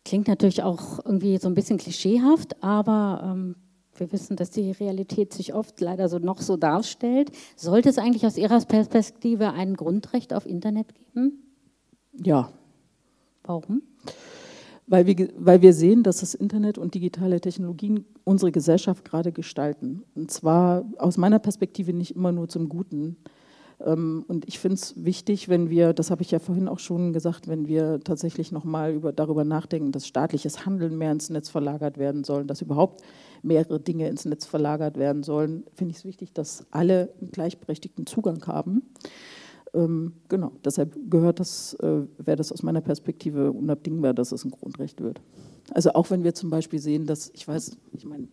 Klingt 0.04 0.28
natürlich 0.28 0.62
auch 0.62 1.04
irgendwie 1.04 1.38
so 1.38 1.48
ein 1.48 1.54
bisschen 1.54 1.78
klischeehaft, 1.78 2.62
aber 2.62 3.22
ähm, 3.24 3.56
wir 3.96 4.12
wissen, 4.12 4.36
dass 4.36 4.50
die 4.50 4.70
Realität 4.70 5.32
sich 5.32 5.52
oft 5.54 5.80
leider 5.80 6.08
so 6.08 6.18
noch 6.18 6.40
so 6.40 6.56
darstellt. 6.56 7.32
Sollte 7.56 7.90
es 7.90 7.98
eigentlich 7.98 8.24
aus 8.26 8.38
Ihrer 8.38 8.60
Perspektive 8.60 9.52
ein 9.52 9.74
Grundrecht 9.74 10.32
auf 10.32 10.46
Internet 10.46 10.94
geben? 10.94 11.42
Ja. 12.12 12.50
Warum? 13.42 13.82
Weil 14.90 15.06
wir, 15.06 15.28
weil 15.38 15.62
wir 15.62 15.72
sehen, 15.72 16.02
dass 16.02 16.18
das 16.18 16.34
Internet 16.34 16.76
und 16.76 16.94
digitale 16.94 17.40
Technologien 17.40 18.06
unsere 18.24 18.50
Gesellschaft 18.50 19.04
gerade 19.04 19.30
gestalten. 19.30 20.02
Und 20.16 20.32
zwar 20.32 20.84
aus 20.98 21.16
meiner 21.16 21.38
Perspektive 21.38 21.92
nicht 21.92 22.16
immer 22.16 22.32
nur 22.32 22.48
zum 22.48 22.68
Guten. 22.68 23.16
Ähm, 23.86 24.24
und 24.26 24.48
ich 24.48 24.58
finde 24.58 24.74
es 24.74 25.04
wichtig, 25.04 25.48
wenn 25.48 25.70
wir, 25.70 25.92
das 25.92 26.10
habe 26.10 26.22
ich 26.22 26.32
ja 26.32 26.40
vorhin 26.40 26.66
auch 26.66 26.80
schon 26.80 27.12
gesagt, 27.12 27.46
wenn 27.46 27.68
wir 27.68 28.00
tatsächlich 28.02 28.50
nochmal 28.50 28.92
über, 28.92 29.12
darüber 29.12 29.44
nachdenken, 29.44 29.92
dass 29.92 30.08
staatliches 30.08 30.66
Handeln 30.66 30.98
mehr 30.98 31.12
ins 31.12 31.30
Netz 31.30 31.48
verlagert 31.48 31.96
werden 31.96 32.24
soll, 32.24 32.44
dass 32.44 32.60
überhaupt 32.60 33.02
mehrere 33.44 33.78
Dinge 33.78 34.08
ins 34.08 34.24
Netz 34.24 34.44
verlagert 34.44 34.98
werden 34.98 35.22
sollen, 35.22 35.62
finde 35.72 35.92
ich 35.92 35.98
es 35.98 36.04
wichtig, 36.04 36.32
dass 36.32 36.66
alle 36.72 37.14
einen 37.20 37.30
gleichberechtigten 37.30 38.06
Zugang 38.06 38.44
haben. 38.48 38.82
Ähm, 39.74 40.14
genau, 40.28 40.52
deshalb 40.64 40.96
gehört 41.08 41.40
das, 41.40 41.74
äh, 41.74 42.02
wäre 42.18 42.36
das 42.36 42.52
aus 42.52 42.62
meiner 42.62 42.80
Perspektive 42.80 43.52
unabdingbar, 43.52 44.14
dass 44.14 44.32
es 44.32 44.44
ein 44.44 44.50
Grundrecht 44.50 45.00
wird. 45.00 45.20
Also 45.72 45.92
auch 45.92 46.10
wenn 46.10 46.24
wir 46.24 46.34
zum 46.34 46.50
Beispiel 46.50 46.80
sehen, 46.80 47.06
dass, 47.06 47.30
ich 47.34 47.46
weiß, 47.46 47.76
ich 47.92 48.04
meine, 48.04 48.28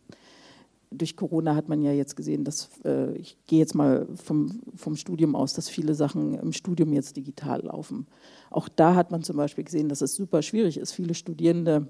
durch 0.89 1.15
Corona 1.15 1.55
hat 1.55 1.69
man 1.69 1.81
ja 1.81 1.91
jetzt 1.91 2.15
gesehen, 2.15 2.43
dass, 2.43 2.69
äh, 2.85 3.13
ich 3.17 3.37
gehe 3.45 3.59
jetzt 3.59 3.75
mal 3.75 4.07
vom, 4.15 4.61
vom 4.75 4.95
Studium 4.95 5.35
aus, 5.35 5.53
dass 5.53 5.69
viele 5.69 5.93
Sachen 5.93 6.33
im 6.35 6.53
Studium 6.53 6.93
jetzt 6.93 7.17
digital 7.17 7.61
laufen. 7.65 8.07
Auch 8.49 8.69
da 8.69 8.95
hat 8.95 9.11
man 9.11 9.21
zum 9.21 9.37
Beispiel 9.37 9.65
gesehen, 9.65 9.89
dass 9.89 10.01
es 10.01 10.15
super 10.15 10.41
schwierig 10.41 10.77
ist. 10.77 10.93
Viele 10.93 11.13
Studierende, 11.13 11.87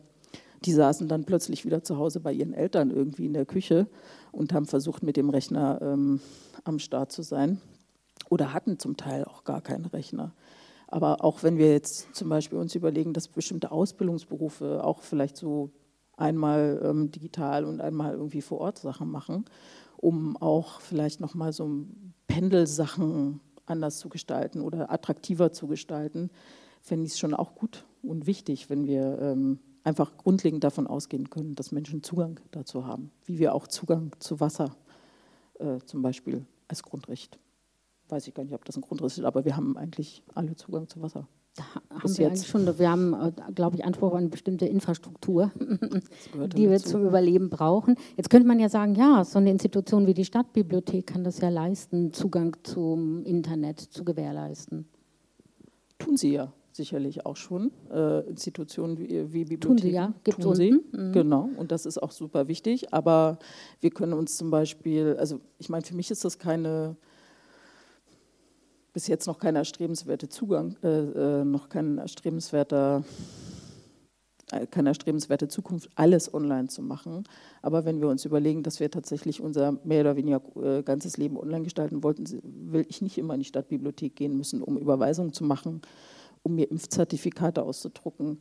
die 0.65 0.73
saßen 0.73 1.07
dann 1.07 1.25
plötzlich 1.25 1.63
wieder 1.63 1.83
zu 1.83 1.97
Hause 1.97 2.19
bei 2.19 2.33
ihren 2.33 2.53
Eltern 2.53 2.89
irgendwie 2.89 3.27
in 3.27 3.33
der 3.33 3.45
Küche 3.45 3.87
und 4.31 4.51
haben 4.51 4.65
versucht, 4.65 5.03
mit 5.03 5.15
dem 5.15 5.29
Rechner 5.29 5.79
ähm, 5.81 6.19
am 6.63 6.79
Start 6.79 7.11
zu 7.11 7.21
sein 7.21 7.61
oder 8.30 8.53
hatten 8.53 8.80
zum 8.80 8.97
Teil 8.97 9.26
auch 9.26 9.43
gar 9.43 9.61
keinen 9.61 9.86
Rechner. 9.86 10.34
Aber 10.88 11.24
auch 11.24 11.43
wenn 11.43 11.57
wir 11.57 11.72
jetzt 11.72 12.15
zum 12.15 12.30
Beispiel 12.30 12.57
uns 12.57 12.74
überlegen, 12.76 13.13
dass 13.13 13.28
bestimmte 13.28 13.72
Ausbildungsberufe 13.72 14.84
auch 14.84 15.01
vielleicht 15.01 15.36
so 15.36 15.70
einmal 16.15 16.82
ähm, 16.84 17.11
digital 17.11 17.65
und 17.65 17.82
einmal 17.82 18.13
irgendwie 18.13 18.41
vor 18.41 18.59
Ort 18.59 18.80
Sachen 18.80 19.11
machen, 19.11 19.45
um 19.97 20.38
auch 20.38 20.80
vielleicht 20.80 21.20
nochmal 21.20 21.51
so 21.51 21.86
Pendelsachen 22.28 23.41
anders 23.65 23.99
zu 23.99 24.09
gestalten 24.09 24.61
oder 24.61 24.91
attraktiver 24.91 25.51
zu 25.51 25.68
gestalten, 25.68 26.30
fände 26.82 27.05
ich 27.05 27.13
es 27.13 27.20
schon 27.20 27.34
auch 27.34 27.55
gut 27.55 27.86
und 28.01 28.26
wichtig, 28.26 28.70
wenn 28.70 28.88
wir 28.88 29.20
ähm, 29.20 29.59
einfach 29.84 30.18
grundlegend 30.18 30.63
davon 30.63 30.88
ausgehen 30.88 31.30
können, 31.30 31.55
dass 31.55 31.72
Menschen 31.72 32.03
Zugang 32.03 32.39
dazu 32.51 32.86
haben, 32.86 33.11
wie 33.26 33.39
wir 33.39 33.53
auch 33.53 33.68
Zugang 33.68 34.11
zu 34.20 34.39
Wasser 34.39 34.76
äh, 35.59 35.80
zum 35.86 36.01
Beispiel 36.01 36.45
als 36.68 36.84
Grundrecht 36.84 37.39
weiß 38.10 38.28
ich 38.28 38.34
gar 38.34 38.43
nicht, 38.43 38.53
ob 38.53 38.66
das 38.66 38.78
ein 38.78 38.82
Grundriss 38.82 39.18
ist, 39.18 39.26
aber 39.26 39.45
wir 39.45 39.55
haben 39.55 39.78
eigentlich 39.78 40.24
alle 40.34 40.55
Zugang 40.55 40.88
zu 40.88 41.01
Wasser. 41.01 41.28
Da 41.55 41.64
haben 42.01 42.18
wir 42.18 42.28
eigentlich 42.28 42.47
schon, 42.47 42.78
wir 42.78 42.91
haben, 42.91 43.14
äh, 43.14 43.32
glaube 43.55 43.78
ich, 43.78 43.84
Anspruch 43.84 44.12
an 44.12 44.20
eine 44.20 44.30
bestimmte 44.30 44.68
Infrastruktur, 44.68 45.51
die 46.55 46.70
wir 46.70 46.78
zum 46.78 47.03
Überleben 47.05 47.49
brauchen. 47.49 47.95
Jetzt 48.16 48.30
könnte 48.30 48.47
man 48.47 48.60
ja 48.60 48.70
sagen, 48.70 48.93
ja, 48.93 49.24
so 49.24 49.39
eine 49.39 49.49
Institution 49.49 50.05
wie 50.05 50.14
die 50.14 50.26
Stadtbibliothek 50.26 51.08
kann 51.08 51.24
das 51.24 51.39
ja 51.39 51.49
leisten, 51.49 52.14
Zugang 52.14 52.55
zum 52.64 53.24
Internet 53.26 53.80
zu 53.80 54.05
gewährleisten. 54.05 54.88
Tun 55.97 56.16
sie 56.16 56.34
ja 56.34 56.53
sicherlich 56.78 57.26
auch 57.26 57.36
schon. 57.36 57.72
Äh, 57.91 58.20
Institutionen 58.30 58.99
wie, 58.99 59.34
wie 59.34 59.45
Bibliotheken. 59.45 59.68
Tun 59.68 59.78
sie 59.80 59.89
ja, 59.89 60.14
gibt 60.24 60.41
tun 60.41 60.55
sie. 60.55 60.72
Mhm. 60.91 61.12
Genau, 61.12 61.49
und 61.58 61.72
das 61.72 61.88
ist 61.88 61.97
auch 61.97 62.12
super 62.12 62.47
wichtig. 62.47 62.93
Aber 62.93 63.39
wir 63.82 63.89
können 63.89 64.14
uns 64.14 64.38
zum 64.38 64.51
Beispiel, 64.51 65.18
also 65.18 65.41
ich 65.58 65.70
meine, 65.70 65.84
für 65.84 65.95
mich 65.95 66.12
ist 66.12 66.24
das 66.24 66.38
keine 66.38 66.95
bis 68.97 69.05
jetzt 69.05 69.27
noch 69.27 69.37
kein 69.37 69.55
erstrebenswerter 69.55 70.27
Zugang, 70.27 70.75
äh, 70.81 70.87
äh, 70.87 71.45
noch 71.45 71.69
kein 71.69 71.99
erstrebenswerter 71.99 73.03
äh, 74.51 74.65
keine 74.65 74.89
erstrebenswerte 74.89 75.47
Zukunft, 75.47 75.91
alles 75.93 76.33
online 76.33 76.67
zu 76.67 76.81
machen. 76.81 77.23
Aber 77.61 77.85
wenn 77.85 78.01
wir 78.01 78.07
uns 78.07 78.25
überlegen, 78.25 78.63
dass 78.63 78.79
wir 78.79 78.89
tatsächlich 78.89 79.39
unser 79.39 79.73
mehr 79.83 80.01
oder 80.01 80.15
weniger 80.15 80.41
äh, 80.55 80.81
ganzes 80.81 81.17
Leben 81.17 81.37
online 81.37 81.61
gestalten 81.61 82.01
wollten, 82.01 82.25
will 82.41 82.87
ich 82.89 83.03
nicht 83.03 83.19
immer 83.19 83.35
in 83.35 83.41
die 83.41 83.45
Stadtbibliothek 83.45 84.15
gehen 84.15 84.35
müssen, 84.35 84.63
um 84.63 84.79
Überweisungen 84.79 85.31
zu 85.31 85.43
machen, 85.43 85.83
um 86.41 86.55
mir 86.55 86.71
Impfzertifikate 86.71 87.61
auszudrucken, 87.61 88.39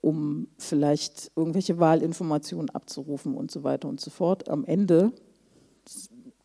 um 0.00 0.48
vielleicht 0.56 1.32
irgendwelche 1.36 1.78
Wahlinformationen 1.78 2.70
abzurufen 2.70 3.34
und 3.34 3.50
so 3.50 3.62
weiter 3.62 3.90
und 3.90 4.00
so 4.00 4.08
fort. 4.08 4.48
Am 4.48 4.64
Ende, 4.64 5.12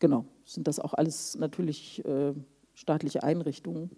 genau, 0.00 0.26
sind 0.44 0.68
das 0.68 0.78
auch 0.80 0.92
alles 0.92 1.38
natürlich 1.38 2.04
äh, 2.04 2.34
staatliche 2.74 3.22
Einrichtungen, 3.22 3.90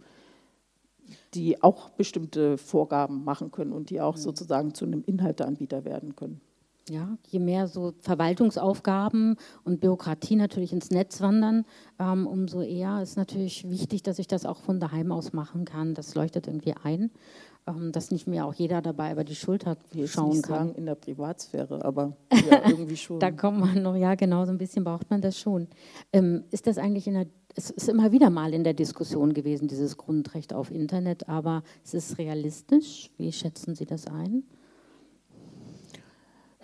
die 1.34 1.62
auch 1.62 1.90
bestimmte 1.90 2.58
Vorgaben 2.58 3.24
machen 3.24 3.50
können 3.50 3.72
und 3.72 3.90
die 3.90 4.00
auch 4.00 4.16
sozusagen 4.16 4.74
zu 4.74 4.84
einem 4.84 5.02
Inhalteanbieter 5.04 5.84
werden 5.84 6.16
können. 6.16 6.40
Ja, 6.88 7.18
je 7.26 7.40
mehr 7.40 7.66
so 7.66 7.94
Verwaltungsaufgaben 7.98 9.36
und 9.64 9.80
Bürokratie 9.80 10.36
natürlich 10.36 10.72
ins 10.72 10.90
Netz 10.90 11.20
wandern, 11.20 11.64
ähm, 11.98 12.28
umso 12.28 12.62
eher 12.62 13.02
ist 13.02 13.16
natürlich 13.16 13.68
wichtig, 13.68 14.04
dass 14.04 14.20
ich 14.20 14.28
das 14.28 14.46
auch 14.46 14.60
von 14.60 14.78
daheim 14.78 15.10
aus 15.10 15.32
machen 15.32 15.64
kann. 15.64 15.94
Das 15.94 16.14
leuchtet 16.14 16.46
irgendwie 16.46 16.74
ein, 16.80 17.10
dass 17.92 18.10
nicht 18.10 18.26
mehr 18.26 18.46
auch 18.46 18.54
jeder 18.54 18.80
dabei 18.80 19.12
über 19.12 19.24
die 19.24 19.34
Schulter 19.34 19.76
schauen 20.06 20.40
kann. 20.42 20.68
Sagen 20.68 20.74
in 20.76 20.86
der 20.86 20.94
Privatsphäre, 20.94 21.84
aber 21.84 22.16
ja, 22.50 22.68
irgendwie 22.68 22.96
schon. 22.96 23.18
da 23.18 23.30
kommt 23.30 23.58
man 23.58 23.82
noch, 23.82 23.96
ja 23.96 24.14
genau, 24.14 24.44
so 24.44 24.52
ein 24.52 24.58
bisschen 24.58 24.84
braucht 24.84 25.10
man 25.10 25.20
das 25.20 25.38
schon. 25.38 25.68
Ähm, 26.12 26.44
ist 26.50 26.66
das 26.66 26.78
eigentlich 26.78 27.06
in 27.06 27.14
der 27.14 27.26
es 27.58 27.70
ist 27.70 27.88
immer 27.88 28.12
wieder 28.12 28.28
mal 28.28 28.52
in 28.52 28.64
der 28.64 28.74
Diskussion 28.74 29.32
gewesen, 29.32 29.66
dieses 29.66 29.96
Grundrecht 29.96 30.52
auf 30.52 30.70
Internet, 30.70 31.26
aber 31.26 31.62
es 31.82 31.94
ist 31.94 32.18
realistisch. 32.18 33.10
Wie 33.16 33.32
schätzen 33.32 33.74
Sie 33.74 33.86
das 33.86 34.06
ein? 34.06 34.44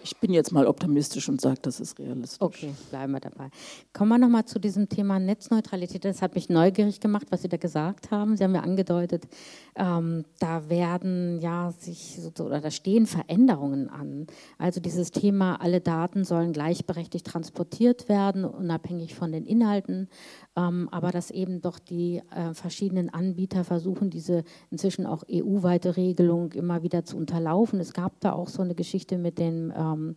Ich 0.05 0.17
bin 0.17 0.33
jetzt 0.33 0.53
mal 0.53 0.67
optimistisch 0.67 1.29
und 1.29 1.41
sage, 1.41 1.59
das 1.63 1.81
ist 1.81 1.99
realistisch. 1.99 2.41
Okay, 2.41 2.75
bleiben 2.91 3.13
wir 3.13 3.21
dabei. 3.21 3.51
Kommen 3.93 4.11
wir 4.11 4.19
nochmal 4.19 4.45
zu 4.45 4.59
diesem 4.59 4.89
Thema 4.89 5.19
Netzneutralität. 5.19 6.05
Das 6.05 6.23
hat 6.23 6.35
mich 6.35 6.49
neugierig 6.49 7.01
gemacht, 7.01 7.27
was 7.31 7.43
Sie 7.43 7.49
da 7.49 7.57
gesagt 7.57 8.11
haben. 8.11 8.37
Sie 8.37 8.45
haben 8.45 8.55
ja 8.55 8.63
angedeutet, 8.63 9.29
ähm, 9.77 10.25
da 10.39 10.69
werden 10.69 11.41
ja 11.41 11.73
sich 11.79 12.19
oder 12.39 12.61
da 12.61 12.71
stehen 12.71 13.07
Veränderungen 13.07 13.89
an. 13.89 14.27
Also 14.59 14.81
dieses 14.81 15.11
Thema, 15.11 15.61
alle 15.61 15.81
Daten 15.81 16.25
sollen 16.25 16.53
gleichberechtigt 16.53 17.27
transportiert 17.27 18.09
werden, 18.09 18.45
unabhängig 18.45 19.15
von 19.15 19.33
den 19.33 19.47
Inhalten 19.47 20.09
ähm, 20.57 20.89
aber 20.91 21.11
dass 21.11 21.31
eben 21.31 21.61
doch 21.61 21.79
die 21.79 22.23
äh, 22.35 22.53
verschiedenen 22.53 23.09
Anbieter 23.09 23.65
versuchen, 23.65 24.11
diese 24.11 24.45
inzwischen 24.71 25.07
auch 25.07 25.25
EU-weite 25.31 25.97
Regelung 25.97 26.53
immer 26.53 26.83
wieder 26.83 27.05
zu 27.05 27.17
unterlaufen. 27.17 27.81
Es 27.81 27.93
gab 27.93 28.21
da 28.21 28.33
auch 28.33 28.49
so 28.49 28.63
eine 28.63 28.75
Geschichte 28.75 29.17
mit 29.17 29.39
dem, 29.39 29.73
ähm, 29.93 30.17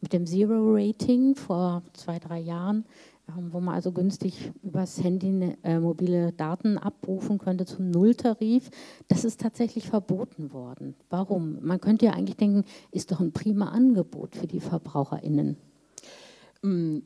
mit 0.00 0.12
dem 0.12 0.26
Zero-Rating 0.26 1.34
vor 1.34 1.82
zwei, 1.94 2.18
drei 2.18 2.38
Jahren, 2.38 2.84
ähm, 3.28 3.52
wo 3.52 3.60
man 3.60 3.74
also 3.74 3.90
günstig 3.92 4.52
übers 4.62 5.02
Handy 5.02 5.56
äh, 5.62 5.78
mobile 5.80 6.32
Daten 6.32 6.76
abrufen 6.76 7.38
könnte 7.38 7.64
zum 7.64 7.90
Nulltarif. 7.90 8.70
Das 9.08 9.24
ist 9.24 9.40
tatsächlich 9.40 9.88
verboten 9.88 10.52
worden. 10.52 10.94
Warum? 11.08 11.58
Man 11.62 11.80
könnte 11.80 12.06
ja 12.06 12.12
eigentlich 12.12 12.36
denken, 12.36 12.64
ist 12.90 13.12
doch 13.12 13.20
ein 13.20 13.32
prima 13.32 13.70
Angebot 13.70 14.36
für 14.36 14.46
die 14.46 14.60
VerbraucherInnen. 14.60 15.56
Mm, 16.62 16.98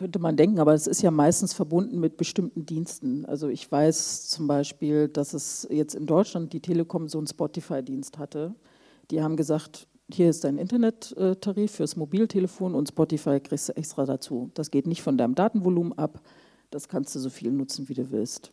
Könnte 0.00 0.18
man 0.18 0.34
denken, 0.34 0.60
aber 0.60 0.72
es 0.72 0.86
ist 0.86 1.02
ja 1.02 1.10
meistens 1.10 1.52
verbunden 1.52 2.00
mit 2.00 2.16
bestimmten 2.16 2.64
Diensten. 2.64 3.26
Also 3.26 3.48
ich 3.48 3.70
weiß 3.70 4.28
zum 4.28 4.46
Beispiel, 4.46 5.08
dass 5.08 5.34
es 5.34 5.68
jetzt 5.70 5.94
in 5.94 6.06
Deutschland 6.06 6.54
die 6.54 6.60
Telekom 6.60 7.06
so 7.06 7.18
einen 7.18 7.26
Spotify-Dienst 7.26 8.16
hatte. 8.16 8.54
Die 9.10 9.20
haben 9.20 9.36
gesagt, 9.36 9.88
hier 10.14 10.30
ist 10.30 10.44
dein 10.44 10.58
Internettarif 10.58 11.72
fürs 11.72 11.96
Mobiltelefon 11.96 12.74
und 12.74 12.88
Spotify 12.88 13.40
kriegst 13.40 13.68
du 13.68 13.76
extra 13.76 14.04
dazu. 14.04 14.50
Das 14.54 14.70
geht 14.70 14.86
nicht 14.86 15.02
von 15.02 15.18
deinem 15.18 15.34
Datenvolumen 15.34 15.92
ab, 15.96 16.20
das 16.70 16.88
kannst 16.88 17.14
du 17.14 17.18
so 17.18 17.30
viel 17.30 17.50
nutzen, 17.50 17.88
wie 17.88 17.94
du 17.94 18.10
willst. 18.10 18.52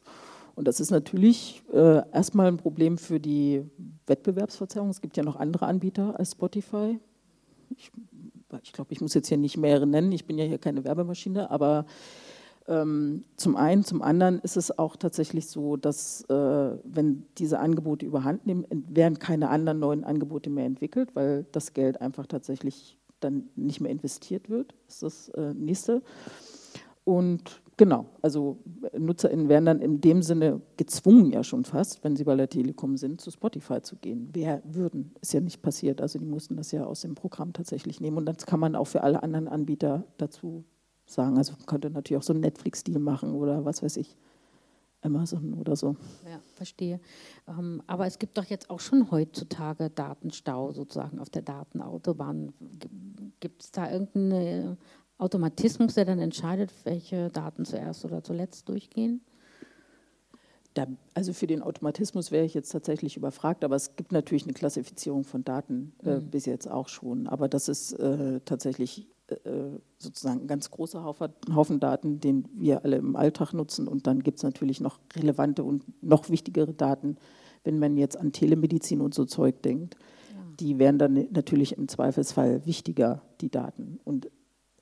Und 0.55 0.67
das 0.67 0.79
ist 0.79 0.89
natürlich 0.89 1.61
äh, 1.71 2.01
erstmal 2.11 2.47
ein 2.47 2.57
Problem 2.57 2.97
für 2.97 3.19
die 3.19 3.63
Wettbewerbsverzerrung. 4.07 4.89
Es 4.89 5.01
gibt 5.01 5.15
ja 5.15 5.23
noch 5.23 5.35
andere 5.35 5.67
Anbieter 5.67 6.19
als 6.19 6.31
Spotify. 6.31 6.99
Ich, 7.77 7.91
ich 8.63 8.73
glaube, 8.73 8.91
ich 8.91 8.99
muss 8.99 9.13
jetzt 9.13 9.27
hier 9.27 9.37
nicht 9.37 9.57
mehrere 9.57 9.85
nennen, 9.85 10.11
ich 10.11 10.25
bin 10.25 10.37
ja 10.37 10.45
hier 10.45 10.57
keine 10.57 10.83
Werbemaschine, 10.83 11.51
aber 11.51 11.85
zum 12.67 13.55
einen, 13.55 13.85
zum 13.85 14.01
anderen 14.01 14.39
ist 14.39 14.57
es 14.57 14.77
auch 14.77 14.97
tatsächlich 14.97 15.47
so, 15.47 15.77
dass 15.77 16.23
äh, 16.29 16.77
wenn 16.83 17.25
diese 17.37 17.59
Angebote 17.59 18.05
überhand 18.05 18.45
nehmen, 18.45 18.65
werden 18.89 19.19
keine 19.19 19.49
anderen 19.49 19.79
neuen 19.79 20.03
Angebote 20.03 20.49
mehr 20.49 20.65
entwickelt, 20.65 21.15
weil 21.15 21.45
das 21.53 21.73
Geld 21.73 22.01
einfach 22.01 22.27
tatsächlich 22.27 22.97
dann 23.21 23.49
nicht 23.55 23.79
mehr 23.79 23.89
investiert 23.91 24.49
wird. 24.49 24.75
Das 24.85 24.95
ist 24.95 25.03
das 25.03 25.29
äh, 25.29 25.53
nächste. 25.53 26.01
Und 27.05 27.61
genau, 27.77 28.07
also 28.21 28.57
NutzerInnen 28.97 29.47
werden 29.47 29.65
dann 29.65 29.79
in 29.79 30.01
dem 30.01 30.21
Sinne 30.21 30.61
gezwungen 30.75 31.31
ja 31.31 31.45
schon 31.45 31.63
fast, 31.63 32.03
wenn 32.03 32.17
sie 32.17 32.25
bei 32.25 32.35
der 32.35 32.49
Telekom 32.49 32.97
sind, 32.97 33.21
zu 33.21 33.31
Spotify 33.31 33.81
zu 33.81 33.95
gehen. 33.95 34.29
Wer 34.33 34.61
würden? 34.65 35.13
Ist 35.21 35.33
ja 35.33 35.39
nicht 35.39 35.61
passiert. 35.61 36.01
Also 36.01 36.19
die 36.19 36.25
mussten 36.25 36.57
das 36.57 36.73
ja 36.73 36.83
aus 36.83 36.99
dem 36.99 37.15
Programm 37.15 37.53
tatsächlich 37.53 38.01
nehmen. 38.01 38.17
Und 38.17 38.25
das 38.25 38.45
kann 38.45 38.59
man 38.59 38.75
auch 38.75 38.87
für 38.87 39.03
alle 39.03 39.23
anderen 39.23 39.47
Anbieter 39.47 40.03
dazu 40.17 40.65
sagen. 41.07 41.37
Also 41.37 41.53
man 41.53 41.65
könnte 41.65 41.89
natürlich 41.89 42.19
auch 42.19 42.25
so 42.25 42.33
einen 42.33 42.41
Netflix-Deal 42.41 42.99
machen 42.99 43.33
oder 43.33 43.65
was 43.65 43.83
weiß 43.83 43.97
ich. 43.97 44.15
Amazon 45.01 45.53
oder 45.53 45.75
so. 45.75 45.95
Ja, 46.25 46.39
verstehe. 46.55 46.99
Ähm, 47.47 47.81
aber 47.87 48.07
es 48.07 48.19
gibt 48.19 48.37
doch 48.37 48.45
jetzt 48.45 48.69
auch 48.69 48.79
schon 48.79 49.11
heutzutage 49.11 49.89
Datenstau 49.89 50.71
sozusagen 50.71 51.19
auf 51.19 51.29
der 51.29 51.43
Datenautobahn. 51.43 52.53
Gibt 53.39 53.63
es 53.63 53.71
da 53.71 53.91
irgendeinen 53.91 54.77
Automatismus, 55.17 55.95
der 55.95 56.05
dann 56.05 56.19
entscheidet, 56.19 56.73
welche 56.83 57.29
Daten 57.29 57.65
zuerst 57.65 58.05
oder 58.05 58.23
zuletzt 58.23 58.69
durchgehen? 58.69 59.21
Da, 60.73 60.85
also 61.15 61.33
für 61.33 61.47
den 61.47 61.63
Automatismus 61.63 62.31
wäre 62.31 62.45
ich 62.45 62.53
jetzt 62.53 62.69
tatsächlich 62.69 63.17
überfragt, 63.17 63.63
aber 63.63 63.75
es 63.75 63.95
gibt 63.95 64.11
natürlich 64.11 64.43
eine 64.43 64.53
Klassifizierung 64.53 65.23
von 65.23 65.43
Daten 65.43 65.93
äh, 66.03 66.17
mhm. 66.17 66.29
bis 66.29 66.45
jetzt 66.45 66.69
auch 66.69 66.87
schon. 66.87 67.27
Aber 67.27 67.47
das 67.47 67.67
ist 67.67 67.93
äh, 67.93 68.41
tatsächlich 68.45 68.99
äh, 68.99 69.16
sozusagen 69.97 70.41
ein 70.41 70.47
ganz 70.47 70.71
großer 70.71 71.03
Haufen 71.03 71.79
Daten, 71.79 72.19
den 72.19 72.47
wir 72.53 72.83
alle 72.83 72.97
im 72.97 73.15
Alltag 73.15 73.53
nutzen. 73.53 73.87
Und 73.87 74.07
dann 74.07 74.23
gibt 74.23 74.37
es 74.37 74.43
natürlich 74.43 74.79
noch 74.79 74.99
relevante 75.15 75.63
und 75.63 75.83
noch 76.01 76.29
wichtigere 76.29 76.73
Daten, 76.73 77.17
wenn 77.63 77.79
man 77.79 77.97
jetzt 77.97 78.17
an 78.17 78.31
Telemedizin 78.31 79.01
und 79.01 79.13
so 79.13 79.25
Zeug 79.25 79.61
denkt. 79.63 79.95
Ja. 80.31 80.39
Die 80.59 80.79
wären 80.79 80.97
dann 80.97 81.27
natürlich 81.31 81.77
im 81.77 81.89
Zweifelsfall 81.89 82.65
wichtiger, 82.65 83.21
die 83.41 83.49
Daten. 83.49 83.99
Und 84.05 84.29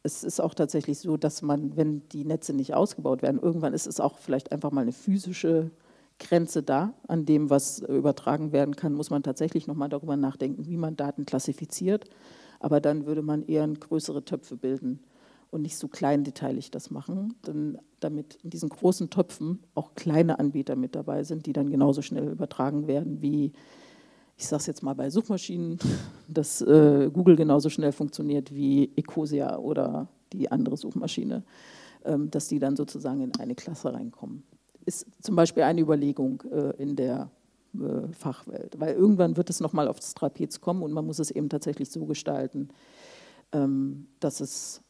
es 0.04 0.24
ist 0.24 0.40
auch 0.40 0.54
tatsächlich 0.54 1.00
so, 1.00 1.18
dass 1.18 1.42
man, 1.42 1.76
wenn 1.76 2.08
die 2.10 2.26
Netze 2.26 2.54
nicht 2.54 2.76
ausgebaut 2.76 3.24
werden, 3.24 3.42
irgendwann 3.42 3.74
ist 3.74 3.88
es 3.88 4.00
auch 4.00 4.20
vielleicht 4.20 4.52
einfach 4.52 4.72
mal 4.72 4.82
eine 4.82 4.92
physische 4.92 5.72
Grenze 6.20 6.62
da 6.62 6.94
an 7.08 7.26
dem, 7.26 7.50
was 7.50 7.80
übertragen 7.80 8.52
werden 8.52 8.76
kann, 8.76 8.94
muss 8.94 9.10
man 9.10 9.24
tatsächlich 9.24 9.66
nochmal 9.66 9.90
darüber 9.90 10.16
nachdenken, 10.16 10.68
wie 10.68 10.78
man 10.78 10.96
Daten 10.96 11.26
klassifiziert 11.26 12.06
aber 12.66 12.82
dann 12.82 13.06
würde 13.06 13.22
man 13.22 13.44
eher 13.44 13.68
größere 13.68 14.26
Töpfe 14.26 14.58
bilden 14.58 15.00
und 15.52 15.62
nicht 15.62 15.78
so 15.78 15.88
kleindeteilig 15.88 16.72
das 16.72 16.90
machen, 16.90 17.36
denn 17.46 17.78
damit 18.00 18.40
in 18.44 18.50
diesen 18.50 18.70
großen 18.70 19.12
Töpfen 19.12 19.60
auch 19.76 19.94
kleine 19.94 20.40
Anbieter 20.40 20.76
mit 20.76 20.96
dabei 20.96 21.24
sind, 21.24 21.46
die 21.46 21.54
dann 21.54 21.70
genauso 21.70 22.02
schnell 22.02 22.28
übertragen 22.28 22.88
werden 22.88 23.22
wie, 23.22 23.54
ich 24.36 24.48
sage 24.48 24.62
es 24.62 24.66
jetzt 24.66 24.82
mal 24.82 24.96
bei 24.96 25.12
Suchmaschinen, 25.12 25.78
dass 26.28 26.60
äh, 26.62 27.12
Google 27.14 27.36
genauso 27.36 27.70
schnell 27.70 27.92
funktioniert 27.92 28.52
wie 28.52 28.92
Ecosia 28.96 29.60
oder 29.60 30.08
die 30.34 30.52
andere 30.52 30.76
Suchmaschine, 30.76 31.44
ähm, 32.04 32.32
dass 32.32 32.48
die 32.48 32.58
dann 32.58 32.76
sozusagen 32.76 33.22
in 33.22 33.36
eine 33.40 33.54
Klasse 33.54 33.94
reinkommen. 33.94 34.42
Ist 34.88 35.06
zum 35.22 35.36
Beispiel 35.36 35.62
eine 35.62 35.82
Überlegung 35.82 36.42
äh, 36.52 36.82
in 36.82 36.96
der 36.96 37.30
äh, 37.82 38.14
Fachwelt. 38.14 38.80
Weil 38.80 38.96
irgendwann 38.96 39.38
wird 39.38 39.50
es 39.50 39.60
nochmal 39.60 39.88
aufs 39.88 40.14
Trapez 40.14 40.62
kommen 40.62 40.84
und 40.84 40.92
man 40.92 41.06
muss 41.06 41.20
es 41.20 41.32
eben 41.32 41.50
tatsächlich 41.50 41.90
so 41.90 42.06
gestalten, 42.06 42.70
ähm, 43.52 44.08
dass 44.20 44.40
es 44.42 44.82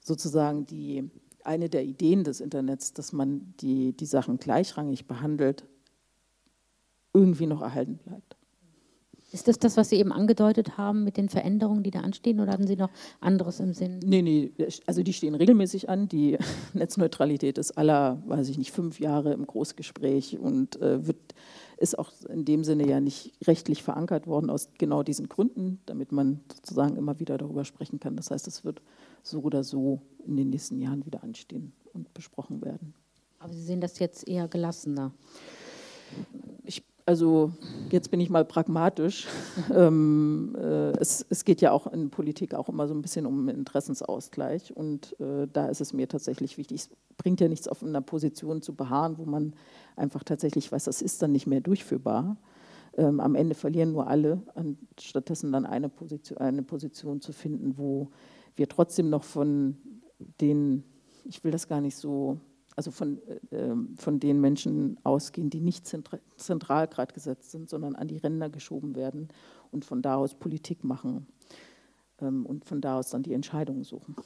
sozusagen 0.00 0.66
die, 0.66 1.10
eine 1.44 1.68
der 1.68 1.84
Ideen 1.84 2.24
des 2.24 2.40
Internets, 2.40 2.92
dass 2.92 3.12
man 3.12 3.54
die, 3.60 3.92
die 3.96 4.06
Sachen 4.06 4.38
gleichrangig 4.38 5.06
behandelt, 5.06 5.64
irgendwie 7.12 7.46
noch 7.46 7.62
erhalten 7.62 7.98
bleibt. 7.98 8.36
Ist 9.34 9.48
das 9.48 9.58
das, 9.58 9.76
was 9.76 9.88
Sie 9.88 9.96
eben 9.96 10.12
angedeutet 10.12 10.78
haben 10.78 11.02
mit 11.02 11.16
den 11.16 11.28
Veränderungen, 11.28 11.82
die 11.82 11.90
da 11.90 12.00
anstehen, 12.00 12.38
oder 12.38 12.52
hatten 12.52 12.68
Sie 12.68 12.76
noch 12.76 12.90
anderes 13.20 13.58
im 13.58 13.74
Sinn? 13.74 13.98
Nee, 14.04 14.22
nee, 14.22 14.52
also 14.86 15.02
die 15.02 15.12
stehen 15.12 15.34
regelmäßig 15.34 15.88
an. 15.88 16.08
Die 16.08 16.38
Netzneutralität 16.72 17.58
ist 17.58 17.72
aller, 17.72 18.22
weiß 18.26 18.48
ich 18.48 18.58
nicht, 18.58 18.70
fünf 18.70 19.00
Jahre 19.00 19.32
im 19.32 19.44
Großgespräch 19.44 20.38
und 20.38 20.80
äh, 20.80 21.04
wird, 21.04 21.34
ist 21.76 21.98
auch 21.98 22.12
in 22.28 22.44
dem 22.44 22.64
Sinne 22.64 22.86
ja 22.88 23.00
nicht 23.00 23.32
rechtlich 23.46 23.82
verankert 23.82 24.26
worden 24.26 24.50
aus 24.50 24.68
genau 24.78 25.02
diesen 25.02 25.28
Gründen, 25.28 25.80
damit 25.86 26.12
man 26.12 26.40
sozusagen 26.54 26.96
immer 26.96 27.18
wieder 27.20 27.38
darüber 27.38 27.64
sprechen 27.64 28.00
kann. 28.00 28.16
Das 28.16 28.30
heißt, 28.30 28.46
es 28.46 28.64
wird 28.64 28.82
so 29.22 29.40
oder 29.40 29.64
so 29.64 30.00
in 30.26 30.36
den 30.36 30.50
nächsten 30.50 30.80
Jahren 30.80 31.04
wieder 31.06 31.22
anstehen 31.22 31.72
und 31.92 32.12
besprochen 32.14 32.62
werden. 32.62 32.94
Aber 33.38 33.52
Sie 33.52 33.62
sehen 33.62 33.80
das 33.80 33.98
jetzt 33.98 34.26
eher 34.26 34.48
gelassener. 34.48 35.12
Ich 36.64 36.82
also 37.06 37.52
jetzt 37.90 38.10
bin 38.10 38.20
ich 38.20 38.30
mal 38.30 38.44
pragmatisch. 38.44 39.26
ähm, 39.74 40.56
äh, 40.58 40.92
es, 40.98 41.24
es, 41.28 41.44
geht 41.44 41.60
ja 41.60 41.70
auch 41.70 41.86
in 41.86 42.10
Politik 42.10 42.54
auch 42.54 42.68
immer 42.68 42.88
so 42.88 42.94
ein 42.94 43.02
bisschen 43.02 43.26
um 43.26 43.48
Interessensausgleich 43.48 44.74
und 44.74 45.14
äh, 45.20 45.46
da 45.52 45.66
ist 45.66 45.82
es 45.82 45.92
mir 45.92 46.08
tatsächlich 46.08 46.56
wichtig. 46.56 46.80
Es 46.80 46.90
bringt 47.16 47.40
ja 47.40 47.48
nichts, 47.48 47.68
auf 47.68 47.82
einer 47.82 48.00
Position 48.00 48.62
zu 48.62 48.74
beharren, 48.74 49.18
wo 49.18 49.26
man 49.26 49.54
einfach 49.96 50.24
tatsächlich 50.24 50.70
weiß, 50.70 50.84
das 50.84 51.02
ist 51.02 51.22
dann 51.22 51.32
nicht 51.32 51.46
mehr 51.46 51.60
durchführbar. 51.60 52.36
Ähm, 52.96 53.20
am 53.20 53.34
Ende 53.34 53.54
verlieren 53.54 53.92
nur 53.92 54.06
alle, 54.06 54.42
stattdessen 55.00 55.52
dann 55.52 55.66
eine 55.66 55.88
Position, 55.88 56.38
eine 56.38 56.62
Position 56.62 57.20
zu 57.20 57.32
finden, 57.32 57.76
wo 57.76 58.10
wir 58.56 58.68
trotzdem 58.68 59.10
noch 59.10 59.24
von 59.24 59.76
den, 60.40 60.84
ich 61.24 61.42
will 61.42 61.50
das 61.50 61.66
gar 61.66 61.80
nicht 61.80 61.96
so 61.96 62.38
also 62.76 62.90
von, 62.90 63.20
äh, 63.28 63.38
ähm, 63.52 63.94
von 63.96 64.20
den 64.20 64.40
Menschen 64.40 64.98
ausgehen, 65.04 65.50
die 65.50 65.60
nicht 65.60 65.86
zentral 65.86 66.88
gerade 66.88 67.14
gesetzt 67.14 67.50
sind, 67.50 67.68
sondern 67.68 67.94
an 67.94 68.08
die 68.08 68.16
Ränder 68.16 68.50
geschoben 68.50 68.96
werden 68.96 69.28
und 69.70 69.84
von 69.84 70.02
da 70.02 70.16
aus 70.16 70.34
Politik 70.34 70.84
machen 70.84 71.26
ähm, 72.20 72.44
und 72.46 72.64
von 72.64 72.80
da 72.80 72.98
aus 72.98 73.10
dann 73.10 73.22
die 73.22 73.32
Entscheidungen 73.32 73.84
suchen. 73.84 74.16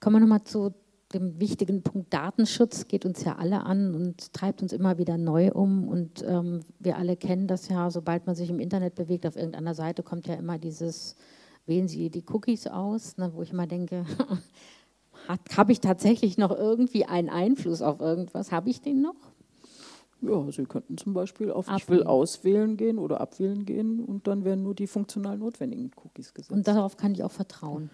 Kommen 0.00 0.16
wir 0.16 0.20
nochmal 0.20 0.44
zu 0.44 0.74
dem 1.14 1.38
wichtigen 1.38 1.82
Punkt 1.82 2.12
Datenschutz, 2.12 2.88
geht 2.88 3.04
uns 3.04 3.24
ja 3.24 3.36
alle 3.36 3.64
an 3.64 3.94
und 3.94 4.32
treibt 4.32 4.62
uns 4.62 4.72
immer 4.72 4.98
wieder 4.98 5.16
neu 5.18 5.52
um. 5.52 5.88
Und 5.88 6.24
ähm, 6.26 6.60
wir 6.78 6.96
alle 6.96 7.16
kennen 7.16 7.46
das 7.46 7.68
ja, 7.68 7.90
sobald 7.90 8.26
man 8.26 8.34
sich 8.34 8.50
im 8.50 8.58
Internet 8.58 8.94
bewegt, 8.94 9.26
auf 9.26 9.36
irgendeiner 9.36 9.74
Seite 9.74 10.02
kommt 10.02 10.26
ja 10.26 10.34
immer 10.34 10.58
dieses, 10.58 11.16
wählen 11.66 11.88
Sie 11.88 12.10
die 12.10 12.24
Cookies 12.28 12.66
aus, 12.66 13.16
ne, 13.16 13.30
wo 13.34 13.42
ich 13.42 13.52
immer 13.52 13.66
denke, 13.66 14.04
Habe 15.56 15.72
ich 15.72 15.80
tatsächlich 15.80 16.38
noch 16.38 16.50
irgendwie 16.50 17.04
einen 17.04 17.28
Einfluss 17.28 17.82
auf 17.82 18.00
irgendwas? 18.00 18.50
Habe 18.50 18.70
ich 18.70 18.80
den 18.80 19.02
noch? 19.02 19.14
Ja, 20.20 20.50
Sie 20.50 20.64
könnten 20.64 20.96
zum 20.96 21.14
Beispiel 21.14 21.50
auf 21.50 21.68
Abwählen. 21.68 21.78
Ich 21.78 21.88
will 21.88 22.02
auswählen 22.04 22.76
gehen 22.76 22.98
oder 22.98 23.20
abwählen 23.20 23.64
gehen 23.64 24.00
und 24.00 24.26
dann 24.26 24.44
werden 24.44 24.62
nur 24.62 24.74
die 24.74 24.86
funktional 24.86 25.36
notwendigen 25.38 25.90
Cookies 25.96 26.32
gesetzt. 26.32 26.52
Und 26.52 26.66
darauf 26.68 26.96
kann 26.96 27.12
ich 27.12 27.24
auch 27.24 27.30
vertrauen. 27.30 27.90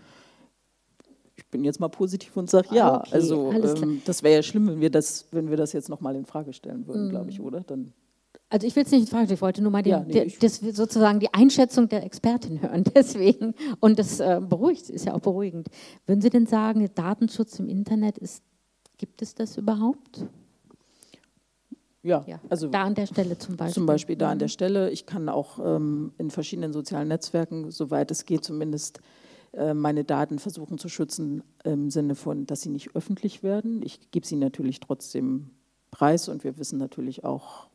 Ich 1.49 1.51
bin 1.51 1.65
jetzt 1.65 1.81
mal 1.81 1.89
positiv 1.89 2.37
und 2.37 2.51
sage 2.51 2.69
ja. 2.73 2.99
Okay, 2.99 3.11
also 3.11 3.51
ähm, 3.53 4.03
das 4.05 4.23
wäre 4.23 4.35
ja 4.35 4.43
schlimm, 4.43 4.69
wenn 4.69 4.83
wir 4.83 4.91
das, 4.91 5.29
wenn 5.31 5.49
wir 5.49 5.57
das 5.57 5.73
jetzt 5.73 5.89
nochmal 5.89 6.15
in 6.15 6.27
Frage 6.27 6.53
stellen 6.53 6.87
würden, 6.87 7.07
mhm. 7.07 7.09
glaube 7.09 7.31
ich, 7.31 7.41
oder? 7.41 7.63
Dann 7.63 7.95
also 8.51 8.67
ich 8.67 8.77
will 8.77 8.83
es 8.83 8.91
nicht 8.91 9.09
fragen, 9.09 9.33
ich 9.33 9.41
wollte 9.41 9.63
nur 9.63 9.73
mal 9.73 9.83
den, 9.83 9.93
ja, 9.93 10.05
nee, 10.07 10.31
das, 10.41 10.57
sozusagen 10.57 11.21
die 11.21 11.33
Einschätzung 11.33 11.89
der 11.89 12.05
Expertin 12.05 12.61
hören. 12.61 12.85
Deswegen 12.95 13.55
und 13.81 13.99
das 13.99 14.21
äh, 14.21 14.43
beruhigt, 14.47 14.91
ist 14.91 15.07
ja 15.07 15.15
auch 15.15 15.21
beruhigend. 15.21 15.69
Würden 16.05 16.21
Sie 16.21 16.29
denn 16.29 16.45
sagen, 16.45 16.87
Datenschutz 16.95 17.59
im 17.59 17.71
Internet 17.71 18.19
ist, 18.19 18.43
gibt 18.99 19.23
es 19.23 19.35
das 19.35 19.57
überhaupt? 19.57 20.27
Ja, 22.03 22.25
ja, 22.27 22.41
also 22.51 22.69
da 22.69 22.83
an 22.83 22.95
der 22.95 23.07
Stelle 23.07 23.39
zum 23.39 23.57
Beispiel. 23.57 23.75
Zum 23.75 23.87
Beispiel 23.87 24.17
da 24.17 24.31
an 24.31 24.39
der 24.39 24.49
mhm. 24.49 24.53
Stelle. 24.53 24.91
Ich 24.91 25.07
kann 25.07 25.31
auch 25.31 25.59
ähm, 25.65 26.13
in 26.19 26.31
verschiedenen 26.31 26.75
sozialen 26.75 27.09
Netzwerken, 27.09 27.71
soweit 27.71 28.11
es 28.11 28.27
geht, 28.27 28.45
zumindest 28.45 29.01
meine 29.75 30.05
Daten 30.05 30.39
versuchen 30.39 30.79
zu 30.79 30.89
schützen 30.89 31.43
im 31.65 31.91
Sinne 31.91 32.15
von, 32.15 32.47
dass 32.47 32.61
sie 32.61 32.69
nicht 32.69 32.95
öffentlich 32.95 33.43
werden. 33.43 33.83
Ich 33.83 34.11
gebe 34.11 34.27
sie 34.27 34.37
natürlich 34.37 34.81
trotzdem 34.81 35.51
preis 35.91 36.29
und 36.29 36.45
wir 36.45 36.59
wissen 36.59 36.79
natürlich 36.79 37.25
auch 37.25 37.69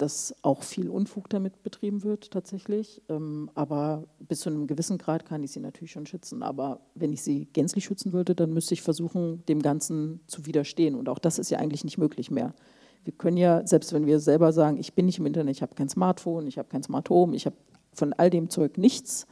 dass 0.00 0.34
auch 0.40 0.62
viel 0.62 0.88
Unfug 0.88 1.28
damit 1.28 1.62
betrieben 1.62 2.02
wird 2.02 2.30
tatsächlich. 2.30 3.02
Ähm, 3.08 3.50
aber 3.54 4.04
bis 4.18 4.40
zu 4.40 4.48
einem 4.48 4.66
gewissen 4.66 4.96
Grad 4.96 5.26
kann 5.26 5.44
ich 5.44 5.52
sie 5.52 5.60
natürlich 5.60 5.92
schon 5.92 6.06
schützen. 6.06 6.42
Aber 6.42 6.80
wenn 6.94 7.12
ich 7.12 7.22
sie 7.22 7.46
gänzlich 7.52 7.84
schützen 7.84 8.12
wollte, 8.12 8.34
dann 8.34 8.52
müsste 8.52 8.72
ich 8.72 8.80
versuchen, 8.80 9.44
dem 9.46 9.60
Ganzen 9.60 10.20
zu 10.26 10.46
widerstehen. 10.46 10.94
Und 10.94 11.08
auch 11.10 11.18
das 11.18 11.38
ist 11.38 11.50
ja 11.50 11.58
eigentlich 11.58 11.84
nicht 11.84 11.98
möglich 11.98 12.30
mehr. 12.30 12.54
Wir 13.04 13.12
können 13.12 13.36
ja, 13.36 13.66
selbst 13.66 13.92
wenn 13.92 14.06
wir 14.06 14.20
selber 14.20 14.52
sagen, 14.52 14.78
ich 14.78 14.94
bin 14.94 15.06
nicht 15.06 15.18
im 15.18 15.26
Internet, 15.26 15.56
ich 15.56 15.62
habe 15.62 15.74
kein 15.74 15.88
Smartphone, 15.88 16.46
ich 16.46 16.56
habe 16.56 16.68
kein 16.68 16.82
Smart 16.82 17.10
Home, 17.10 17.36
ich 17.36 17.44
habe 17.44 17.56
von 17.92 18.14
all 18.14 18.30
dem 18.30 18.48
Zeug 18.48 18.78
nichts. 18.78 19.26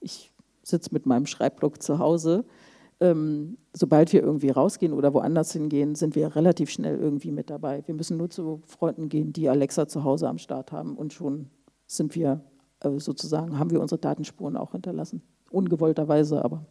Ich 0.00 0.32
sitze 0.64 0.90
mit 0.92 1.06
meinem 1.06 1.26
Schreibblock 1.26 1.82
zu 1.82 1.98
Hause 1.98 2.44
ähm, 3.00 3.58
sobald 3.72 4.12
wir 4.12 4.22
irgendwie 4.22 4.50
rausgehen 4.50 4.92
oder 4.92 5.12
woanders 5.14 5.52
hingehen, 5.52 5.94
sind 5.94 6.14
wir 6.14 6.36
relativ 6.36 6.70
schnell 6.70 6.98
irgendwie 6.98 7.32
mit 7.32 7.50
dabei. 7.50 7.82
Wir 7.86 7.94
müssen 7.94 8.16
nur 8.16 8.30
zu 8.30 8.62
Freunden 8.66 9.08
gehen, 9.08 9.32
die 9.32 9.48
Alexa 9.48 9.88
zu 9.88 10.04
Hause 10.04 10.28
am 10.28 10.38
Start 10.38 10.72
haben 10.72 10.96
und 10.96 11.12
schon 11.12 11.50
sind 11.86 12.14
wir 12.14 12.44
äh, 12.80 12.98
sozusagen, 12.98 13.58
haben 13.58 13.70
wir 13.70 13.80
unsere 13.80 14.00
Datenspuren 14.00 14.56
auch 14.56 14.72
hinterlassen. 14.72 15.22
Ungewollterweise, 15.50 16.44
aber. 16.44 16.64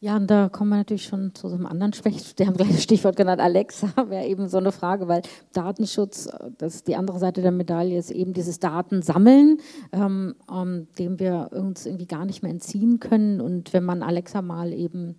Ja, 0.00 0.14
und 0.14 0.30
da 0.30 0.48
kommen 0.48 0.70
wir 0.70 0.76
natürlich 0.76 1.06
schon 1.06 1.34
zu 1.34 1.48
so 1.48 1.56
einem 1.56 1.66
anderen 1.66 1.92
Schwäch. 1.92 2.34
Wir 2.36 2.46
haben 2.46 2.56
gleich 2.56 2.70
das 2.70 2.84
Stichwort 2.84 3.16
genannt, 3.16 3.40
Alexa 3.40 3.88
wäre 4.08 4.26
eben 4.26 4.48
so 4.48 4.58
eine 4.58 4.70
Frage, 4.70 5.08
weil 5.08 5.22
Datenschutz, 5.52 6.28
das 6.56 6.76
ist 6.76 6.88
die 6.88 6.94
andere 6.94 7.18
Seite 7.18 7.42
der 7.42 7.50
Medaille, 7.50 7.98
ist 7.98 8.12
eben 8.12 8.32
dieses 8.32 8.60
Datensammeln, 8.60 9.58
ähm, 9.92 10.36
um, 10.46 10.86
dem 10.98 11.18
wir 11.18 11.50
uns 11.52 11.84
irgendwie 11.84 12.06
gar 12.06 12.24
nicht 12.24 12.42
mehr 12.42 12.52
entziehen 12.52 13.00
können. 13.00 13.40
Und 13.40 13.72
wenn 13.72 13.84
man 13.84 14.04
Alexa 14.04 14.40
mal 14.40 14.72
eben 14.72 15.16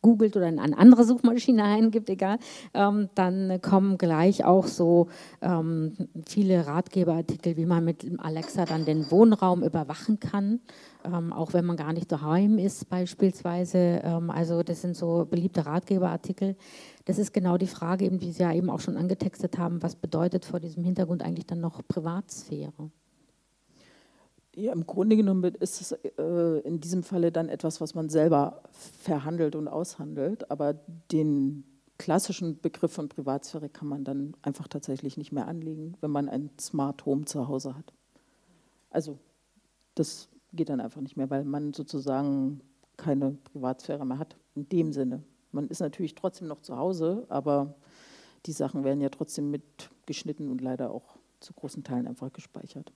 googelt 0.00 0.34
oder 0.34 0.48
in 0.48 0.58
eine 0.58 0.78
andere 0.78 1.04
Suchmaschine 1.04 1.62
eingibt, 1.64 2.08
egal, 2.08 2.38
ähm, 2.72 3.10
dann 3.14 3.60
kommen 3.60 3.98
gleich 3.98 4.46
auch 4.46 4.66
so 4.66 5.08
ähm, 5.42 5.92
viele 6.26 6.66
Ratgeberartikel, 6.66 7.58
wie 7.58 7.66
man 7.66 7.84
mit 7.84 8.06
Alexa 8.18 8.64
dann 8.64 8.86
den 8.86 9.10
Wohnraum 9.10 9.62
überwachen 9.62 10.20
kann, 10.20 10.60
ähm, 11.04 11.32
auch 11.32 11.52
wenn 11.52 11.64
man 11.64 11.76
gar 11.76 11.92
nicht 11.92 12.10
daheim 12.10 12.58
ist 12.58 12.88
beispielsweise. 12.88 14.00
Ähm, 14.02 14.30
also 14.30 14.62
das 14.62 14.82
sind 14.82 14.96
so 14.96 15.26
beliebte 15.28 15.66
Ratgeberartikel. 15.66 16.56
Das 17.04 17.18
ist 17.18 17.32
genau 17.32 17.58
die 17.58 17.66
Frage, 17.66 18.04
eben, 18.04 18.18
die 18.18 18.32
Sie 18.32 18.42
ja 18.42 18.52
eben 18.52 18.70
auch 18.70 18.80
schon 18.80 18.96
angetextet 18.96 19.58
haben, 19.58 19.82
was 19.82 19.96
bedeutet 19.96 20.44
vor 20.44 20.60
diesem 20.60 20.84
Hintergrund 20.84 21.22
eigentlich 21.22 21.46
dann 21.46 21.60
noch 21.60 21.80
Privatsphäre? 21.86 22.90
Ja, 24.54 24.72
im 24.72 24.86
Grunde 24.86 25.16
genommen 25.16 25.54
ist 25.54 25.80
es 25.80 25.92
äh, 25.92 26.60
in 26.64 26.80
diesem 26.80 27.02
Falle 27.02 27.30
dann 27.30 27.48
etwas, 27.48 27.80
was 27.80 27.94
man 27.94 28.08
selber 28.08 28.62
verhandelt 28.72 29.54
und 29.54 29.68
aushandelt, 29.68 30.50
aber 30.50 30.74
den 31.12 31.64
klassischen 31.98 32.60
Begriff 32.60 32.92
von 32.92 33.08
Privatsphäre 33.08 33.68
kann 33.68 33.86
man 33.86 34.04
dann 34.04 34.34
einfach 34.42 34.68
tatsächlich 34.68 35.16
nicht 35.16 35.32
mehr 35.32 35.46
anlegen, 35.46 35.96
wenn 36.00 36.10
man 36.10 36.28
ein 36.28 36.50
Smart 36.58 37.04
Home 37.06 37.26
zu 37.26 37.46
Hause 37.46 37.76
hat. 37.76 37.92
Also 38.90 39.18
das 39.94 40.28
geht 40.52 40.68
dann 40.68 40.80
einfach 40.80 41.00
nicht 41.00 41.16
mehr, 41.16 41.30
weil 41.30 41.44
man 41.44 41.72
sozusagen 41.72 42.60
keine 42.96 43.32
Privatsphäre 43.44 44.04
mehr 44.04 44.18
hat 44.18 44.36
in 44.54 44.68
dem 44.68 44.92
Sinne. 44.92 45.22
Man 45.52 45.68
ist 45.68 45.80
natürlich 45.80 46.14
trotzdem 46.14 46.48
noch 46.48 46.60
zu 46.60 46.76
Hause, 46.76 47.26
aber 47.28 47.74
die 48.46 48.52
Sachen 48.52 48.84
werden 48.84 49.00
ja 49.00 49.08
trotzdem 49.08 49.50
mitgeschnitten 49.50 50.50
und 50.50 50.60
leider 50.60 50.90
auch 50.90 51.16
zu 51.40 51.52
großen 51.54 51.82
Teilen 51.82 52.06
einfach 52.06 52.32
gespeichert. 52.32 52.92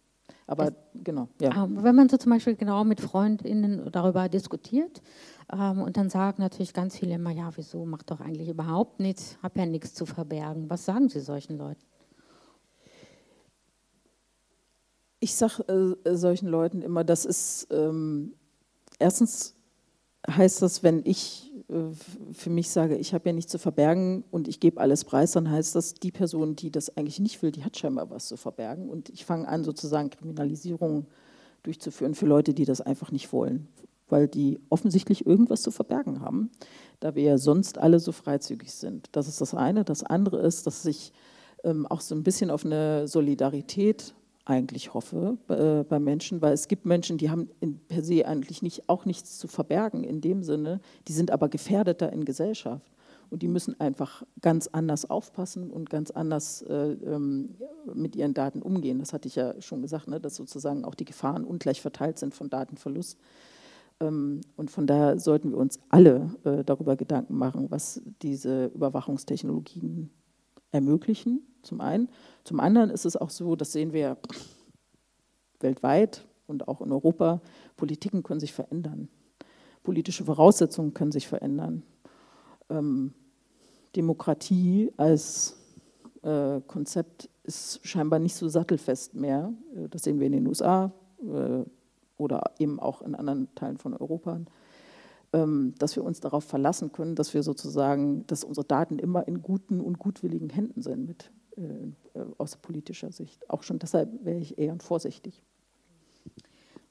Aber 0.47 0.67
das, 0.67 0.75
genau, 0.95 1.29
ja. 1.41 1.65
Ähm, 1.65 1.83
wenn 1.83 1.95
man 1.95 2.09
so 2.09 2.17
zum 2.17 2.33
Beispiel 2.33 2.55
genau 2.55 2.85
mit 2.85 3.01
FreundInnen 3.01 3.91
darüber 3.91 4.29
diskutiert 4.29 5.03
ähm, 5.53 5.83
und 5.83 5.97
dann 5.97 6.11
sagen 6.11 6.43
natürlich 6.43 6.73
ganz 6.73 6.99
viele 6.99 7.15
immer, 7.15 7.31
ja, 7.31 7.51
wieso, 7.57 7.85
macht 7.85 8.11
doch 8.11 8.21
eigentlich 8.21 8.49
überhaupt 8.49 9.01
nichts, 9.01 9.39
habe 9.43 9.61
ja 9.61 9.67
nichts 9.67 9.95
zu 9.95 10.07
verbergen. 10.07 10.69
Was 10.69 10.85
sagen 10.85 11.09
Sie 11.09 11.21
solchen 11.21 11.59
Leuten? 11.59 11.83
Ich 15.25 15.37
sage 15.37 15.97
äh, 16.05 16.16
solchen 16.16 16.49
Leuten 16.49 16.83
immer, 16.83 17.03
das 17.03 17.25
ist, 17.25 17.68
ähm, 17.70 18.35
erstens 18.99 19.55
heißt 20.29 20.61
das, 20.61 20.83
wenn 20.83 21.01
ich 21.07 21.51
äh, 21.70 21.95
für 22.35 22.51
mich 22.51 22.68
sage, 22.68 22.99
ich 22.99 23.14
habe 23.14 23.31
ja 23.31 23.33
nichts 23.33 23.51
zu 23.51 23.59
verbergen 23.59 24.25
und 24.31 24.49
ich 24.49 24.61
gebe 24.61 24.83
alles 24.83 25.07
preis, 25.07 25.33
dann 25.33 25.51
heißt 25.51 25.77
das, 25.77 25.95
die 25.95 26.12
Person, 26.12 26.57
die 26.57 26.70
das 26.70 26.95
eigentlich 26.99 27.20
nicht 27.20 27.41
will, 27.41 27.53
die 27.53 27.64
hat 27.64 27.79
scheinbar 27.79 28.11
was 28.11 28.29
zu 28.29 28.37
verbergen. 28.37 28.91
Und 28.91 29.09
ich 29.09 29.25
fange 29.25 29.49
an, 29.49 29.64
sozusagen 29.64 30.11
Kriminalisierung 30.11 31.07
durchzuführen 31.62 32.14
für 32.14 32.27
Leute, 32.27 32.53
die 32.53 32.66
das 32.66 32.83
einfach 32.83 33.11
nicht 33.11 33.33
wollen, 33.33 33.66
weil 34.11 34.29
die 34.29 34.61
offensichtlich 34.68 35.25
irgendwas 35.25 35.62
zu 35.62 35.70
verbergen 35.70 36.20
haben, 36.20 36.51
da 37.01 37.14
wir 37.14 37.22
ja 37.22 37.39
sonst 37.39 37.79
alle 37.79 37.99
so 37.99 38.12
freizügig 38.12 38.75
sind. 38.75 39.09
Das 39.12 39.27
ist 39.27 39.41
das 39.41 39.55
eine. 39.55 39.85
Das 39.85 40.03
andere 40.03 40.43
ist, 40.43 40.66
dass 40.66 40.83
sich 40.83 41.14
ähm, 41.64 41.87
auch 41.87 42.03
so 42.03 42.14
ein 42.14 42.25
bisschen 42.25 42.51
auf 42.51 42.66
eine 42.66 43.09
Solidarität 43.09 44.14
eigentlich 44.45 44.92
hoffe 44.92 45.38
äh, 45.49 45.84
bei 45.84 45.99
Menschen, 45.99 46.42
weil 46.42 46.53
es 46.53 46.68
gibt 46.68 46.84
Menschen, 46.84 47.16
die 47.18 47.30
haben 47.30 47.49
per 47.88 48.03
se 48.03 48.26
eigentlich 48.26 48.62
nicht, 48.62 48.88
auch 48.88 49.05
nichts 49.05 49.38
zu 49.38 49.49
verbergen 49.49 50.05
in 50.05 50.20
dem 50.20 50.42
Sinne, 50.42 50.80
die 51.09 51.12
sind 51.12 51.30
aber 51.30 51.49
gefährdeter 51.49 52.12
in 52.12 52.24
Gesellschaft 52.24 52.92
und 53.30 53.42
die 53.42 53.49
müssen 53.49 53.78
einfach 53.80 54.22
ganz 54.42 54.68
anders 54.68 55.09
aufpassen 55.09 55.70
und 55.70 55.88
ganz 55.88 56.11
anders 56.11 56.62
äh, 56.62 56.92
ähm, 56.92 57.57
mit 57.95 58.16
ihren 58.16 58.34
Daten 58.34 58.61
umgehen. 58.61 58.99
Das 58.99 59.12
hatte 59.12 59.28
ich 59.28 59.36
ja 59.36 59.61
schon 59.61 59.82
gesagt, 59.82 60.09
ne, 60.09 60.20
dass 60.20 60.36
sozusagen 60.36 60.84
auch 60.84 60.95
die 60.95 61.07
Gefahren 61.07 61.45
ungleich 61.45 61.80
verteilt 61.80 62.18
sind 62.18 62.34
von 62.34 62.51
Datenverlust. 62.51 63.18
Ähm, 64.01 64.42
und 64.57 64.70
von 64.70 64.86
daher 64.86 65.18
sollten 65.18 65.51
wir 65.53 65.59
uns 65.59 65.80
alle 65.88 66.30
äh, 66.45 66.64
darüber 66.64 66.97
Gedanken 66.97 67.36
machen, 67.36 67.70
was 67.70 68.03
diese 68.22 68.66
Überwachungstechnologien 68.66 70.11
ermöglichen, 70.70 71.47
zum 71.65 71.81
einen. 71.81 72.09
Zum 72.45 72.61
anderen 72.61 72.91
ist 72.91 73.05
es 73.05 73.17
auch 73.17 73.31
so, 73.31 73.57
das 73.57 73.73
sehen 73.73 73.93
wir 73.93 74.17
weltweit 75.61 76.25
und 76.47 76.69
auch 76.69 76.81
in 76.81 76.93
Europa, 76.93 77.41
Politiken 77.77 78.23
können 78.23 78.41
sich 78.41 78.53
verändern. 78.53 79.09
Politische 79.83 80.25
Voraussetzungen 80.25 80.95
können 80.95 81.12
sich 81.12 81.29
verändern. 81.29 81.83
Ähm, 82.71 83.12
Demokratie 83.97 84.93
als 84.97 85.57
äh, 86.23 86.61
Konzept 86.67 87.29
ist 87.45 87.81
scheinbar 87.87 88.19
nicht 88.19 88.35
so 88.35 88.49
sattelfest 88.49 89.15
mehr. 89.15 89.53
Äh, 89.75 89.89
das 89.89 90.03
sehen 90.03 90.21
wir 90.21 90.27
in 90.27 90.33
den 90.33 90.47
USA 90.47 90.93
äh, 91.21 91.65
oder 92.17 92.53
eben 92.59 92.81
auch 92.81 93.03
in 93.03 93.15
anderen 93.15 93.55
Teilen 93.55 93.77
von 93.77 93.95
Europa. 93.95 94.41
Ähm, 95.33 95.75
dass 95.79 95.97
wir 95.97 96.05
uns 96.05 96.21
darauf 96.21 96.45
verlassen 96.45 96.93
können, 96.93 97.17
dass 97.17 97.35
wir 97.35 97.43
sozusagen, 97.43 98.25
dass 98.29 98.45
unsere 98.45 98.65
Daten 98.65 98.99
immer 98.99 99.27
in 99.27 99.43
guten 99.43 99.81
und 99.81 99.99
gutwilligen 99.99 100.49
Händen 100.49 100.81
sind 100.81 101.07
mit, 101.07 101.33
aus 102.39 102.57
politischer 102.57 103.13
Sicht. 103.13 103.49
Auch 103.51 103.63
schon 103.63 103.79
deshalb 103.79 104.25
wäre 104.25 104.39
ich 104.39 104.59
eher 104.59 104.77
vorsichtig. 104.79 105.43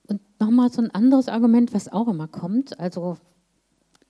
Und 0.07 0.21
nochmal 0.39 0.71
so 0.71 0.81
ein 0.81 0.91
anderes 0.91 1.27
Argument, 1.27 1.73
was 1.73 1.91
auch 1.91 2.07
immer 2.07 2.27
kommt, 2.27 2.79
also 2.79 3.17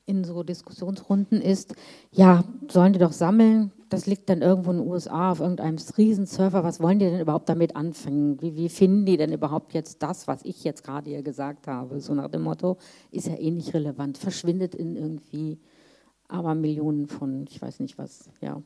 in 0.06 0.24
so 0.24 0.44
Diskussionsrunden 0.44 1.42
ist, 1.42 1.76
ja, 2.12 2.44
sollen 2.70 2.94
die 2.94 3.00
doch 3.00 3.14
sammeln, 3.14 3.72
das 3.90 4.06
liegt 4.06 4.30
dann 4.30 4.42
irgendwo 4.42 4.72
in 4.72 4.80
den 4.80 4.88
USA 4.88 5.32
auf 5.32 5.40
irgendeinem 5.40 5.78
Riesenserver, 5.98 6.64
was 6.64 6.82
wollen 6.82 7.00
die 7.00 7.06
denn 7.06 7.22
überhaupt 7.22 7.48
damit 7.48 7.76
anfangen? 7.76 8.42
Wie, 8.42 8.56
wie 8.56 8.68
finden 8.68 9.06
die 9.06 9.18
denn 9.18 9.32
überhaupt 9.32 9.74
jetzt 9.74 10.04
das, 10.04 10.28
was 10.28 10.44
ich 10.44 10.64
jetzt 10.64 10.84
gerade 10.84 11.10
hier 11.10 11.24
gesagt 11.24 11.68
habe? 11.68 12.02
So 12.02 12.14
nach 12.14 12.28
dem 12.28 12.42
Motto, 12.42 12.78
ist 13.12 13.28
ja 13.28 13.36
eh 13.36 13.52
nicht 13.52 13.74
relevant, 13.74 14.18
verschwindet 14.18 14.76
in 14.76 14.96
irgendwie 14.96 15.60
aber 16.28 16.56
Millionen 16.56 17.08
von, 17.08 17.46
ich 17.48 17.62
weiß 17.62 17.80
nicht 17.80 17.98
was, 17.98 18.30
ja. 18.42 18.62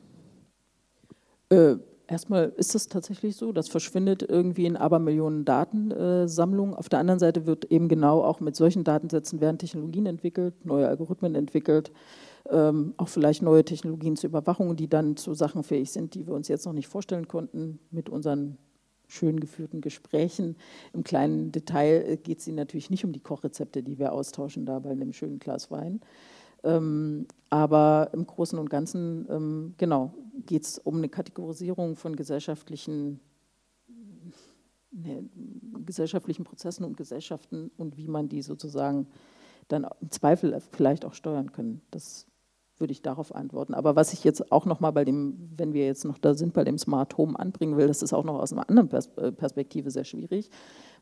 Äh, 1.50 1.76
Erstmal 2.10 2.54
ist 2.56 2.74
es 2.74 2.88
tatsächlich 2.88 3.36
so, 3.36 3.52
das 3.52 3.68
verschwindet 3.68 4.24
irgendwie 4.26 4.64
in 4.64 4.78
Abermillionen 4.78 5.44
Datensammlungen. 5.44 6.74
Auf 6.74 6.88
der 6.88 7.00
anderen 7.00 7.18
Seite 7.18 7.44
wird 7.44 7.66
eben 7.66 7.88
genau 7.88 8.24
auch 8.24 8.40
mit 8.40 8.56
solchen 8.56 8.82
Datensätzen 8.82 9.42
werden 9.42 9.58
Technologien 9.58 10.06
entwickelt, 10.06 10.64
neue 10.64 10.88
Algorithmen 10.88 11.34
entwickelt, 11.34 11.92
ähm, 12.48 12.94
auch 12.96 13.08
vielleicht 13.08 13.42
neue 13.42 13.62
Technologien 13.62 14.16
zur 14.16 14.30
Überwachung, 14.30 14.74
die 14.74 14.88
dann 14.88 15.18
zu 15.18 15.34
Sachen 15.34 15.62
fähig 15.62 15.90
sind, 15.92 16.14
die 16.14 16.26
wir 16.26 16.32
uns 16.32 16.48
jetzt 16.48 16.64
noch 16.64 16.72
nicht 16.72 16.88
vorstellen 16.88 17.28
konnten 17.28 17.78
mit 17.90 18.08
unseren 18.08 18.56
schön 19.06 19.38
geführten 19.38 19.82
Gesprächen. 19.82 20.56
Im 20.94 21.04
kleinen 21.04 21.52
Detail 21.52 22.04
äh, 22.08 22.16
geht 22.16 22.38
es 22.38 22.48
Ihnen 22.48 22.56
natürlich 22.56 22.88
nicht 22.88 23.04
um 23.04 23.12
die 23.12 23.20
Kochrezepte, 23.20 23.82
die 23.82 23.98
wir 23.98 24.12
austauschen 24.12 24.64
da 24.64 24.78
bei 24.78 24.90
einem 24.90 25.12
schönen 25.12 25.40
Glas 25.40 25.70
Wein. 25.70 26.00
Ähm, 26.64 27.26
aber 27.50 28.10
im 28.12 28.26
Großen 28.26 28.58
und 28.58 28.70
Ganzen, 28.70 29.26
ähm, 29.30 29.74
genau, 29.78 30.14
geht 30.46 30.64
es 30.64 30.78
um 30.78 30.96
eine 30.96 31.08
Kategorisierung 31.08 31.96
von 31.96 32.16
gesellschaftlichen, 32.16 33.20
ne, 34.90 35.24
gesellschaftlichen 35.84 36.44
Prozessen 36.44 36.84
und 36.84 36.96
Gesellschaften 36.96 37.70
und 37.76 37.96
wie 37.96 38.08
man 38.08 38.28
die 38.28 38.42
sozusagen 38.42 39.06
dann 39.68 39.86
im 40.00 40.10
Zweifel 40.10 40.60
vielleicht 40.72 41.04
auch 41.04 41.14
steuern 41.14 41.52
können. 41.52 41.82
Das 41.90 42.26
würde 42.80 42.92
ich 42.92 43.02
darauf 43.02 43.34
antworten. 43.34 43.74
Aber 43.74 43.96
was 43.96 44.12
ich 44.12 44.24
jetzt 44.24 44.52
auch 44.52 44.64
noch 44.64 44.80
mal 44.80 44.90
bei 44.90 45.04
dem, 45.04 45.50
wenn 45.56 45.72
wir 45.72 45.84
jetzt 45.84 46.04
noch 46.04 46.18
da 46.18 46.34
sind, 46.34 46.54
bei 46.54 46.64
dem 46.64 46.78
Smart 46.78 47.16
Home 47.18 47.38
anbringen 47.38 47.76
will, 47.76 47.88
das 47.88 48.02
ist 48.02 48.12
auch 48.12 48.24
noch 48.24 48.38
aus 48.38 48.52
einer 48.52 48.68
anderen 48.68 48.90
äh, 49.16 49.32
Perspektive 49.32 49.90
sehr 49.90 50.04
schwierig, 50.04 50.50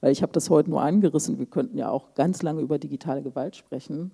weil 0.01 0.13
ich 0.13 0.23
habe 0.23 0.33
das 0.33 0.51
heute 0.51 0.71
nur 0.71 0.81
angerissen. 0.83 1.39
Wir 1.39 1.47
könnten 1.47 1.77
ja 1.77 1.91
auch 1.91 2.15
ganz 2.15 2.43
lange 2.43 2.63
über 2.63 2.79
digitale 2.79 3.23
Gewalt 3.23 3.57
sprechen. 3.57 4.13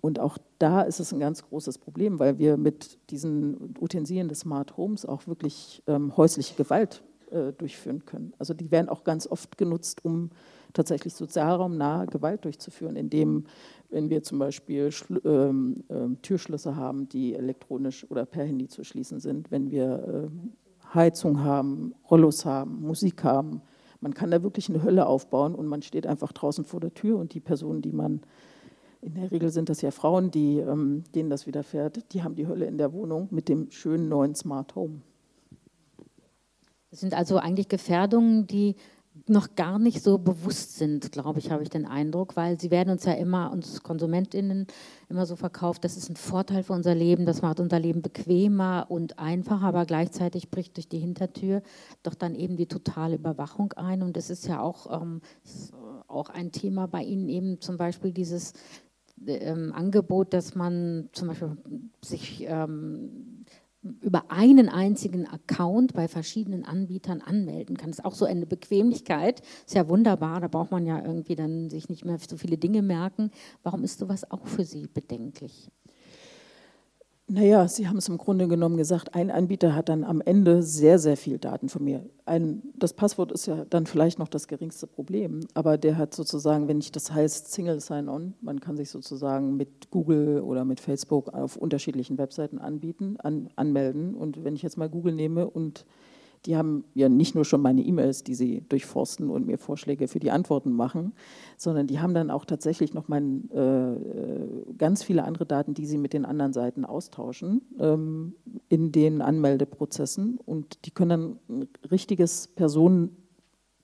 Und 0.00 0.18
auch 0.18 0.38
da 0.58 0.82
ist 0.82 1.00
es 1.00 1.12
ein 1.12 1.20
ganz 1.20 1.42
großes 1.42 1.78
Problem, 1.78 2.18
weil 2.18 2.38
wir 2.38 2.56
mit 2.56 2.98
diesen 3.10 3.74
Utensilien 3.80 4.28
des 4.28 4.40
Smart 4.40 4.76
Homes 4.76 5.04
auch 5.04 5.26
wirklich 5.26 5.82
ähm, 5.86 6.16
häusliche 6.16 6.54
Gewalt 6.54 7.02
äh, 7.30 7.52
durchführen 7.52 8.04
können. 8.06 8.32
Also 8.38 8.54
die 8.54 8.70
werden 8.70 8.88
auch 8.88 9.04
ganz 9.04 9.26
oft 9.26 9.58
genutzt, 9.58 10.04
um 10.04 10.30
tatsächlich 10.72 11.14
sozialraumnahe 11.14 12.06
Gewalt 12.06 12.44
durchzuführen, 12.44 12.96
indem, 12.96 13.44
wenn 13.90 14.10
wir 14.10 14.22
zum 14.22 14.38
Beispiel 14.38 14.90
ähm, 15.24 15.84
ähm, 15.90 16.22
Türschlösser 16.22 16.76
haben, 16.76 17.08
die 17.08 17.34
elektronisch 17.34 18.06
oder 18.10 18.24
per 18.24 18.44
Handy 18.44 18.68
zu 18.68 18.84
schließen 18.84 19.20
sind, 19.20 19.50
wenn 19.50 19.70
wir 19.70 20.28
ähm, 20.30 20.52
Heizung 20.94 21.42
haben, 21.44 21.94
Rollos 22.10 22.44
haben, 22.44 22.82
Musik 22.82 23.22
haben. 23.24 23.62
Man 24.00 24.14
kann 24.14 24.30
da 24.30 24.42
wirklich 24.42 24.68
eine 24.68 24.82
Hölle 24.82 25.06
aufbauen 25.06 25.54
und 25.54 25.66
man 25.66 25.82
steht 25.82 26.06
einfach 26.06 26.32
draußen 26.32 26.64
vor 26.64 26.80
der 26.80 26.94
Tür 26.94 27.18
und 27.18 27.34
die 27.34 27.40
Personen, 27.40 27.82
die 27.82 27.92
man, 27.92 28.22
in 29.02 29.14
der 29.14 29.30
Regel 29.30 29.50
sind 29.50 29.68
das 29.68 29.80
ja 29.80 29.90
Frauen, 29.90 30.30
die, 30.30 30.58
ähm, 30.58 31.04
denen 31.14 31.30
das 31.30 31.46
widerfährt, 31.46 32.12
die 32.12 32.22
haben 32.22 32.34
die 32.34 32.46
Hölle 32.46 32.66
in 32.66 32.78
der 32.78 32.92
Wohnung 32.92 33.28
mit 33.30 33.48
dem 33.48 33.70
schönen 33.70 34.08
neuen 34.08 34.34
Smart 34.34 34.74
Home. 34.74 35.00
Das 36.90 37.00
sind 37.00 37.14
also 37.14 37.38
eigentlich 37.38 37.68
Gefährdungen, 37.68 38.46
die 38.46 38.76
noch 39.26 39.54
gar 39.54 39.78
nicht 39.78 40.02
so 40.02 40.18
bewusst 40.18 40.76
sind, 40.76 41.12
glaube 41.12 41.40
ich, 41.40 41.50
habe 41.50 41.62
ich 41.62 41.68
den 41.68 41.86
Eindruck, 41.86 42.36
weil 42.36 42.60
sie 42.60 42.70
werden 42.70 42.90
uns 42.90 43.04
ja 43.04 43.12
immer, 43.12 43.52
uns 43.52 43.82
KonsumentInnen, 43.82 44.66
immer 45.08 45.26
so 45.26 45.36
verkauft, 45.36 45.84
das 45.84 45.96
ist 45.96 46.08
ein 46.10 46.16
Vorteil 46.16 46.62
für 46.62 46.72
unser 46.72 46.94
Leben, 46.94 47.26
das 47.26 47.42
macht 47.42 47.60
unser 47.60 47.78
Leben 47.78 48.02
bequemer 48.02 48.86
und 48.88 49.18
einfacher, 49.18 49.66
aber 49.66 49.84
gleichzeitig 49.84 50.50
bricht 50.50 50.76
durch 50.76 50.88
die 50.88 50.98
Hintertür 50.98 51.62
doch 52.02 52.14
dann 52.14 52.34
eben 52.34 52.56
die 52.56 52.66
totale 52.66 53.16
Überwachung 53.16 53.72
ein 53.74 54.02
und 54.02 54.16
es 54.16 54.30
ist 54.30 54.46
ja 54.46 54.60
auch, 54.60 55.02
ähm, 55.02 55.20
auch 56.06 56.30
ein 56.30 56.52
Thema 56.52 56.86
bei 56.86 57.02
Ihnen 57.02 57.28
eben 57.28 57.60
zum 57.60 57.76
Beispiel 57.76 58.12
dieses 58.12 58.52
ähm, 59.26 59.72
Angebot, 59.72 60.32
dass 60.32 60.54
man 60.54 61.08
zum 61.12 61.28
Beispiel 61.28 61.56
sich 62.02 62.44
ähm, 62.48 63.44
über 63.82 64.30
einen 64.30 64.68
einzigen 64.68 65.26
Account 65.26 65.94
bei 65.94 66.06
verschiedenen 66.06 66.64
Anbietern 66.64 67.22
anmelden 67.22 67.76
kann. 67.76 67.90
Das 67.90 68.00
ist 68.00 68.04
auch 68.04 68.14
so 68.14 68.26
eine 68.26 68.46
Bequemlichkeit. 68.46 69.40
Ist 69.66 69.74
ja 69.74 69.88
wunderbar, 69.88 70.40
da 70.40 70.48
braucht 70.48 70.70
man 70.70 70.86
ja 70.86 71.02
irgendwie 71.02 71.34
dann 71.34 71.70
sich 71.70 71.88
nicht 71.88 72.04
mehr 72.04 72.18
so 72.18 72.36
viele 72.36 72.58
Dinge 72.58 72.82
merken. 72.82 73.30
Warum 73.62 73.82
ist 73.82 73.98
sowas 73.98 74.30
auch 74.30 74.46
für 74.46 74.64
Sie 74.64 74.86
bedenklich? 74.86 75.70
Naja, 77.32 77.68
Sie 77.68 77.86
haben 77.86 77.96
es 77.96 78.08
im 78.08 78.18
Grunde 78.18 78.48
genommen 78.48 78.76
gesagt, 78.76 79.14
ein 79.14 79.30
Anbieter 79.30 79.76
hat 79.76 79.88
dann 79.88 80.02
am 80.02 80.20
Ende 80.20 80.64
sehr, 80.64 80.98
sehr 80.98 81.16
viel 81.16 81.38
Daten 81.38 81.68
von 81.68 81.84
mir. 81.84 82.04
Ein, 82.26 82.60
das 82.76 82.92
Passwort 82.92 83.30
ist 83.30 83.46
ja 83.46 83.64
dann 83.70 83.86
vielleicht 83.86 84.18
noch 84.18 84.26
das 84.26 84.48
geringste 84.48 84.88
Problem, 84.88 85.46
aber 85.54 85.78
der 85.78 85.96
hat 85.96 86.12
sozusagen, 86.12 86.66
wenn 86.66 86.80
ich 86.80 86.90
das 86.90 87.12
heißt 87.12 87.52
Single 87.52 87.78
Sign-On, 87.78 88.34
man 88.40 88.58
kann 88.58 88.76
sich 88.76 88.90
sozusagen 88.90 89.56
mit 89.56 89.92
Google 89.92 90.40
oder 90.40 90.64
mit 90.64 90.80
Facebook 90.80 91.32
auf 91.32 91.56
unterschiedlichen 91.56 92.18
Webseiten 92.18 92.58
anbieten, 92.58 93.16
an, 93.18 93.48
anmelden. 93.54 94.16
Und 94.16 94.42
wenn 94.42 94.56
ich 94.56 94.62
jetzt 94.62 94.76
mal 94.76 94.88
Google 94.88 95.14
nehme 95.14 95.48
und 95.48 95.86
die 96.46 96.56
haben 96.56 96.84
ja 96.94 97.08
nicht 97.08 97.34
nur 97.34 97.44
schon 97.44 97.60
meine 97.60 97.82
E-Mails, 97.82 98.24
die 98.24 98.34
sie 98.34 98.62
durchforsten 98.68 99.28
und 99.28 99.46
mir 99.46 99.58
Vorschläge 99.58 100.08
für 100.08 100.20
die 100.20 100.30
Antworten 100.30 100.72
machen, 100.72 101.12
sondern 101.58 101.86
die 101.86 102.00
haben 102.00 102.14
dann 102.14 102.30
auch 102.30 102.46
tatsächlich 102.46 102.94
noch 102.94 103.08
mein, 103.08 103.50
äh, 103.50 104.72
ganz 104.78 105.02
viele 105.02 105.24
andere 105.24 105.44
Daten, 105.44 105.74
die 105.74 105.86
sie 105.86 105.98
mit 105.98 106.14
den 106.14 106.24
anderen 106.24 106.54
Seiten 106.54 106.86
austauschen 106.86 107.60
ähm, 107.78 108.34
in 108.68 108.90
den 108.90 109.20
Anmeldeprozessen. 109.20 110.38
Und 110.38 110.86
die 110.86 110.92
können 110.92 111.10
dann 111.10 111.38
ein 111.48 111.68
richtiges 111.90 112.48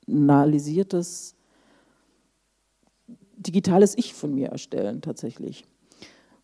personalisiertes 0.07 1.34
digitales 3.36 3.98
Ich 3.98 4.14
von 4.14 4.34
mir 4.34 4.48
erstellen 4.48 5.02
tatsächlich. 5.02 5.66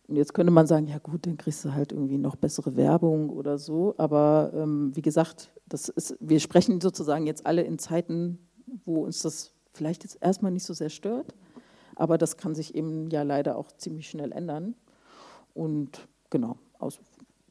Und 0.07 0.17
jetzt 0.17 0.33
könnte 0.33 0.51
man 0.51 0.67
sagen, 0.67 0.87
ja 0.87 0.97
gut, 0.97 1.25
dann 1.25 1.37
kriegst 1.37 1.63
du 1.63 1.73
halt 1.73 1.91
irgendwie 1.91 2.17
noch 2.17 2.35
bessere 2.35 2.75
Werbung 2.75 3.29
oder 3.29 3.57
so. 3.57 3.95
Aber 3.97 4.51
ähm, 4.53 4.91
wie 4.95 5.01
gesagt, 5.01 5.51
das 5.67 5.89
ist, 5.89 6.17
wir 6.19 6.39
sprechen 6.39 6.81
sozusagen 6.81 7.25
jetzt 7.25 7.45
alle 7.45 7.63
in 7.63 7.79
Zeiten, 7.79 8.39
wo 8.85 9.03
uns 9.03 9.21
das 9.21 9.53
vielleicht 9.73 10.03
jetzt 10.03 10.17
erstmal 10.21 10.51
nicht 10.51 10.65
so 10.65 10.73
sehr 10.73 10.89
stört. 10.89 11.33
Aber 11.95 12.17
das 12.17 12.37
kann 12.37 12.55
sich 12.55 12.75
eben 12.75 13.09
ja 13.09 13.23
leider 13.23 13.55
auch 13.55 13.71
ziemlich 13.71 14.09
schnell 14.09 14.31
ändern. 14.31 14.75
Und 15.53 16.07
genau, 16.29 16.57
aus 16.79 16.99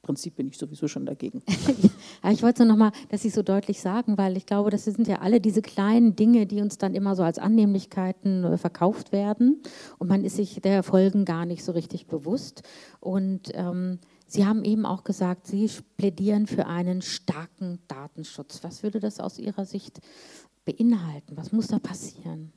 Prinzip 0.02 0.34
bin 0.34 0.48
ich 0.48 0.58
sowieso 0.58 0.88
schon 0.88 1.06
dagegen. 1.06 1.42
ja, 2.24 2.32
ich 2.32 2.42
wollte 2.42 2.64
nur 2.64 2.72
noch 2.72 2.78
mal, 2.78 2.92
dass 3.08 3.22
Sie 3.22 3.30
so 3.30 3.42
deutlich 3.42 3.80
sagen, 3.80 4.18
weil 4.18 4.36
ich 4.36 4.46
glaube, 4.46 4.70
das 4.70 4.84
sind 4.84 5.06
ja 5.06 5.20
alle 5.20 5.40
diese 5.40 5.62
kleinen 5.62 6.16
Dinge, 6.16 6.46
die 6.46 6.60
uns 6.60 6.76
dann 6.76 6.94
immer 6.94 7.14
so 7.14 7.22
als 7.22 7.38
Annehmlichkeiten 7.38 8.44
äh, 8.44 8.58
verkauft 8.58 9.12
werden 9.12 9.62
und 9.98 10.08
man 10.08 10.24
ist 10.24 10.36
sich 10.36 10.60
der 10.60 10.82
Folgen 10.82 11.24
gar 11.24 11.46
nicht 11.46 11.64
so 11.64 11.72
richtig 11.72 12.08
bewusst. 12.08 12.62
Und 13.00 13.50
ähm, 13.54 14.00
Sie 14.26 14.44
haben 14.44 14.64
eben 14.64 14.86
auch 14.86 15.04
gesagt, 15.04 15.46
Sie 15.46 15.70
plädieren 15.96 16.46
für 16.46 16.66
einen 16.66 17.02
starken 17.02 17.78
Datenschutz. 17.86 18.64
Was 18.64 18.82
würde 18.82 18.98
das 18.98 19.20
aus 19.20 19.38
Ihrer 19.38 19.66
Sicht 19.66 20.00
beinhalten? 20.64 21.36
Was 21.36 21.52
muss 21.52 21.68
da 21.68 21.78
passieren? 21.78 22.52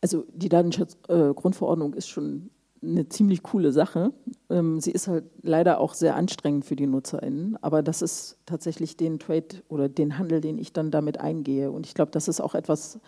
Also 0.00 0.24
die 0.34 0.48
Datenschutzgrundverordnung 0.48 1.94
äh, 1.94 1.98
ist 1.98 2.08
schon 2.08 2.50
eine 2.82 3.08
ziemlich 3.08 3.42
coole 3.42 3.72
Sache. 3.72 4.12
Ähm, 4.50 4.80
sie 4.80 4.90
ist 4.90 5.08
halt 5.08 5.24
leider 5.42 5.78
auch 5.78 5.94
sehr 5.94 6.16
anstrengend 6.16 6.64
für 6.64 6.76
die 6.76 6.86
NutzerInnen, 6.86 7.56
aber 7.62 7.82
das 7.82 8.02
ist 8.02 8.38
tatsächlich 8.44 8.96
den 8.96 9.18
Trade 9.18 9.62
oder 9.68 9.88
den 9.88 10.18
Handel, 10.18 10.40
den 10.40 10.58
ich 10.58 10.72
dann 10.72 10.90
damit 10.90 11.20
eingehe. 11.20 11.70
Und 11.70 11.86
ich 11.86 11.94
glaube, 11.94 12.10
das 12.10 12.28
ist 12.28 12.40
auch 12.40 12.54
etwas, 12.54 12.98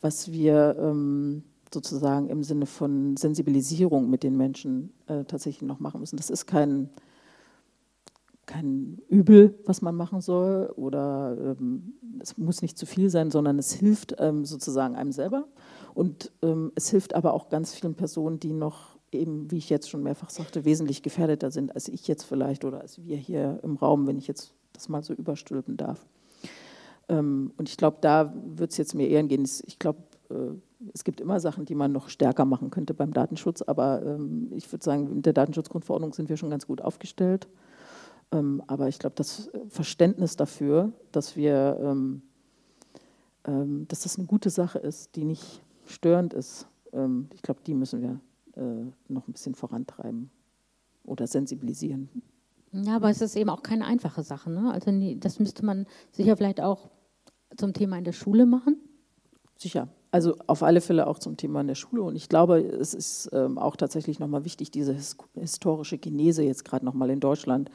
was 0.00 0.30
wir 0.30 0.76
ähm, 0.78 1.42
sozusagen 1.72 2.28
im 2.28 2.44
Sinne 2.44 2.66
von 2.66 3.16
Sensibilisierung 3.16 4.08
mit 4.08 4.22
den 4.22 4.36
Menschen 4.36 4.92
äh, 5.06 5.24
tatsächlich 5.24 5.66
noch 5.66 5.80
machen 5.80 6.00
müssen. 6.00 6.16
Das 6.16 6.30
ist 6.30 6.46
kein, 6.46 6.90
kein 8.46 9.00
Übel, 9.08 9.58
was 9.64 9.82
man 9.82 9.96
machen 9.96 10.20
soll, 10.20 10.72
oder 10.76 11.36
ähm, 11.58 11.94
es 12.20 12.38
muss 12.38 12.62
nicht 12.62 12.78
zu 12.78 12.86
viel 12.86 13.10
sein, 13.10 13.32
sondern 13.32 13.58
es 13.58 13.72
hilft 13.72 14.14
sozusagen 14.42 14.94
einem 14.94 15.10
selber. 15.10 15.48
Und 15.94 16.30
es 16.76 16.90
hilft 16.90 17.14
aber 17.14 17.34
auch 17.34 17.48
ganz 17.48 17.74
vielen 17.74 17.94
Personen, 17.94 18.38
die 18.38 18.52
noch 18.52 18.93
eben, 19.14 19.50
wie 19.50 19.58
ich 19.58 19.70
jetzt 19.70 19.88
schon 19.88 20.02
mehrfach 20.02 20.30
sagte, 20.30 20.64
wesentlich 20.64 21.02
gefährdeter 21.02 21.50
sind 21.50 21.74
als 21.74 21.88
ich 21.88 22.06
jetzt 22.08 22.24
vielleicht 22.24 22.64
oder 22.64 22.80
als 22.80 23.02
wir 23.04 23.16
hier 23.16 23.60
im 23.62 23.76
Raum, 23.76 24.06
wenn 24.06 24.18
ich 24.18 24.26
jetzt 24.26 24.54
das 24.72 24.88
mal 24.88 25.02
so 25.02 25.14
überstülpen 25.14 25.76
darf. 25.76 26.06
Ähm, 27.08 27.52
und 27.56 27.68
ich 27.68 27.76
glaube, 27.76 27.98
da 28.00 28.34
wird 28.56 28.70
es 28.72 28.76
jetzt 28.76 28.94
mir 28.94 29.08
eher 29.08 29.22
gehen. 29.24 29.48
Ich 29.66 29.78
glaube, 29.78 30.00
äh, 30.30 30.54
es 30.92 31.04
gibt 31.04 31.20
immer 31.20 31.40
Sachen, 31.40 31.64
die 31.64 31.74
man 31.74 31.92
noch 31.92 32.08
stärker 32.08 32.44
machen 32.44 32.70
könnte 32.70 32.94
beim 32.94 33.12
Datenschutz, 33.12 33.62
aber 33.62 34.02
ähm, 34.02 34.50
ich 34.54 34.70
würde 34.70 34.84
sagen, 34.84 35.10
in 35.10 35.22
der 35.22 35.32
Datenschutzgrundverordnung 35.32 36.12
sind 36.12 36.28
wir 36.28 36.36
schon 36.36 36.50
ganz 36.50 36.66
gut 36.66 36.80
aufgestellt. 36.80 37.48
Ähm, 38.32 38.62
aber 38.66 38.88
ich 38.88 38.98
glaube, 38.98 39.14
das 39.16 39.50
Verständnis 39.68 40.36
dafür, 40.36 40.92
dass 41.12 41.36
wir, 41.36 41.96
dass 43.44 44.00
das 44.00 44.18
eine 44.18 44.26
gute 44.26 44.48
Sache 44.48 44.78
ist, 44.78 45.16
die 45.16 45.24
nicht 45.24 45.62
störend 45.84 46.32
ist, 46.32 46.66
ich 47.34 47.42
glaube, 47.42 47.60
die 47.66 47.74
müssen 47.74 48.00
wir 48.00 48.20
äh, 48.56 48.84
noch 49.08 49.28
ein 49.28 49.32
bisschen 49.32 49.54
vorantreiben 49.54 50.30
oder 51.04 51.26
sensibilisieren. 51.26 52.08
Ja, 52.72 52.96
aber 52.96 53.10
es 53.10 53.20
ist 53.20 53.36
eben 53.36 53.50
auch 53.50 53.62
keine 53.62 53.86
einfache 53.86 54.22
Sache. 54.22 54.50
Ne? 54.50 54.72
Also 54.72 54.90
das 55.16 55.38
müsste 55.38 55.64
man 55.64 55.86
sicher 56.10 56.36
vielleicht 56.36 56.60
auch 56.60 56.90
zum 57.56 57.72
Thema 57.72 57.98
in 57.98 58.04
der 58.04 58.12
Schule 58.12 58.46
machen. 58.46 58.78
Sicher. 59.56 59.88
Also 60.10 60.36
auf 60.46 60.62
alle 60.62 60.80
Fälle 60.80 61.06
auch 61.06 61.18
zum 61.18 61.36
Thema 61.36 61.60
in 61.60 61.68
der 61.68 61.74
Schule. 61.74 62.02
Und 62.02 62.16
ich 62.16 62.28
glaube, 62.28 62.58
es 62.60 62.94
ist 62.94 63.30
ähm, 63.32 63.58
auch 63.58 63.76
tatsächlich 63.76 64.18
nochmal 64.18 64.44
wichtig, 64.44 64.70
diese 64.70 64.92
his 64.92 65.16
historische 65.34 65.98
Genese 65.98 66.42
jetzt 66.42 66.64
gerade 66.64 66.84
nochmal 66.84 67.10
in 67.10 67.20
Deutschland 67.20 67.70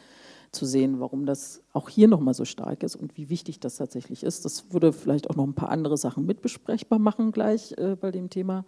zu 0.51 0.65
sehen, 0.65 0.99
warum 0.99 1.25
das 1.25 1.61
auch 1.73 1.89
hier 1.89 2.07
nochmal 2.07 2.33
so 2.33 2.45
stark 2.45 2.83
ist 2.83 2.95
und 2.95 3.17
wie 3.17 3.29
wichtig 3.29 3.59
das 3.59 3.77
tatsächlich 3.77 4.23
ist. 4.23 4.45
Das 4.45 4.73
würde 4.73 4.93
vielleicht 4.93 5.29
auch 5.29 5.35
noch 5.35 5.45
ein 5.45 5.53
paar 5.53 5.69
andere 5.69 5.97
Sachen 5.97 6.25
mitbesprechbar 6.25 6.97
machen 6.99 7.31
gleich 7.31 7.73
äh, 7.77 7.95
bei 7.95 8.11
dem 8.11 8.29
Thema. 8.29 8.65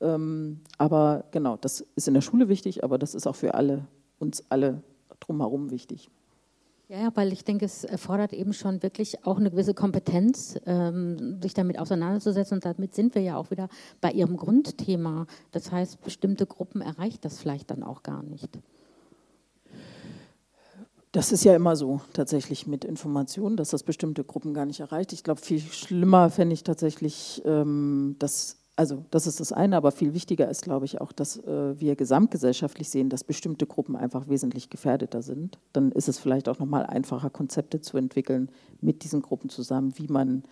Ähm, 0.00 0.60
aber 0.78 1.24
genau, 1.30 1.56
das 1.56 1.80
ist 1.96 2.08
in 2.08 2.14
der 2.14 2.20
Schule 2.20 2.48
wichtig, 2.48 2.84
aber 2.84 2.98
das 2.98 3.14
ist 3.14 3.26
auch 3.26 3.36
für 3.36 3.54
alle, 3.54 3.86
uns 4.18 4.44
alle 4.48 4.82
drumherum 5.20 5.70
wichtig. 5.70 6.10
Ja, 6.92 7.10
weil 7.14 7.32
ich 7.32 7.42
denke, 7.42 7.64
es 7.64 7.84
erfordert 7.84 8.34
eben 8.34 8.52
schon 8.52 8.82
wirklich 8.82 9.24
auch 9.24 9.38
eine 9.38 9.50
gewisse 9.50 9.72
Kompetenz, 9.72 10.60
ähm, 10.66 11.40
sich 11.40 11.54
damit 11.54 11.78
auseinanderzusetzen. 11.78 12.56
Und 12.56 12.66
damit 12.66 12.94
sind 12.94 13.14
wir 13.14 13.22
ja 13.22 13.38
auch 13.38 13.50
wieder 13.50 13.70
bei 14.02 14.12
Ihrem 14.12 14.36
Grundthema. 14.36 15.26
Das 15.52 15.72
heißt, 15.72 16.02
bestimmte 16.02 16.44
Gruppen 16.44 16.82
erreicht 16.82 17.24
das 17.24 17.38
vielleicht 17.38 17.70
dann 17.70 17.82
auch 17.82 18.02
gar 18.02 18.22
nicht. 18.22 18.58
Das 21.12 21.32
ist 21.32 21.44
ja 21.44 21.54
immer 21.54 21.76
so 21.76 22.02
tatsächlich 22.12 22.66
mit 22.66 22.84
Informationen, 22.84 23.56
dass 23.56 23.70
das 23.70 23.84
bestimmte 23.84 24.22
Gruppen 24.22 24.52
gar 24.52 24.66
nicht 24.66 24.80
erreicht. 24.80 25.14
Ich 25.14 25.24
glaube, 25.24 25.40
viel 25.40 25.60
schlimmer 25.60 26.28
fände 26.28 26.52
ich 26.52 26.62
tatsächlich, 26.62 27.40
ähm, 27.46 28.16
dass 28.18 28.61
also 28.82 29.04
das 29.12 29.28
ist 29.28 29.38
das 29.38 29.52
eine, 29.52 29.76
aber 29.76 29.92
viel 29.92 30.12
wichtiger 30.12 30.50
ist, 30.50 30.64
glaube 30.64 30.86
ich, 30.86 31.00
auch, 31.00 31.12
dass 31.12 31.36
äh, 31.36 31.78
wir 31.78 31.94
gesamtgesellschaftlich 31.94 32.88
sehen, 32.88 33.10
dass 33.10 33.22
bestimmte 33.22 33.64
Gruppen 33.64 33.94
einfach 33.94 34.26
wesentlich 34.26 34.70
gefährdeter 34.70 35.22
sind. 35.22 35.60
Dann 35.72 35.92
ist 35.92 36.08
es 36.08 36.18
vielleicht 36.18 36.48
auch 36.48 36.58
nochmal 36.58 36.84
einfacher, 36.84 37.30
Konzepte 37.30 37.80
zu 37.80 37.96
entwickeln 37.96 38.50
mit 38.80 39.04
diesen 39.04 39.22
Gruppen 39.22 39.50
zusammen, 39.50 39.96
wie 39.98 40.08
man 40.08 40.42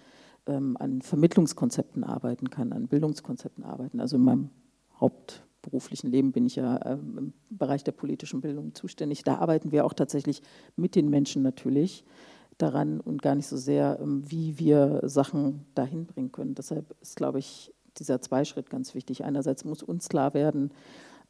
ähm, 0.46 0.76
an 0.78 1.02
Vermittlungskonzepten 1.02 2.04
arbeiten 2.04 2.50
kann, 2.50 2.72
an 2.72 2.86
Bildungskonzepten 2.86 3.64
arbeiten. 3.64 3.98
Also 3.98 4.14
in 4.14 4.22
meinem 4.22 4.50
hauptberuflichen 5.00 6.08
Leben 6.08 6.30
bin 6.30 6.46
ich 6.46 6.54
ja 6.54 6.78
ähm, 6.86 7.18
im 7.18 7.32
Bereich 7.58 7.82
der 7.82 7.92
politischen 7.92 8.40
Bildung 8.42 8.76
zuständig. 8.76 9.24
Da 9.24 9.38
arbeiten 9.38 9.72
wir 9.72 9.84
auch 9.84 9.92
tatsächlich 9.92 10.40
mit 10.76 10.94
den 10.94 11.10
Menschen 11.10 11.42
natürlich 11.42 12.04
daran 12.58 13.00
und 13.00 13.22
gar 13.22 13.34
nicht 13.34 13.48
so 13.48 13.56
sehr, 13.56 13.98
ähm, 14.00 14.22
wie 14.24 14.56
wir 14.60 15.00
Sachen 15.02 15.66
dahin 15.74 16.06
bringen 16.06 16.30
können. 16.30 16.54
Deshalb 16.54 16.94
ist, 17.00 17.16
glaube 17.16 17.40
ich, 17.40 17.72
dieser 17.98 18.20
Zweischritt 18.20 18.70
ganz 18.70 18.94
wichtig. 18.94 19.24
Einerseits 19.24 19.64
muss 19.64 19.82
uns 19.82 20.08
klar 20.08 20.34
werden, 20.34 20.70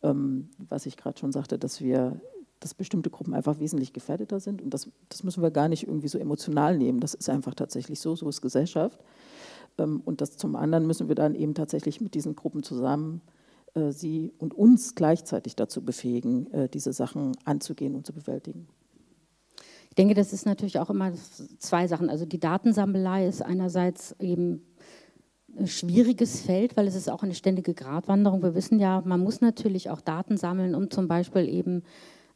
ähm, 0.02 0.50
was 0.58 0.86
ich 0.86 0.96
gerade 0.96 1.18
schon 1.18 1.32
sagte, 1.32 1.58
dass 1.58 1.80
wir, 1.80 2.20
dass 2.60 2.74
bestimmte 2.74 3.10
Gruppen 3.10 3.34
einfach 3.34 3.58
wesentlich 3.58 3.92
gefährdeter 3.92 4.40
sind 4.40 4.62
und 4.62 4.74
das, 4.74 4.88
das 5.08 5.22
müssen 5.22 5.42
wir 5.42 5.50
gar 5.50 5.68
nicht 5.68 5.86
irgendwie 5.86 6.08
so 6.08 6.18
emotional 6.18 6.76
nehmen. 6.76 7.00
Das 7.00 7.14
ist 7.14 7.30
einfach 7.30 7.54
tatsächlich 7.54 8.00
so, 8.00 8.14
so 8.16 8.28
ist 8.28 8.40
Gesellschaft. 8.40 9.00
Ähm, 9.78 10.02
und 10.04 10.20
das 10.20 10.36
zum 10.36 10.56
anderen 10.56 10.86
müssen 10.86 11.08
wir 11.08 11.14
dann 11.14 11.34
eben 11.34 11.54
tatsächlich 11.54 12.00
mit 12.00 12.14
diesen 12.14 12.36
Gruppen 12.36 12.62
zusammen 12.62 13.22
äh, 13.74 13.92
sie 13.92 14.32
und 14.38 14.54
uns 14.54 14.94
gleichzeitig 14.94 15.56
dazu 15.56 15.84
befähigen, 15.84 16.52
äh, 16.52 16.68
diese 16.68 16.92
Sachen 16.92 17.32
anzugehen 17.44 17.94
und 17.94 18.06
zu 18.06 18.12
bewältigen. 18.12 18.66
Ich 19.88 19.96
denke, 19.96 20.14
das 20.14 20.32
ist 20.32 20.46
natürlich 20.46 20.78
auch 20.78 20.90
immer 20.90 21.12
zwei 21.58 21.88
Sachen. 21.88 22.10
Also 22.10 22.24
die 22.24 22.38
Datensammelei 22.38 23.26
ist 23.26 23.42
einerseits 23.42 24.14
eben 24.20 24.62
schwieriges 25.64 26.40
Feld, 26.40 26.76
weil 26.76 26.86
es 26.86 26.94
ist 26.94 27.10
auch 27.10 27.22
eine 27.22 27.34
ständige 27.34 27.74
Gratwanderung. 27.74 28.42
Wir 28.42 28.54
wissen 28.54 28.78
ja, 28.78 29.02
man 29.04 29.20
muss 29.20 29.40
natürlich 29.40 29.90
auch 29.90 30.00
Daten 30.00 30.36
sammeln, 30.36 30.74
um 30.74 30.90
zum 30.90 31.08
Beispiel 31.08 31.48
eben 31.48 31.82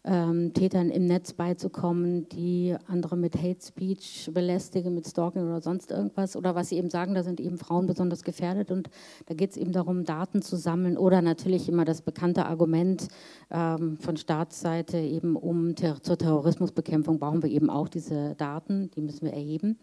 ähm, 0.06 0.52
Tätern 0.52 0.90
im 0.90 1.06
Netz 1.06 1.32
beizukommen, 1.32 2.28
die 2.28 2.76
andere 2.86 3.16
mit 3.16 3.36
Hate 3.36 3.64
Speech 3.64 4.30
belästigen, 4.32 4.94
mit 4.94 5.08
Stalking 5.08 5.44
oder 5.44 5.62
sonst 5.62 5.90
irgendwas. 5.90 6.36
Oder 6.36 6.54
was 6.54 6.68
sie 6.68 6.76
eben 6.76 6.90
sagen, 6.90 7.14
da 7.14 7.22
sind 7.22 7.40
eben 7.40 7.56
Frauen 7.56 7.86
besonders 7.86 8.22
gefährdet. 8.22 8.70
Und 8.70 8.90
da 9.26 9.34
geht 9.34 9.52
es 9.52 9.56
eben 9.56 9.72
darum, 9.72 10.04
Daten 10.04 10.42
zu 10.42 10.56
sammeln. 10.56 10.98
Oder 10.98 11.22
natürlich 11.22 11.68
immer 11.68 11.86
das 11.86 12.02
bekannte 12.02 12.44
Argument 12.44 13.08
ähm, 13.50 13.96
von 13.96 14.16
Staatsseite, 14.18 14.98
eben 14.98 15.36
um 15.36 15.74
ter 15.74 16.02
zur 16.02 16.18
Terrorismusbekämpfung 16.18 17.18
brauchen 17.18 17.42
wir 17.42 17.50
eben 17.50 17.70
auch 17.70 17.88
diese 17.88 18.34
Daten, 18.34 18.90
die 18.94 19.00
müssen 19.00 19.24
wir 19.24 19.32
erheben. 19.32 19.78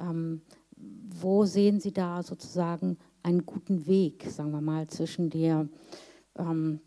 Ähm, 0.00 0.42
wo 1.20 1.44
sehen 1.44 1.80
Sie 1.80 1.92
da 1.92 2.22
sozusagen 2.22 2.96
einen 3.22 3.44
guten 3.44 3.86
Weg, 3.86 4.26
sagen 4.30 4.52
wir 4.52 4.60
mal, 4.60 4.86
zwischen 4.88 5.30
der 5.30 5.68
ähm, 6.36 6.80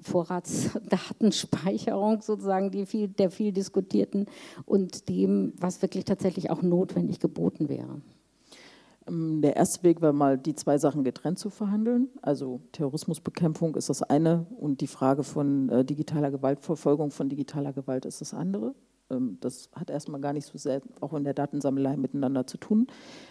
Vorratsdatenspeicherung 0.00 2.22
sozusagen, 2.22 2.70
die 2.70 2.86
viel, 2.86 3.08
der 3.08 3.30
viel 3.30 3.52
diskutierten 3.52 4.26
und 4.64 5.08
dem, 5.08 5.52
was 5.58 5.82
wirklich 5.82 6.04
tatsächlich 6.04 6.50
auch 6.50 6.62
notwendig 6.62 7.20
geboten 7.20 7.68
wäre? 7.68 8.00
Ähm, 9.08 9.42
der 9.42 9.56
erste 9.56 9.82
Weg 9.82 10.00
war 10.00 10.12
mal, 10.12 10.38
die 10.38 10.54
zwei 10.54 10.78
Sachen 10.78 11.04
getrennt 11.04 11.38
zu 11.38 11.50
verhandeln. 11.50 12.08
Also 12.22 12.60
Terrorismusbekämpfung 12.72 13.74
ist 13.74 13.88
das 13.88 14.02
eine 14.02 14.46
und 14.58 14.80
die 14.80 14.86
Frage 14.86 15.24
von 15.24 15.68
äh, 15.68 15.84
digitaler 15.84 16.30
Gewaltverfolgung 16.30 17.10
von 17.10 17.28
digitaler 17.28 17.72
Gewalt 17.72 18.04
ist 18.04 18.20
das 18.20 18.34
andere. 18.34 18.74
Ähm, 19.10 19.38
das 19.40 19.70
hat 19.74 19.90
erstmal 19.90 20.20
gar 20.20 20.32
nicht 20.32 20.46
so 20.46 20.58
sehr 20.58 20.80
auch 21.00 21.12
in 21.14 21.24
der 21.24 21.34
Datensammelei 21.34 21.96
miteinander 21.96 22.46
zu 22.46 22.58
tun. 22.58 22.86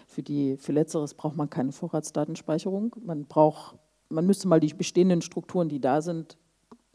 Für, 0.07 0.23
die, 0.23 0.57
für 0.57 0.71
Letzteres 0.71 1.13
braucht 1.13 1.35
man 1.35 1.49
keine 1.49 1.71
Vorratsdatenspeicherung. 1.71 2.95
Man 3.03 3.25
braucht, 3.25 3.77
man 4.09 4.25
müsste 4.25 4.47
mal 4.47 4.59
die 4.59 4.73
bestehenden 4.73 5.21
Strukturen, 5.21 5.69
die 5.69 5.81
da 5.81 6.01
sind, 6.01 6.37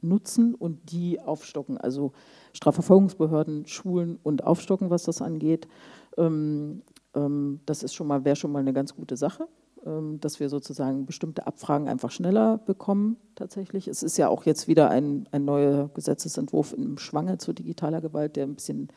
nutzen 0.00 0.54
und 0.54 0.92
die 0.92 1.20
aufstocken. 1.20 1.78
Also 1.78 2.12
Strafverfolgungsbehörden, 2.52 3.66
Schulen 3.66 4.18
und 4.22 4.44
aufstocken, 4.44 4.90
was 4.90 5.04
das 5.04 5.22
angeht. 5.22 5.68
Ähm, 6.16 6.82
ähm, 7.14 7.60
das 7.66 7.94
schon 7.94 8.06
mal, 8.06 8.24
wäre 8.24 8.36
schon 8.36 8.52
mal 8.52 8.58
eine 8.58 8.72
ganz 8.72 8.94
gute 8.94 9.16
Sache, 9.16 9.46
dass 9.84 10.38
wir 10.38 10.48
sozusagen 10.48 11.06
bestimmte 11.06 11.46
Abfragen 11.46 11.88
einfach 11.88 12.12
schneller 12.12 12.58
bekommen 12.58 13.16
tatsächlich. 13.34 13.88
Es 13.88 14.04
ist 14.04 14.16
ja 14.16 14.28
auch 14.28 14.44
jetzt 14.44 14.68
wieder 14.68 14.90
ein, 14.90 15.28
ein 15.32 15.44
neuer 15.44 15.90
Gesetzesentwurf 15.92 16.72
im 16.72 16.98
Schwange 16.98 17.38
zu 17.38 17.52
digitaler 17.52 18.00
Gewalt, 18.00 18.36
der 18.36 18.44
ein 18.44 18.54
bisschen 18.54 18.88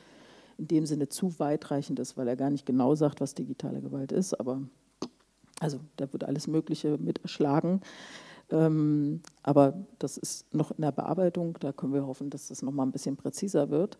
in 0.57 0.67
dem 0.67 0.85
Sinne 0.85 1.09
zu 1.09 1.39
weitreichend 1.39 1.99
ist, 1.99 2.17
weil 2.17 2.27
er 2.27 2.35
gar 2.35 2.49
nicht 2.49 2.65
genau 2.65 2.93
sagt, 2.95 3.19
was 3.19 3.33
digitale 3.33 3.81
Gewalt 3.81 4.11
ist, 4.11 4.39
aber 4.39 4.61
also 5.59 5.79
da 5.97 6.11
wird 6.11 6.23
alles 6.23 6.47
Mögliche 6.47 6.97
mit 6.97 7.21
erschlagen. 7.23 7.81
Ähm, 8.51 9.21
aber 9.41 9.73
das 9.97 10.17
ist 10.17 10.53
noch 10.53 10.71
in 10.71 10.81
der 10.81 10.91
Bearbeitung, 10.91 11.57
da 11.59 11.71
können 11.71 11.93
wir 11.93 12.05
hoffen, 12.05 12.29
dass 12.29 12.49
das 12.49 12.61
noch 12.61 12.71
mal 12.71 12.83
ein 12.83 12.91
bisschen 12.91 13.17
präziser 13.17 13.69
wird. 13.69 13.97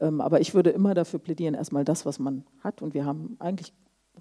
Ähm, 0.00 0.20
aber 0.20 0.40
ich 0.40 0.54
würde 0.54 0.70
immer 0.70 0.94
dafür 0.94 1.18
plädieren, 1.18 1.54
erstmal 1.54 1.84
das, 1.84 2.06
was 2.06 2.18
man 2.18 2.44
hat. 2.60 2.80
Und 2.80 2.94
wir 2.94 3.04
haben 3.04 3.36
eigentlich 3.40 3.72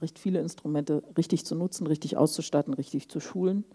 recht 0.02 0.20
viele 0.20 0.40
Instrumente 0.40 1.04
richtig 1.18 1.46
zu 1.46 1.56
nutzen, 1.56 1.88
richtig 1.88 2.18
auszustatten, 2.18 2.74
richtig 2.74 3.10
zu 3.10 3.20
schulen 3.20 3.66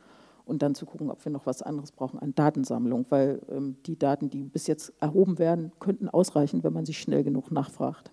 und 0.44 0.62
dann 0.62 0.74
zu 0.74 0.86
gucken, 0.86 1.10
ob 1.10 1.24
wir 1.24 1.32
noch 1.32 1.46
was 1.46 1.62
anderes 1.62 1.92
brauchen 1.92 2.18
an 2.18 2.34
Datensammlung, 2.34 3.06
weil 3.10 3.40
ähm, 3.48 3.76
die 3.86 3.98
Daten, 3.98 4.30
die 4.30 4.44
bis 4.44 4.66
jetzt 4.66 4.92
erhoben 5.00 5.38
werden, 5.38 5.72
könnten 5.78 6.08
ausreichen, 6.08 6.64
wenn 6.64 6.72
man 6.72 6.84
sie 6.86 6.94
schnell 6.94 7.24
genug 7.24 7.50
nachfragt. 7.50 8.10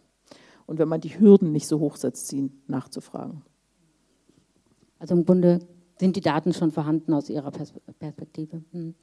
Und 0.65 0.77
wenn 0.77 0.87
man 0.87 1.01
die 1.01 1.19
Hürden 1.19 1.51
nicht 1.51 1.67
so 1.67 1.79
hoch 1.79 1.95
setzt, 1.95 2.27
sie 2.27 2.51
nachzufragen. 2.67 3.41
Also 4.99 5.15
im 5.15 5.25
Grunde 5.25 5.59
sind 5.97 6.15
die 6.15 6.21
Daten 6.21 6.53
schon 6.53 6.71
vorhanden 6.71 7.13
aus 7.13 7.29
Ihrer 7.29 7.51
Perspektive. 7.51 8.61
Hm. 8.71 8.95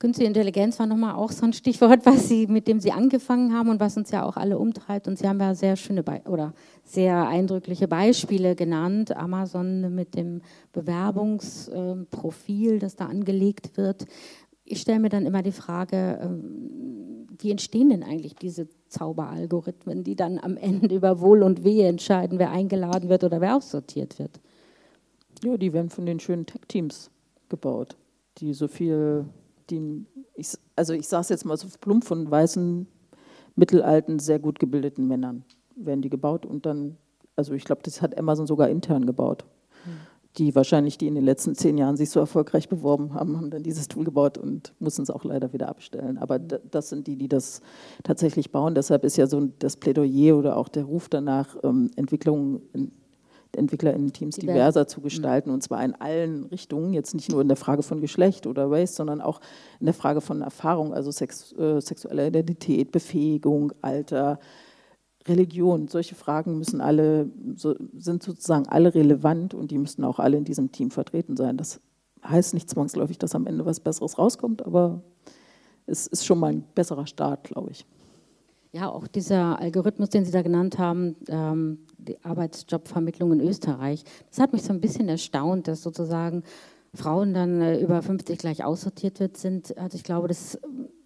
Künstliche 0.00 0.28
Intelligenz 0.28 0.78
war 0.78 0.86
nochmal 0.86 1.14
auch 1.14 1.30
so 1.30 1.44
ein 1.44 1.52
Stichwort, 1.52 2.06
was 2.06 2.26
Sie, 2.26 2.46
mit 2.48 2.66
dem 2.66 2.80
Sie 2.80 2.90
angefangen 2.90 3.54
haben 3.54 3.68
und 3.68 3.78
was 3.80 3.96
uns 3.96 4.10
ja 4.10 4.24
auch 4.24 4.36
alle 4.36 4.58
umtreibt. 4.58 5.06
Und 5.06 5.18
Sie 5.18 5.28
haben 5.28 5.38
ja 5.38 5.54
sehr 5.54 5.76
schöne 5.76 6.02
Be 6.02 6.22
oder 6.26 6.54
sehr 6.82 7.28
eindrückliche 7.28 7.86
Beispiele 7.86 8.56
genannt. 8.56 9.14
Amazon 9.14 9.94
mit 9.94 10.16
dem 10.16 10.40
Bewerbungsprofil, 10.72 12.78
das 12.78 12.96
da 12.96 13.06
angelegt 13.06 13.76
wird. 13.76 14.06
Ich 14.64 14.80
stelle 14.80 15.00
mir 15.00 15.10
dann 15.10 15.26
immer 15.26 15.42
die 15.42 15.52
Frage, 15.52 16.18
ähm, 16.22 17.26
wie 17.38 17.50
entstehen 17.50 17.90
denn 17.90 18.02
eigentlich 18.02 18.36
diese 18.36 18.68
Zauberalgorithmen, 18.88 20.02
die 20.02 20.16
dann 20.16 20.38
am 20.38 20.56
Ende 20.56 20.94
über 20.94 21.20
Wohl 21.20 21.42
und 21.42 21.62
Wehe 21.62 21.88
entscheiden, 21.88 22.38
wer 22.38 22.50
eingeladen 22.50 23.10
wird 23.10 23.24
oder 23.24 23.42
wer 23.42 23.56
aussortiert 23.56 24.18
wird? 24.18 24.40
Ja, 25.44 25.56
die 25.56 25.74
werden 25.74 25.90
von 25.90 26.06
den 26.06 26.20
schönen 26.20 26.46
Tech-Teams 26.46 27.10
gebaut, 27.48 27.96
die 28.38 28.54
so 28.54 28.68
viel, 28.68 29.24
die, 29.70 30.06
ich, 30.34 30.54
also 30.76 30.92
ich 30.92 31.08
sage 31.08 31.22
es 31.22 31.28
jetzt 31.28 31.44
mal 31.44 31.56
so 31.56 31.68
plump, 31.80 32.04
von 32.04 32.30
weißen, 32.30 32.86
mittelalten, 33.56 34.18
sehr 34.18 34.38
gut 34.38 34.58
gebildeten 34.58 35.06
Männern 35.06 35.44
werden 35.76 36.02
die 36.02 36.10
gebaut 36.10 36.46
und 36.46 36.66
dann, 36.66 36.96
also 37.36 37.54
ich 37.54 37.64
glaube, 37.64 37.82
das 37.84 38.02
hat 38.02 38.18
Amazon 38.18 38.46
sogar 38.46 38.68
intern 38.68 39.06
gebaut. 39.06 39.44
Hm. 39.84 39.92
Die 40.38 40.54
wahrscheinlich, 40.54 40.96
die 40.96 41.08
in 41.08 41.16
den 41.16 41.24
letzten 41.24 41.56
zehn 41.56 41.76
Jahren 41.76 41.96
sich 41.96 42.10
so 42.10 42.20
erfolgreich 42.20 42.68
beworben 42.68 43.14
haben, 43.14 43.36
haben 43.36 43.50
dann 43.50 43.64
dieses 43.64 43.88
Tool 43.88 44.04
gebaut 44.04 44.38
und 44.38 44.74
mussten 44.78 45.02
es 45.02 45.10
auch 45.10 45.24
leider 45.24 45.52
wieder 45.52 45.68
abstellen. 45.68 46.18
Aber 46.18 46.38
das 46.38 46.88
sind 46.88 47.08
die, 47.08 47.16
die 47.16 47.28
das 47.28 47.62
tatsächlich 48.04 48.52
bauen. 48.52 48.76
Deshalb 48.76 49.04
ist 49.04 49.16
ja 49.16 49.26
so 49.26 49.48
das 49.58 49.76
Plädoyer 49.76 50.36
oder 50.36 50.56
auch 50.56 50.68
der 50.68 50.84
Ruf 50.84 51.08
danach, 51.08 51.56
ähm, 51.64 51.90
Entwicklungen 51.96 52.62
EntwicklerInnen-Teams 53.56 54.36
diverser 54.36 54.86
zu 54.86 55.00
gestalten 55.00 55.50
und 55.50 55.62
zwar 55.62 55.84
in 55.84 55.94
allen 55.94 56.44
Richtungen, 56.46 56.92
jetzt 56.92 57.14
nicht 57.14 57.30
nur 57.30 57.40
in 57.40 57.48
der 57.48 57.56
Frage 57.56 57.82
von 57.82 58.00
Geschlecht 58.00 58.46
oder 58.46 58.70
Race, 58.70 58.94
sondern 58.94 59.20
auch 59.20 59.40
in 59.80 59.86
der 59.86 59.94
Frage 59.94 60.20
von 60.20 60.42
Erfahrung, 60.42 60.94
also 60.94 61.10
Sex, 61.10 61.52
äh, 61.52 61.80
sexueller 61.80 62.26
Identität, 62.26 62.92
Befähigung, 62.92 63.72
Alter, 63.82 64.38
Religion. 65.26 65.88
Solche 65.88 66.14
Fragen 66.14 66.58
müssen 66.58 66.80
alle, 66.80 67.30
so, 67.56 67.74
sind 67.96 68.22
sozusagen 68.22 68.66
alle 68.68 68.94
relevant 68.94 69.54
und 69.54 69.70
die 69.70 69.78
müssten 69.78 70.04
auch 70.04 70.18
alle 70.18 70.36
in 70.36 70.44
diesem 70.44 70.72
Team 70.72 70.90
vertreten 70.90 71.36
sein. 71.36 71.56
Das 71.56 71.80
heißt 72.24 72.54
nicht 72.54 72.70
zwangsläufig, 72.70 73.18
dass 73.18 73.34
am 73.34 73.46
Ende 73.46 73.66
was 73.66 73.80
Besseres 73.80 74.18
rauskommt, 74.18 74.64
aber 74.64 75.02
es 75.86 76.06
ist 76.06 76.24
schon 76.24 76.38
mal 76.38 76.52
ein 76.52 76.64
besserer 76.74 77.06
Start, 77.06 77.44
glaube 77.44 77.70
ich. 77.70 77.86
Ja, 78.72 78.88
auch 78.88 79.08
dieser 79.08 79.58
Algorithmus, 79.58 80.10
den 80.10 80.24
Sie 80.24 80.30
da 80.30 80.42
genannt 80.42 80.78
haben, 80.78 81.16
ähm, 81.28 81.78
die 81.98 82.22
Arbeitsjobvermittlung 82.22 83.32
in 83.32 83.40
Österreich, 83.40 84.04
das 84.28 84.38
hat 84.38 84.52
mich 84.52 84.62
so 84.62 84.72
ein 84.72 84.80
bisschen 84.80 85.08
erstaunt, 85.08 85.66
dass 85.66 85.82
sozusagen 85.82 86.44
Frauen 86.94 87.34
dann 87.34 87.60
äh, 87.60 87.80
über 87.80 88.00
50 88.00 88.38
gleich 88.38 88.64
aussortiert 88.64 89.18
wird, 89.18 89.36
sind. 89.36 89.76
Also 89.76 89.96
ich 89.96 90.04
glaube, 90.04 90.28
das 90.28 90.58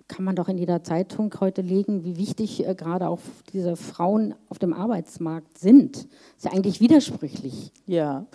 kann 0.09 0.25
man 0.25 0.37
doch 0.37 0.49
in 0.49 0.59
jeder 0.59 0.83
Zeitung 0.83 1.35
heute 1.41 1.63
legen, 1.63 2.05
wie 2.05 2.19
wichtig 2.19 2.67
äh, 2.67 2.75
gerade 2.75 3.09
auch 3.09 3.21
diese 3.53 3.77
Frauen 3.77 4.35
auf 4.51 4.59
dem 4.59 4.75
Arbeitsmarkt 4.75 5.57
sind. 5.57 5.97
Das 5.97 6.05
ist 6.37 6.45
ja 6.45 6.53
eigentlich 6.53 6.81
widersprüchlich. 6.81 7.73
Ja, 7.87 8.27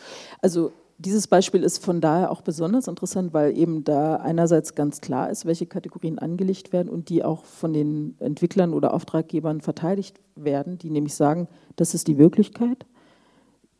also 0.42 0.72
dieses 1.00 1.28
Beispiel 1.28 1.64
ist 1.64 1.84
von 1.84 2.02
daher 2.02 2.30
auch 2.30 2.42
besonders 2.42 2.90
interessant, 2.90 3.34
weil 3.34 3.58
eben 3.58 3.86
da 3.86 4.18
einerseits 4.18 4.76
ganz 4.76 5.00
klar 5.00 5.30
ist, 5.30 5.46
welche 5.46 5.66
Kategorien 5.66 6.20
angelegt 6.20 6.74
werden 6.74 6.90
und 6.90 7.08
die 7.08 7.24
auch 7.24 7.46
von 7.46 7.72
den 7.72 8.18
Entwicklern 8.20 8.74
oder 8.74 8.94
Auftraggebern 8.94 9.62
verteidigt 9.62 10.20
werden, 10.36 10.78
die 10.78 10.90
nämlich 10.90 11.16
sagen, 11.16 11.48
das 11.78 11.94
ist 11.94 12.10
die 12.10 12.18
Wirklichkeit. 12.18 12.86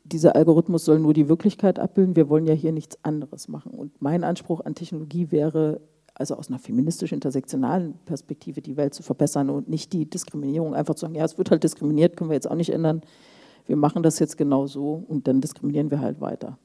Dieser 0.06 0.38
Algorithmus 0.38 0.86
soll 0.86 1.00
nur 1.00 1.14
die 1.14 1.28
Wirklichkeit 1.28 1.78
abbilden. 1.78 2.16
Wir 2.16 2.30
wollen 2.30 2.48
ja 2.48 2.54
hier 2.54 2.72
nichts 2.72 2.98
anderes 3.04 3.50
machen. 3.50 3.74
Und 3.74 4.02
mein 4.02 4.24
Anspruch 4.24 4.62
an 4.62 4.74
Technologie 4.74 5.30
wäre, 5.30 5.82
also 6.14 6.36
aus 6.36 6.48
einer 6.48 6.58
feministisch-intersektionalen 6.58 7.96
Perspektive 8.06 8.62
die 8.62 8.78
Welt 8.78 8.94
zu 8.94 9.04
verbessern 9.04 9.50
und 9.50 9.68
nicht 9.68 9.92
die 9.92 10.10
Diskriminierung 10.10 10.74
einfach 10.74 10.96
zu 10.96 11.02
sagen, 11.02 11.16
ja, 11.16 11.26
es 11.26 11.38
wird 11.38 11.52
halt 11.52 11.66
diskriminiert, 11.66 12.16
können 12.16 12.30
wir 12.30 12.36
jetzt 12.36 12.50
auch 12.50 12.56
nicht 12.56 12.72
ändern. 12.72 13.02
Wir 13.66 13.76
machen 13.76 14.04
das 14.04 14.20
jetzt 14.20 14.38
genau 14.38 14.68
so 14.68 15.04
und 15.06 15.28
dann 15.28 15.42
diskriminieren 15.42 15.92
wir 15.92 16.00
halt 16.00 16.22
weiter. 16.22 16.58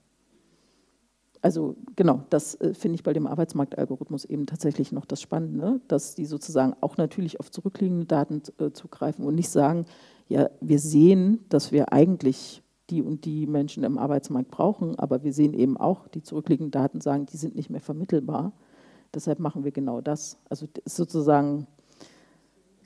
Also 1.44 1.76
genau, 1.94 2.22
das 2.30 2.54
äh, 2.62 2.72
finde 2.72 2.94
ich 2.94 3.02
bei 3.02 3.12
dem 3.12 3.26
Arbeitsmarktalgorithmus 3.26 4.24
eben 4.24 4.46
tatsächlich 4.46 4.92
noch 4.92 5.04
das 5.04 5.20
Spannende, 5.20 5.78
dass 5.88 6.14
die 6.14 6.24
sozusagen 6.24 6.74
auch 6.80 6.96
natürlich 6.96 7.38
auf 7.38 7.50
zurückliegende 7.50 8.06
Daten 8.06 8.40
äh, 8.58 8.70
zugreifen 8.70 9.26
und 9.26 9.34
nicht 9.34 9.50
sagen, 9.50 9.84
ja, 10.26 10.48
wir 10.62 10.78
sehen, 10.78 11.44
dass 11.50 11.70
wir 11.70 11.92
eigentlich 11.92 12.62
die 12.88 13.02
und 13.02 13.26
die 13.26 13.46
Menschen 13.46 13.84
im 13.84 13.98
Arbeitsmarkt 13.98 14.50
brauchen, 14.50 14.98
aber 14.98 15.22
wir 15.22 15.34
sehen 15.34 15.52
eben 15.52 15.76
auch, 15.76 16.08
die 16.08 16.22
zurückliegenden 16.22 16.70
Daten 16.70 17.02
sagen, 17.02 17.26
die 17.26 17.36
sind 17.36 17.56
nicht 17.56 17.68
mehr 17.68 17.82
vermittelbar. 17.82 18.52
Deshalb 19.14 19.38
machen 19.38 19.64
wir 19.64 19.70
genau 19.70 20.00
das. 20.00 20.38
Also 20.48 20.66
das 20.72 20.84
ist 20.86 20.96
sozusagen 20.96 21.66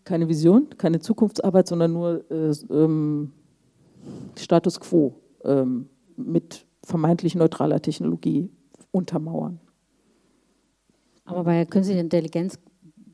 keine 0.03 0.29
Vision, 0.29 0.67
keine 0.77 0.99
Zukunftsarbeit, 0.99 1.69
sondern 1.69 1.93
nur 1.93 2.29
äh, 2.29 2.53
ähm, 2.73 3.31
Status 4.35 4.81
quo 4.81 5.15
ähm, 5.45 5.89
mit 6.17 6.67
vermeintlich 6.89 7.35
neutraler 7.35 7.81
Technologie 7.81 8.51
untermauern. 8.91 9.61
Aber 11.25 11.45
bei 11.45 11.65
künstlicher 11.67 12.01
Intelligenz 12.01 12.59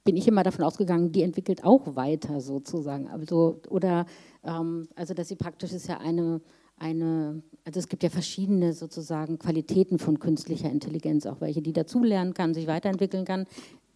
bin 0.04 0.16
ich 0.16 0.28
immer 0.28 0.42
davon 0.42 0.64
ausgegangen, 0.64 1.10
die 1.12 1.22
entwickelt 1.22 1.64
auch 1.64 1.96
weiter 1.96 2.40
sozusagen. 2.40 3.08
Also, 3.08 3.60
oder, 3.68 4.06
ähm, 4.44 4.88
also 4.94 5.14
dass 5.14 5.28
sie 5.28 5.36
praktisch 5.36 5.72
ist 5.72 5.88
ja 5.88 5.98
eine, 5.98 6.40
eine, 6.76 7.42
also 7.64 7.80
es 7.80 7.88
gibt 7.88 8.02
ja 8.02 8.10
verschiedene 8.10 8.72
sozusagen 8.72 9.38
Qualitäten 9.38 9.98
von 9.98 10.18
künstlicher 10.18 10.70
Intelligenz, 10.70 11.26
auch 11.26 11.40
welche, 11.40 11.62
die 11.62 11.72
dazulernen 11.72 12.34
kann, 12.34 12.54
sich 12.54 12.66
weiterentwickeln 12.66 13.24
kann. 13.24 13.46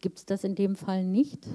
Gibt 0.00 0.18
es 0.18 0.26
das 0.26 0.44
in 0.44 0.54
dem 0.54 0.74
Fall 0.74 1.04
nicht? 1.04 1.46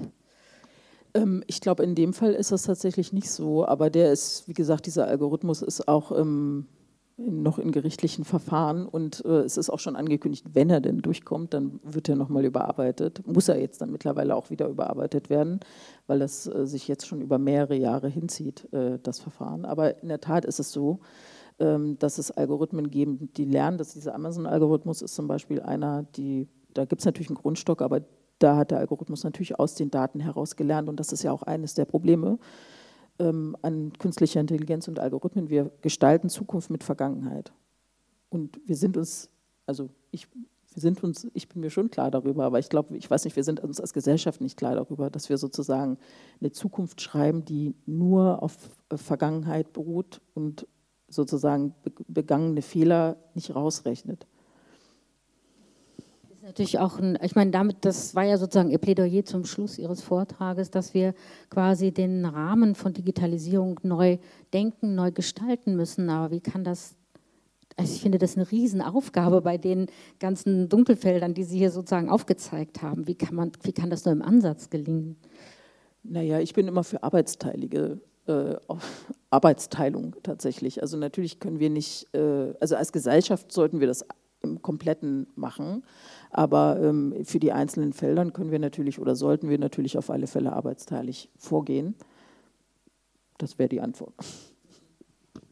Ähm, 1.12 1.42
ich 1.46 1.60
glaube, 1.60 1.82
in 1.82 1.94
dem 1.94 2.14
Fall 2.14 2.32
ist 2.32 2.52
das 2.52 2.62
tatsächlich 2.62 3.12
nicht 3.12 3.30
so, 3.30 3.66
aber 3.66 3.90
der 3.90 4.12
ist, 4.12 4.48
wie 4.48 4.54
gesagt, 4.54 4.86
dieser 4.86 5.06
Algorithmus 5.08 5.62
ist 5.62 5.88
auch 5.88 6.16
ähm, 6.18 6.66
noch 7.16 7.58
in 7.58 7.70
gerichtlichen 7.70 8.24
Verfahren 8.24 8.86
und 8.86 9.24
äh, 9.24 9.40
es 9.40 9.56
ist 9.56 9.70
auch 9.70 9.78
schon 9.78 9.94
angekündigt, 9.94 10.46
wenn 10.52 10.68
er 10.68 10.80
denn 10.80 10.98
durchkommt, 10.98 11.54
dann 11.54 11.78
wird 11.84 12.08
er 12.08 12.16
nochmal 12.16 12.44
überarbeitet. 12.44 13.24
Muss 13.26 13.48
er 13.48 13.60
jetzt 13.60 13.80
dann 13.80 13.92
mittlerweile 13.92 14.34
auch 14.34 14.50
wieder 14.50 14.68
überarbeitet 14.68 15.30
werden, 15.30 15.60
weil 16.08 16.18
das 16.18 16.46
äh, 16.46 16.66
sich 16.66 16.88
jetzt 16.88 17.06
schon 17.06 17.20
über 17.20 17.38
mehrere 17.38 17.76
Jahre 17.76 18.08
hinzieht, 18.08 18.72
äh, 18.72 18.98
das 19.00 19.20
Verfahren. 19.20 19.64
Aber 19.64 20.02
in 20.02 20.08
der 20.08 20.20
Tat 20.20 20.44
ist 20.44 20.58
es 20.58 20.72
so, 20.72 20.98
ähm, 21.60 21.96
dass 22.00 22.18
es 22.18 22.32
Algorithmen 22.32 22.90
geben, 22.90 23.30
die 23.36 23.44
lernen, 23.44 23.78
dass 23.78 23.92
dieser 23.92 24.14
Amazon-Algorithmus 24.16 25.00
ist 25.00 25.14
zum 25.14 25.28
Beispiel 25.28 25.60
einer, 25.60 26.02
die, 26.16 26.48
da 26.72 26.84
gibt 26.84 27.00
es 27.00 27.06
natürlich 27.06 27.28
einen 27.28 27.38
Grundstock, 27.38 27.80
aber 27.80 28.00
da 28.40 28.56
hat 28.56 28.72
der 28.72 28.78
Algorithmus 28.78 29.22
natürlich 29.22 29.56
aus 29.58 29.76
den 29.76 29.92
Daten 29.92 30.18
heraus 30.18 30.56
gelernt 30.56 30.88
und 30.88 30.98
das 30.98 31.12
ist 31.12 31.22
ja 31.22 31.30
auch 31.30 31.44
eines 31.44 31.74
der 31.74 31.84
Probleme 31.84 32.38
ähm, 33.18 33.56
an 33.62 33.92
künstlicher 33.98 34.40
Intelligenz 34.40 34.88
und 34.88 34.98
Algorithmen. 34.98 35.50
Wir 35.50 35.70
gestalten 35.82 36.28
Zukunft 36.28 36.70
mit 36.70 36.84
Vergangenheit. 36.84 37.52
Und 38.28 38.60
wir 38.66 38.76
sind 38.76 38.96
uns, 38.96 39.30
also 39.66 39.90
ich, 40.10 40.28
wir 40.32 40.80
sind 40.80 41.04
uns, 41.04 41.28
ich 41.34 41.48
bin 41.48 41.60
mir 41.60 41.70
schon 41.70 41.90
klar 41.90 42.10
darüber, 42.10 42.44
aber 42.44 42.58
ich 42.58 42.68
glaube, 42.68 42.96
ich 42.96 43.10
weiß 43.10 43.24
nicht, 43.24 43.36
wir 43.36 43.44
sind 43.44 43.60
uns 43.60 43.80
als 43.80 43.92
Gesellschaft 43.92 44.40
nicht 44.40 44.56
klar 44.56 44.74
darüber, 44.74 45.10
dass 45.10 45.28
wir 45.28 45.38
sozusagen 45.38 45.98
eine 46.40 46.50
Zukunft 46.50 47.00
schreiben, 47.00 47.44
die 47.44 47.74
nur 47.86 48.42
auf 48.42 48.56
Vergangenheit 48.92 49.72
beruht 49.72 50.20
und 50.34 50.66
sozusagen 51.08 51.74
begangene 52.08 52.62
Fehler 52.62 53.16
nicht 53.34 53.54
rausrechnet 53.54 54.26
natürlich 56.44 56.78
auch 56.78 56.98
ein, 56.98 57.18
ich 57.22 57.34
meine, 57.34 57.50
damit, 57.50 57.78
das 57.84 58.14
war 58.14 58.24
ja 58.24 58.36
sozusagen 58.36 58.70
Ihr 58.70 58.78
Plädoyer 58.78 59.24
zum 59.24 59.44
Schluss 59.44 59.78
Ihres 59.78 60.02
Vortrages, 60.02 60.70
dass 60.70 60.92
wir 60.94 61.14
quasi 61.48 61.90
den 61.90 62.24
Rahmen 62.26 62.74
von 62.74 62.92
Digitalisierung 62.92 63.80
neu 63.82 64.18
denken, 64.52 64.94
neu 64.94 65.10
gestalten 65.10 65.74
müssen. 65.74 66.10
Aber 66.10 66.30
wie 66.30 66.40
kann 66.40 66.62
das, 66.62 66.96
also 67.76 67.94
ich 67.94 68.02
finde 68.02 68.18
das 68.18 68.36
eine 68.36 68.50
Riesenaufgabe 68.50 69.40
bei 69.40 69.56
den 69.56 69.86
ganzen 70.20 70.68
Dunkelfeldern, 70.68 71.34
die 71.34 71.44
Sie 71.44 71.58
hier 71.58 71.70
sozusagen 71.70 72.10
aufgezeigt 72.10 72.82
haben. 72.82 73.06
Wie 73.06 73.14
kann, 73.14 73.34
man, 73.34 73.52
wie 73.62 73.72
kann 73.72 73.88
das 73.88 74.04
nur 74.04 74.12
im 74.12 74.22
Ansatz 74.22 74.68
gelingen? 74.68 75.16
Naja, 76.02 76.40
ich 76.40 76.52
bin 76.52 76.68
immer 76.68 76.84
für 76.84 77.02
arbeitsteilige 77.02 78.00
äh, 78.26 78.56
Arbeitsteilung 79.30 80.16
tatsächlich. 80.22 80.82
Also 80.82 80.98
natürlich 80.98 81.40
können 81.40 81.58
wir 81.58 81.70
nicht, 81.70 82.14
äh, 82.14 82.52
also 82.60 82.76
als 82.76 82.92
Gesellschaft 82.92 83.50
sollten 83.50 83.80
wir 83.80 83.86
das 83.86 84.04
im 84.44 84.62
Kompletten 84.62 85.26
machen. 85.34 85.82
Aber 86.36 86.80
ähm, 86.82 87.14
für 87.24 87.38
die 87.38 87.52
einzelnen 87.52 87.92
Feldern 87.92 88.32
können 88.32 88.50
wir 88.50 88.58
natürlich 88.58 88.98
oder 88.98 89.14
sollten 89.14 89.48
wir 89.48 89.58
natürlich 89.58 89.96
auf 89.96 90.10
alle 90.10 90.26
Fälle 90.26 90.52
arbeitsteilig 90.52 91.30
vorgehen. 91.36 91.94
Das 93.38 93.56
wäre 93.56 93.68
die 93.68 93.80
Antwort. 93.80 94.14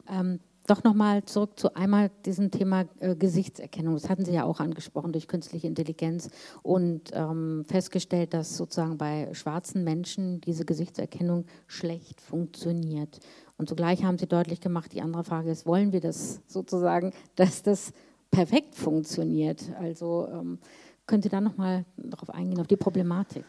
Ähm, 0.08 0.40
doch 0.66 0.82
nochmal 0.82 1.24
zurück 1.24 1.58
zu 1.58 1.76
einmal 1.76 2.10
diesem 2.26 2.50
Thema 2.50 2.86
äh, 2.98 3.14
Gesichtserkennung. 3.14 3.94
Das 3.94 4.08
hatten 4.08 4.24
Sie 4.24 4.32
ja 4.32 4.42
auch 4.42 4.58
angesprochen 4.58 5.12
durch 5.12 5.28
künstliche 5.28 5.68
Intelligenz 5.68 6.30
und 6.62 7.10
ähm, 7.12 7.64
festgestellt, 7.68 8.34
dass 8.34 8.56
sozusagen 8.56 8.98
bei 8.98 9.32
schwarzen 9.34 9.84
Menschen 9.84 10.40
diese 10.40 10.64
Gesichtserkennung 10.64 11.46
schlecht 11.68 12.20
funktioniert. 12.20 13.20
Und 13.56 13.68
zugleich 13.68 14.02
haben 14.02 14.18
Sie 14.18 14.26
deutlich 14.26 14.60
gemacht, 14.60 14.92
die 14.92 15.02
andere 15.02 15.22
Frage 15.22 15.52
ist, 15.52 15.64
wollen 15.64 15.92
wir 15.92 16.00
das 16.00 16.40
sozusagen, 16.48 17.12
dass 17.36 17.62
das 17.62 17.92
perfekt 18.32 18.74
funktioniert. 18.74 19.62
Also 19.78 20.26
ähm, 20.32 20.58
können 21.06 21.22
Sie 21.22 21.28
da 21.28 21.40
nochmal 21.40 21.84
darauf 21.96 22.30
eingehen, 22.30 22.60
auf 22.60 22.66
die 22.66 22.76
Problematik? 22.76 23.44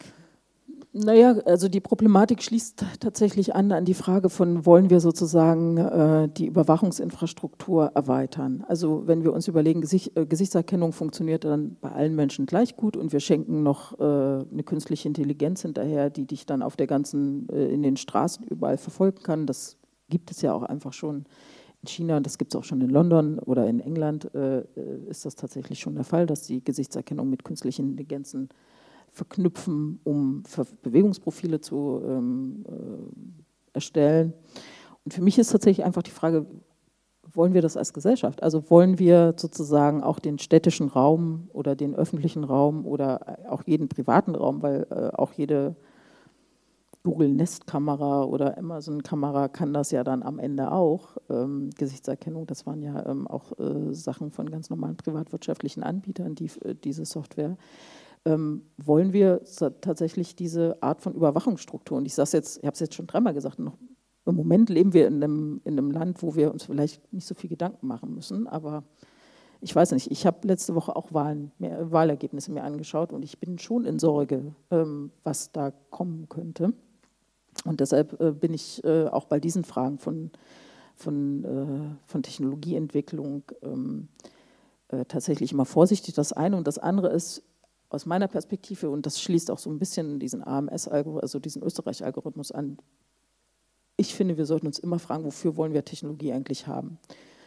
Naja, 0.96 1.38
also 1.46 1.70
die 1.70 1.80
Problematik 1.80 2.44
schließt 2.44 2.86
tatsächlich 3.00 3.56
an 3.56 3.72
an 3.72 3.84
die 3.84 3.96
Frage 3.96 4.30
von, 4.30 4.64
wollen 4.68 4.92
wir 4.92 5.00
sozusagen 5.00 5.78
äh, 5.78 6.30
die 6.30 6.46
Überwachungsinfrastruktur 6.46 7.94
erweitern? 7.96 8.64
Also 8.68 9.08
wenn 9.08 9.24
wir 9.24 9.34
uns 9.34 9.48
überlegen, 9.48 9.82
Gesicht, 9.82 10.16
äh, 10.16 10.28
Gesichtserkennung 10.28 10.94
funktioniert 10.94 11.46
dann 11.46 11.78
bei 11.82 11.92
allen 11.92 12.14
Menschen 12.14 12.46
gleich 12.46 12.76
gut 12.76 12.96
und 12.96 13.12
wir 13.12 13.22
schenken 13.22 13.64
noch 13.64 14.00
äh, 14.00 14.04
eine 14.04 14.64
künstliche 14.64 15.08
Intelligenz 15.08 15.64
hinterher, 15.64 16.12
die 16.12 16.28
dich 16.28 16.46
dann 16.46 16.62
auf 16.62 16.76
der 16.76 16.86
ganzen, 16.86 17.50
äh, 17.50 17.70
in 17.70 17.82
den 17.82 17.98
Straßen 17.98 18.46
überall 18.46 18.78
verfolgen 18.78 19.24
kann. 19.24 19.48
Das 19.48 19.78
gibt 20.10 20.30
es 20.30 20.44
ja 20.44 20.54
auch 20.54 20.64
einfach 20.64 20.94
schon 20.94 21.26
China, 21.86 22.18
und 22.18 22.26
das 22.26 22.38
gibt 22.38 22.54
es 22.54 22.60
auch 22.60 22.64
schon 22.64 22.82
in 22.82 22.90
London 22.90 23.40
oder 23.40 23.68
in 23.68 23.80
England, 23.80 24.34
äh, 24.34 24.60
äh, 24.60 24.64
ist 25.10 25.26
das 25.26 25.36
tatsächlich 25.36 25.80
schon 25.80 25.96
der 25.96 26.04
Fall, 26.04 26.26
dass 26.26 26.44
die 26.44 26.64
Gesichtserkennung 26.64 27.30
mit 27.30 27.44
künstlichen 27.44 27.92
Intelligenzen 27.92 28.50
verknüpfen, 29.12 30.00
um 30.04 30.44
Bewegungsprofile 30.82 31.62
zu 31.62 32.02
ähm, 32.06 32.66
äh, 32.68 33.74
erstellen. 33.74 34.34
Und 35.06 35.14
für 35.14 35.22
mich 35.22 35.38
ist 35.38 35.52
tatsächlich 35.52 35.86
einfach 35.86 36.04
die 36.04 36.12
Frage, 36.12 36.46
wollen 37.32 37.54
wir 37.54 37.62
das 37.62 37.78
als 37.78 37.94
Gesellschaft? 37.94 38.44
Also 38.44 38.70
wollen 38.70 39.00
wir 39.00 39.34
sozusagen 39.38 40.04
auch 40.04 40.20
den 40.20 40.40
städtischen 40.40 40.88
Raum 40.88 41.50
oder 41.54 41.76
den 41.76 41.96
öffentlichen 41.96 42.44
Raum 42.44 42.86
oder 42.86 43.40
auch 43.50 43.64
jeden 43.66 43.88
privaten 43.88 44.36
Raum, 44.36 44.62
weil 44.62 44.88
äh, 44.90 45.16
auch 45.16 45.34
jede 45.34 45.76
Google 47.04 47.30
Nest 47.30 47.68
Kamera 47.68 48.24
oder 48.24 48.58
Amazon 48.58 49.04
Kamera 49.04 49.50
kann 49.50 49.74
das 49.74 49.92
ja 49.92 50.06
dann 50.06 50.24
am 50.24 50.40
Ende 50.40 50.72
auch. 50.72 51.18
Ähm, 51.30 51.70
Gesichtserkennung, 51.78 52.48
das 52.48 52.66
waren 52.66 52.82
ja 52.82 53.06
ähm, 53.06 53.28
auch 53.28 53.58
äh, 53.60 53.94
Sachen 53.94 54.32
von 54.32 54.50
ganz 54.50 54.70
normalen 54.70 54.96
privatwirtschaftlichen 54.96 55.84
Anbietern, 55.84 56.36
die, 56.36 56.50
äh, 56.64 56.76
diese 56.76 57.04
Software. 57.04 57.58
Ähm, 58.26 58.64
wollen 58.78 59.12
wir 59.12 59.42
tatsächlich 59.82 60.38
diese 60.38 60.82
Art 60.82 61.02
von 61.02 61.14
Überwachungsstrukturen? 61.14 62.06
Ich 62.06 62.16
sage 62.16 62.30
jetzt, 62.34 62.60
ich 62.60 62.66
habe 62.66 62.74
es 62.74 62.80
jetzt 62.80 62.96
schon 62.96 63.08
dreimal 63.08 63.34
gesagt, 63.34 63.60
noch, 63.60 63.78
im 64.26 64.36
Moment 64.36 64.70
leben 64.70 64.94
wir 64.94 65.06
in 65.06 65.22
einem, 65.22 65.62
in 65.66 65.78
einem 65.78 65.92
Land, 65.92 66.24
wo 66.24 66.36
wir 66.36 66.54
uns 66.54 66.64
vielleicht 66.64 67.12
nicht 67.12 67.28
so 67.28 67.36
viel 67.36 67.50
Gedanken 67.50 67.86
machen 67.86 68.16
müssen, 68.16 68.48
aber 68.48 68.86
ich 69.60 69.76
weiß 69.76 69.92
nicht, 69.92 70.10
ich 70.10 70.26
habe 70.26 70.48
letzte 70.48 70.76
Woche 70.76 70.96
auch 70.96 71.14
Wahlen, 71.14 71.52
Wahlergebnisse 71.60 72.54
mir 72.54 72.64
angeschaut 72.64 73.12
und 73.12 73.24
ich 73.24 73.40
bin 73.40 73.60
schon 73.60 73.84
in 73.84 74.00
Sorge, 74.00 74.56
ähm, 74.72 75.12
was 75.24 75.52
da 75.52 75.72
kommen 75.90 76.30
könnte. 76.30 76.74
Und 77.66 77.80
deshalb 77.80 78.20
äh, 78.20 78.32
bin 78.32 78.54
ich 78.54 78.84
äh, 78.84 79.08
auch 79.08 79.26
bei 79.26 79.40
diesen 79.40 79.64
Fragen 79.64 79.98
von, 79.98 80.32
von, 80.96 81.44
äh, 81.44 82.08
von 82.08 82.24
Technologieentwicklung 82.24 83.44
ähm, 83.62 84.08
äh, 84.90 85.06
tatsächlich 85.06 85.52
immer 85.52 85.66
vorsichtig. 85.66 86.14
Das 86.14 86.34
eine 86.34 86.58
und 86.58 86.68
das 86.68 86.78
andere 86.78 87.10
ist 87.10 87.44
aus 87.90 88.06
meiner 88.06 88.28
Perspektive, 88.28 88.90
und 88.90 89.06
das 89.06 89.22
schließt 89.22 89.52
auch 89.52 89.60
so 89.60 89.70
ein 89.70 89.78
bisschen 89.78 90.20
diesen 90.20 90.44
AMS-Algorithmus, 90.44 91.22
also 91.22 91.40
diesen 91.40 91.62
Österreich-Algorithmus 91.62 92.52
an. 92.52 92.78
Ich 93.98 94.16
finde, 94.16 94.38
wir 94.38 94.48
sollten 94.48 94.66
uns 94.66 94.80
immer 94.80 94.98
fragen, 94.98 95.24
wofür 95.24 95.56
wollen 95.58 95.74
wir 95.74 95.86
Technologie 95.86 96.34
eigentlich 96.34 96.66
haben? 96.66 96.98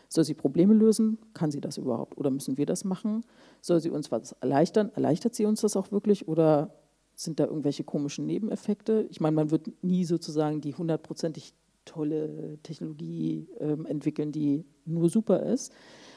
Soll 0.09 0.23
sie 0.23 0.35
Probleme 0.35 0.73
lösen? 0.73 1.19
Kann 1.35 1.51
sie 1.51 1.61
das 1.61 1.79
überhaupt? 1.79 2.17
Oder 2.17 2.31
müssen 2.31 2.57
wir 2.57 2.67
das 2.67 2.85
machen? 2.85 3.25
Soll 3.61 3.81
sie 3.81 3.91
uns 3.91 4.13
was 4.13 4.33
erleichtern? 4.33 4.93
Erleichtert 4.95 5.35
sie 5.35 5.47
uns 5.47 5.63
das 5.63 5.75
auch 5.75 5.91
wirklich? 5.91 6.29
Oder 6.29 6.73
sind 7.17 7.41
da 7.41 7.47
irgendwelche 7.47 7.83
komischen 7.83 8.27
Nebeneffekte? 8.27 9.07
Ich 9.11 9.21
meine, 9.21 9.35
man 9.35 9.51
wird 9.51 9.71
nie 9.83 10.05
sozusagen 10.05 10.61
die 10.61 10.75
hundertprozentig 10.75 11.55
tolle 11.85 12.59
Technologie 12.63 13.49
ähm, 13.59 13.87
entwickeln, 13.87 14.33
die 14.33 14.65
nur 14.85 15.09
super 15.09 15.43
ist. 15.43 15.73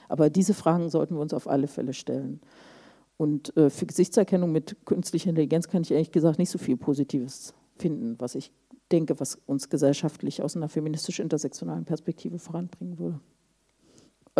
Aber 0.09 0.29
diese 0.29 0.53
Fragen 0.53 0.89
sollten 0.89 1.15
wir 1.15 1.21
uns 1.21 1.33
auf 1.33 1.47
alle 1.47 1.67
Fälle 1.67 1.93
stellen. 1.93 2.41
Und 3.17 3.55
äh, 3.57 3.69
für 3.69 3.85
Gesichtserkennung 3.85 4.51
mit 4.51 4.85
künstlicher 4.85 5.29
Intelligenz 5.29 5.67
kann 5.67 5.83
ich 5.83 5.91
ehrlich 5.91 6.11
gesagt 6.11 6.39
nicht 6.39 6.49
so 6.49 6.57
viel 6.57 6.77
Positives 6.77 7.53
finden, 7.77 8.15
was 8.19 8.35
ich 8.35 8.51
denke, 8.91 9.19
was 9.19 9.35
uns 9.45 9.69
gesellschaftlich 9.69 10.41
aus 10.41 10.55
einer 10.55 10.69
feministisch-intersektionalen 10.69 11.85
Perspektive 11.85 12.39
voranbringen 12.39 12.97
würde. 12.97 13.19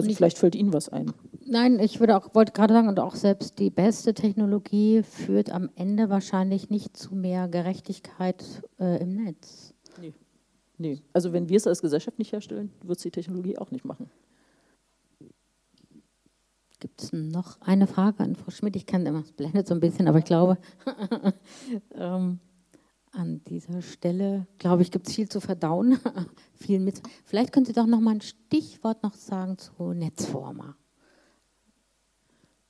Also 0.05 0.15
vielleicht 0.15 0.37
fällt 0.37 0.55
Ihnen 0.55 0.73
was 0.73 0.89
ein. 0.89 1.11
Nein, 1.45 1.79
ich 1.79 1.99
würde 1.99 2.17
auch, 2.17 2.33
wollte 2.35 2.51
gerade 2.51 2.73
sagen, 2.73 2.87
und 2.87 2.99
auch 2.99 3.15
selbst 3.15 3.59
die 3.59 3.69
beste 3.69 4.13
Technologie 4.13 5.03
führt 5.03 5.51
am 5.51 5.69
Ende 5.75 6.09
wahrscheinlich 6.09 6.69
nicht 6.69 6.95
zu 6.95 7.15
mehr 7.15 7.47
Gerechtigkeit 7.47 8.43
äh, 8.79 9.01
im 9.01 9.15
Netz. 9.15 9.73
Nee. 9.99 10.13
nee. 10.77 11.01
Also 11.13 11.33
wenn 11.33 11.49
wir 11.49 11.57
es 11.57 11.67
als 11.67 11.81
Gesellschaft 11.81 12.19
nicht 12.19 12.31
herstellen, 12.31 12.71
wird 12.83 12.97
es 12.97 13.03
die 13.03 13.11
Technologie 13.11 13.57
auch 13.57 13.71
nicht 13.71 13.85
machen. 13.85 14.09
Gibt 16.79 17.01
es 17.01 17.11
noch 17.11 17.59
eine 17.61 17.87
Frage 17.87 18.23
an 18.23 18.35
Frau 18.35 18.51
Schmidt? 18.51 18.75
Ich 18.77 18.85
kann 18.85 19.05
immer, 19.05 19.19
es 19.19 19.33
blendet 19.33 19.67
so 19.67 19.73
ein 19.73 19.81
bisschen, 19.81 20.07
aber 20.07 20.19
ich 20.19 20.25
glaube, 20.25 20.57
ähm, 21.95 22.39
an 23.11 23.41
dieser 23.45 23.81
Stelle, 23.81 24.47
glaube 24.57 24.81
ich, 24.81 24.91
gibt 24.91 25.07
es 25.07 25.15
viel 25.15 25.29
zu 25.29 25.39
verdauen. 25.39 25.99
viel 26.53 26.79
mit. 26.79 27.01
Vielleicht 27.25 27.51
können 27.51 27.65
Sie 27.65 27.73
doch 27.73 27.87
noch 27.87 27.99
mal 27.99 28.15
ein 28.15 28.21
Stichwort 28.21 29.03
noch 29.03 29.13
sagen 29.13 29.57
zu 29.57 29.93
Netzformer. 29.93 30.75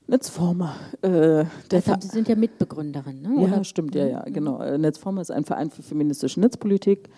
Netzformer. 0.06 0.74
Äh, 1.02 1.44
also, 1.72 1.94
Sie 2.00 2.08
sind 2.08 2.28
ja 2.28 2.34
Mitbegründerin, 2.34 3.22
ne? 3.22 3.48
Ja, 3.48 3.62
stimmt, 3.62 3.94
ja, 3.94 4.06
ja, 4.06 4.24
mhm. 4.26 4.32
genau. 4.32 4.60
Äh, 4.60 4.76
Netzformer 4.76 5.20
ist 5.20 5.30
ein 5.30 5.44
Verein 5.44 5.70
für 5.70 5.82
feministische 5.82 6.40
Netzpolitik. 6.40 7.08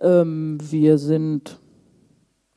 Ähm, 0.00 0.58
wir 0.62 0.98
sind 0.98 1.58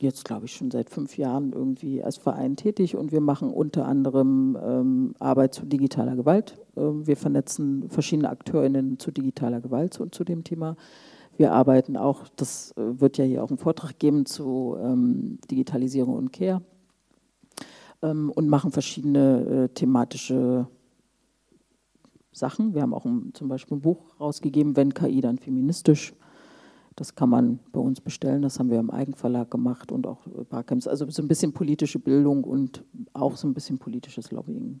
jetzt, 0.02 0.24
glaube 0.24 0.46
ich, 0.46 0.54
schon 0.54 0.70
seit 0.70 0.90
fünf 0.90 1.16
Jahren 1.16 1.52
irgendwie 1.52 2.02
als 2.02 2.16
Verein 2.16 2.56
tätig 2.56 2.96
und 2.96 3.12
wir 3.12 3.20
machen 3.20 3.50
unter 3.50 3.86
anderem 3.86 4.58
ähm, 4.62 5.14
Arbeit 5.18 5.54
zu 5.54 5.64
digitaler 5.64 6.16
Gewalt. 6.16 6.58
Ähm, 6.76 7.06
wir 7.06 7.16
vernetzen 7.16 7.88
verschiedene 7.88 8.28
AkteurInnen 8.28 8.98
zu 8.98 9.10
digitaler 9.10 9.60
Gewalt 9.60 10.00
und 10.00 10.14
zu 10.14 10.24
dem 10.24 10.44
Thema. 10.44 10.76
Wir 11.36 11.52
arbeiten 11.52 11.96
auch, 11.96 12.28
das 12.36 12.72
äh, 12.76 13.00
wird 13.00 13.18
ja 13.18 13.24
hier 13.24 13.42
auch 13.42 13.48
einen 13.48 13.58
Vortrag 13.58 13.98
geben 13.98 14.26
zu 14.26 14.76
ähm, 14.80 15.38
Digitalisierung 15.50 16.14
und 16.14 16.32
Care 16.32 16.62
ähm, 18.02 18.30
und 18.30 18.48
machen 18.48 18.72
verschiedene 18.72 19.40
äh, 19.40 19.68
thematische 19.68 20.66
Sachen. 22.32 22.74
Wir 22.74 22.82
haben 22.82 22.94
auch 22.94 23.04
ein, 23.04 23.30
zum 23.34 23.48
Beispiel 23.48 23.76
ein 23.76 23.82
Buch 23.82 24.18
rausgegeben, 24.20 24.76
wenn 24.76 24.94
KI 24.94 25.20
dann 25.20 25.38
feministisch 25.38 26.14
das 26.96 27.14
kann 27.14 27.28
man 27.28 27.58
bei 27.72 27.80
uns 27.80 28.00
bestellen. 28.00 28.42
Das 28.42 28.58
haben 28.58 28.70
wir 28.70 28.78
im 28.78 28.90
Eigenverlag 28.90 29.50
gemacht 29.50 29.92
und 29.92 30.06
auch 30.06 30.26
Barcamps. 30.50 30.86
Also 30.86 31.08
so 31.10 31.22
ein 31.22 31.28
bisschen 31.28 31.52
politische 31.52 31.98
Bildung 31.98 32.44
und 32.44 32.84
auch 33.12 33.36
so 33.36 33.48
ein 33.48 33.54
bisschen 33.54 33.78
politisches 33.78 34.30
Lobbying. 34.30 34.80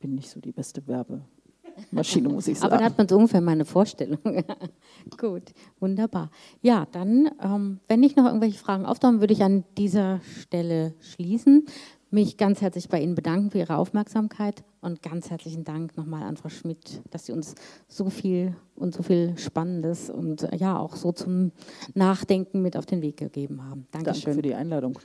Bin 0.00 0.14
nicht 0.14 0.30
so 0.30 0.40
die 0.40 0.52
beste 0.52 0.82
Werbemaschine, 0.86 2.28
muss 2.28 2.48
ich 2.48 2.58
sagen. 2.58 2.72
Aber 2.72 2.80
da 2.80 2.86
hat 2.86 2.98
man 2.98 3.08
so 3.08 3.16
ungefähr 3.16 3.40
meine 3.40 3.64
Vorstellung. 3.64 4.18
Gut, 5.18 5.52
wunderbar. 5.80 6.30
Ja, 6.60 6.86
dann, 6.90 7.30
ähm, 7.40 7.80
wenn 7.88 8.00
nicht 8.00 8.16
noch 8.16 8.26
irgendwelche 8.26 8.58
Fragen 8.58 8.86
auftauchen, 8.86 9.20
würde 9.20 9.34
ich 9.34 9.42
an 9.42 9.64
dieser 9.76 10.20
Stelle 10.20 10.94
schließen 11.00 11.66
mich 12.12 12.36
ganz 12.36 12.60
herzlich 12.60 12.88
bei 12.88 13.00
Ihnen 13.00 13.14
bedanken 13.14 13.50
für 13.50 13.58
Ihre 13.58 13.76
Aufmerksamkeit 13.76 14.64
und 14.80 15.02
ganz 15.02 15.30
herzlichen 15.30 15.64
Dank 15.64 15.96
nochmal 15.96 16.22
an 16.22 16.36
Frau 16.36 16.50
Schmidt, 16.50 17.00
dass 17.10 17.26
Sie 17.26 17.32
uns 17.32 17.54
so 17.88 18.10
viel 18.10 18.54
und 18.74 18.94
so 18.94 19.02
viel 19.02 19.36
Spannendes 19.38 20.10
und 20.10 20.46
ja 20.54 20.78
auch 20.78 20.96
so 20.96 21.12
zum 21.12 21.52
Nachdenken 21.94 22.62
mit 22.62 22.76
auf 22.76 22.86
den 22.86 23.02
Weg 23.02 23.16
gegeben 23.16 23.64
haben. 23.64 23.86
Dankeschön. 23.90 24.24
Danke 24.24 24.36
für 24.36 24.42
die 24.42 24.54
Einladung. 24.54 24.98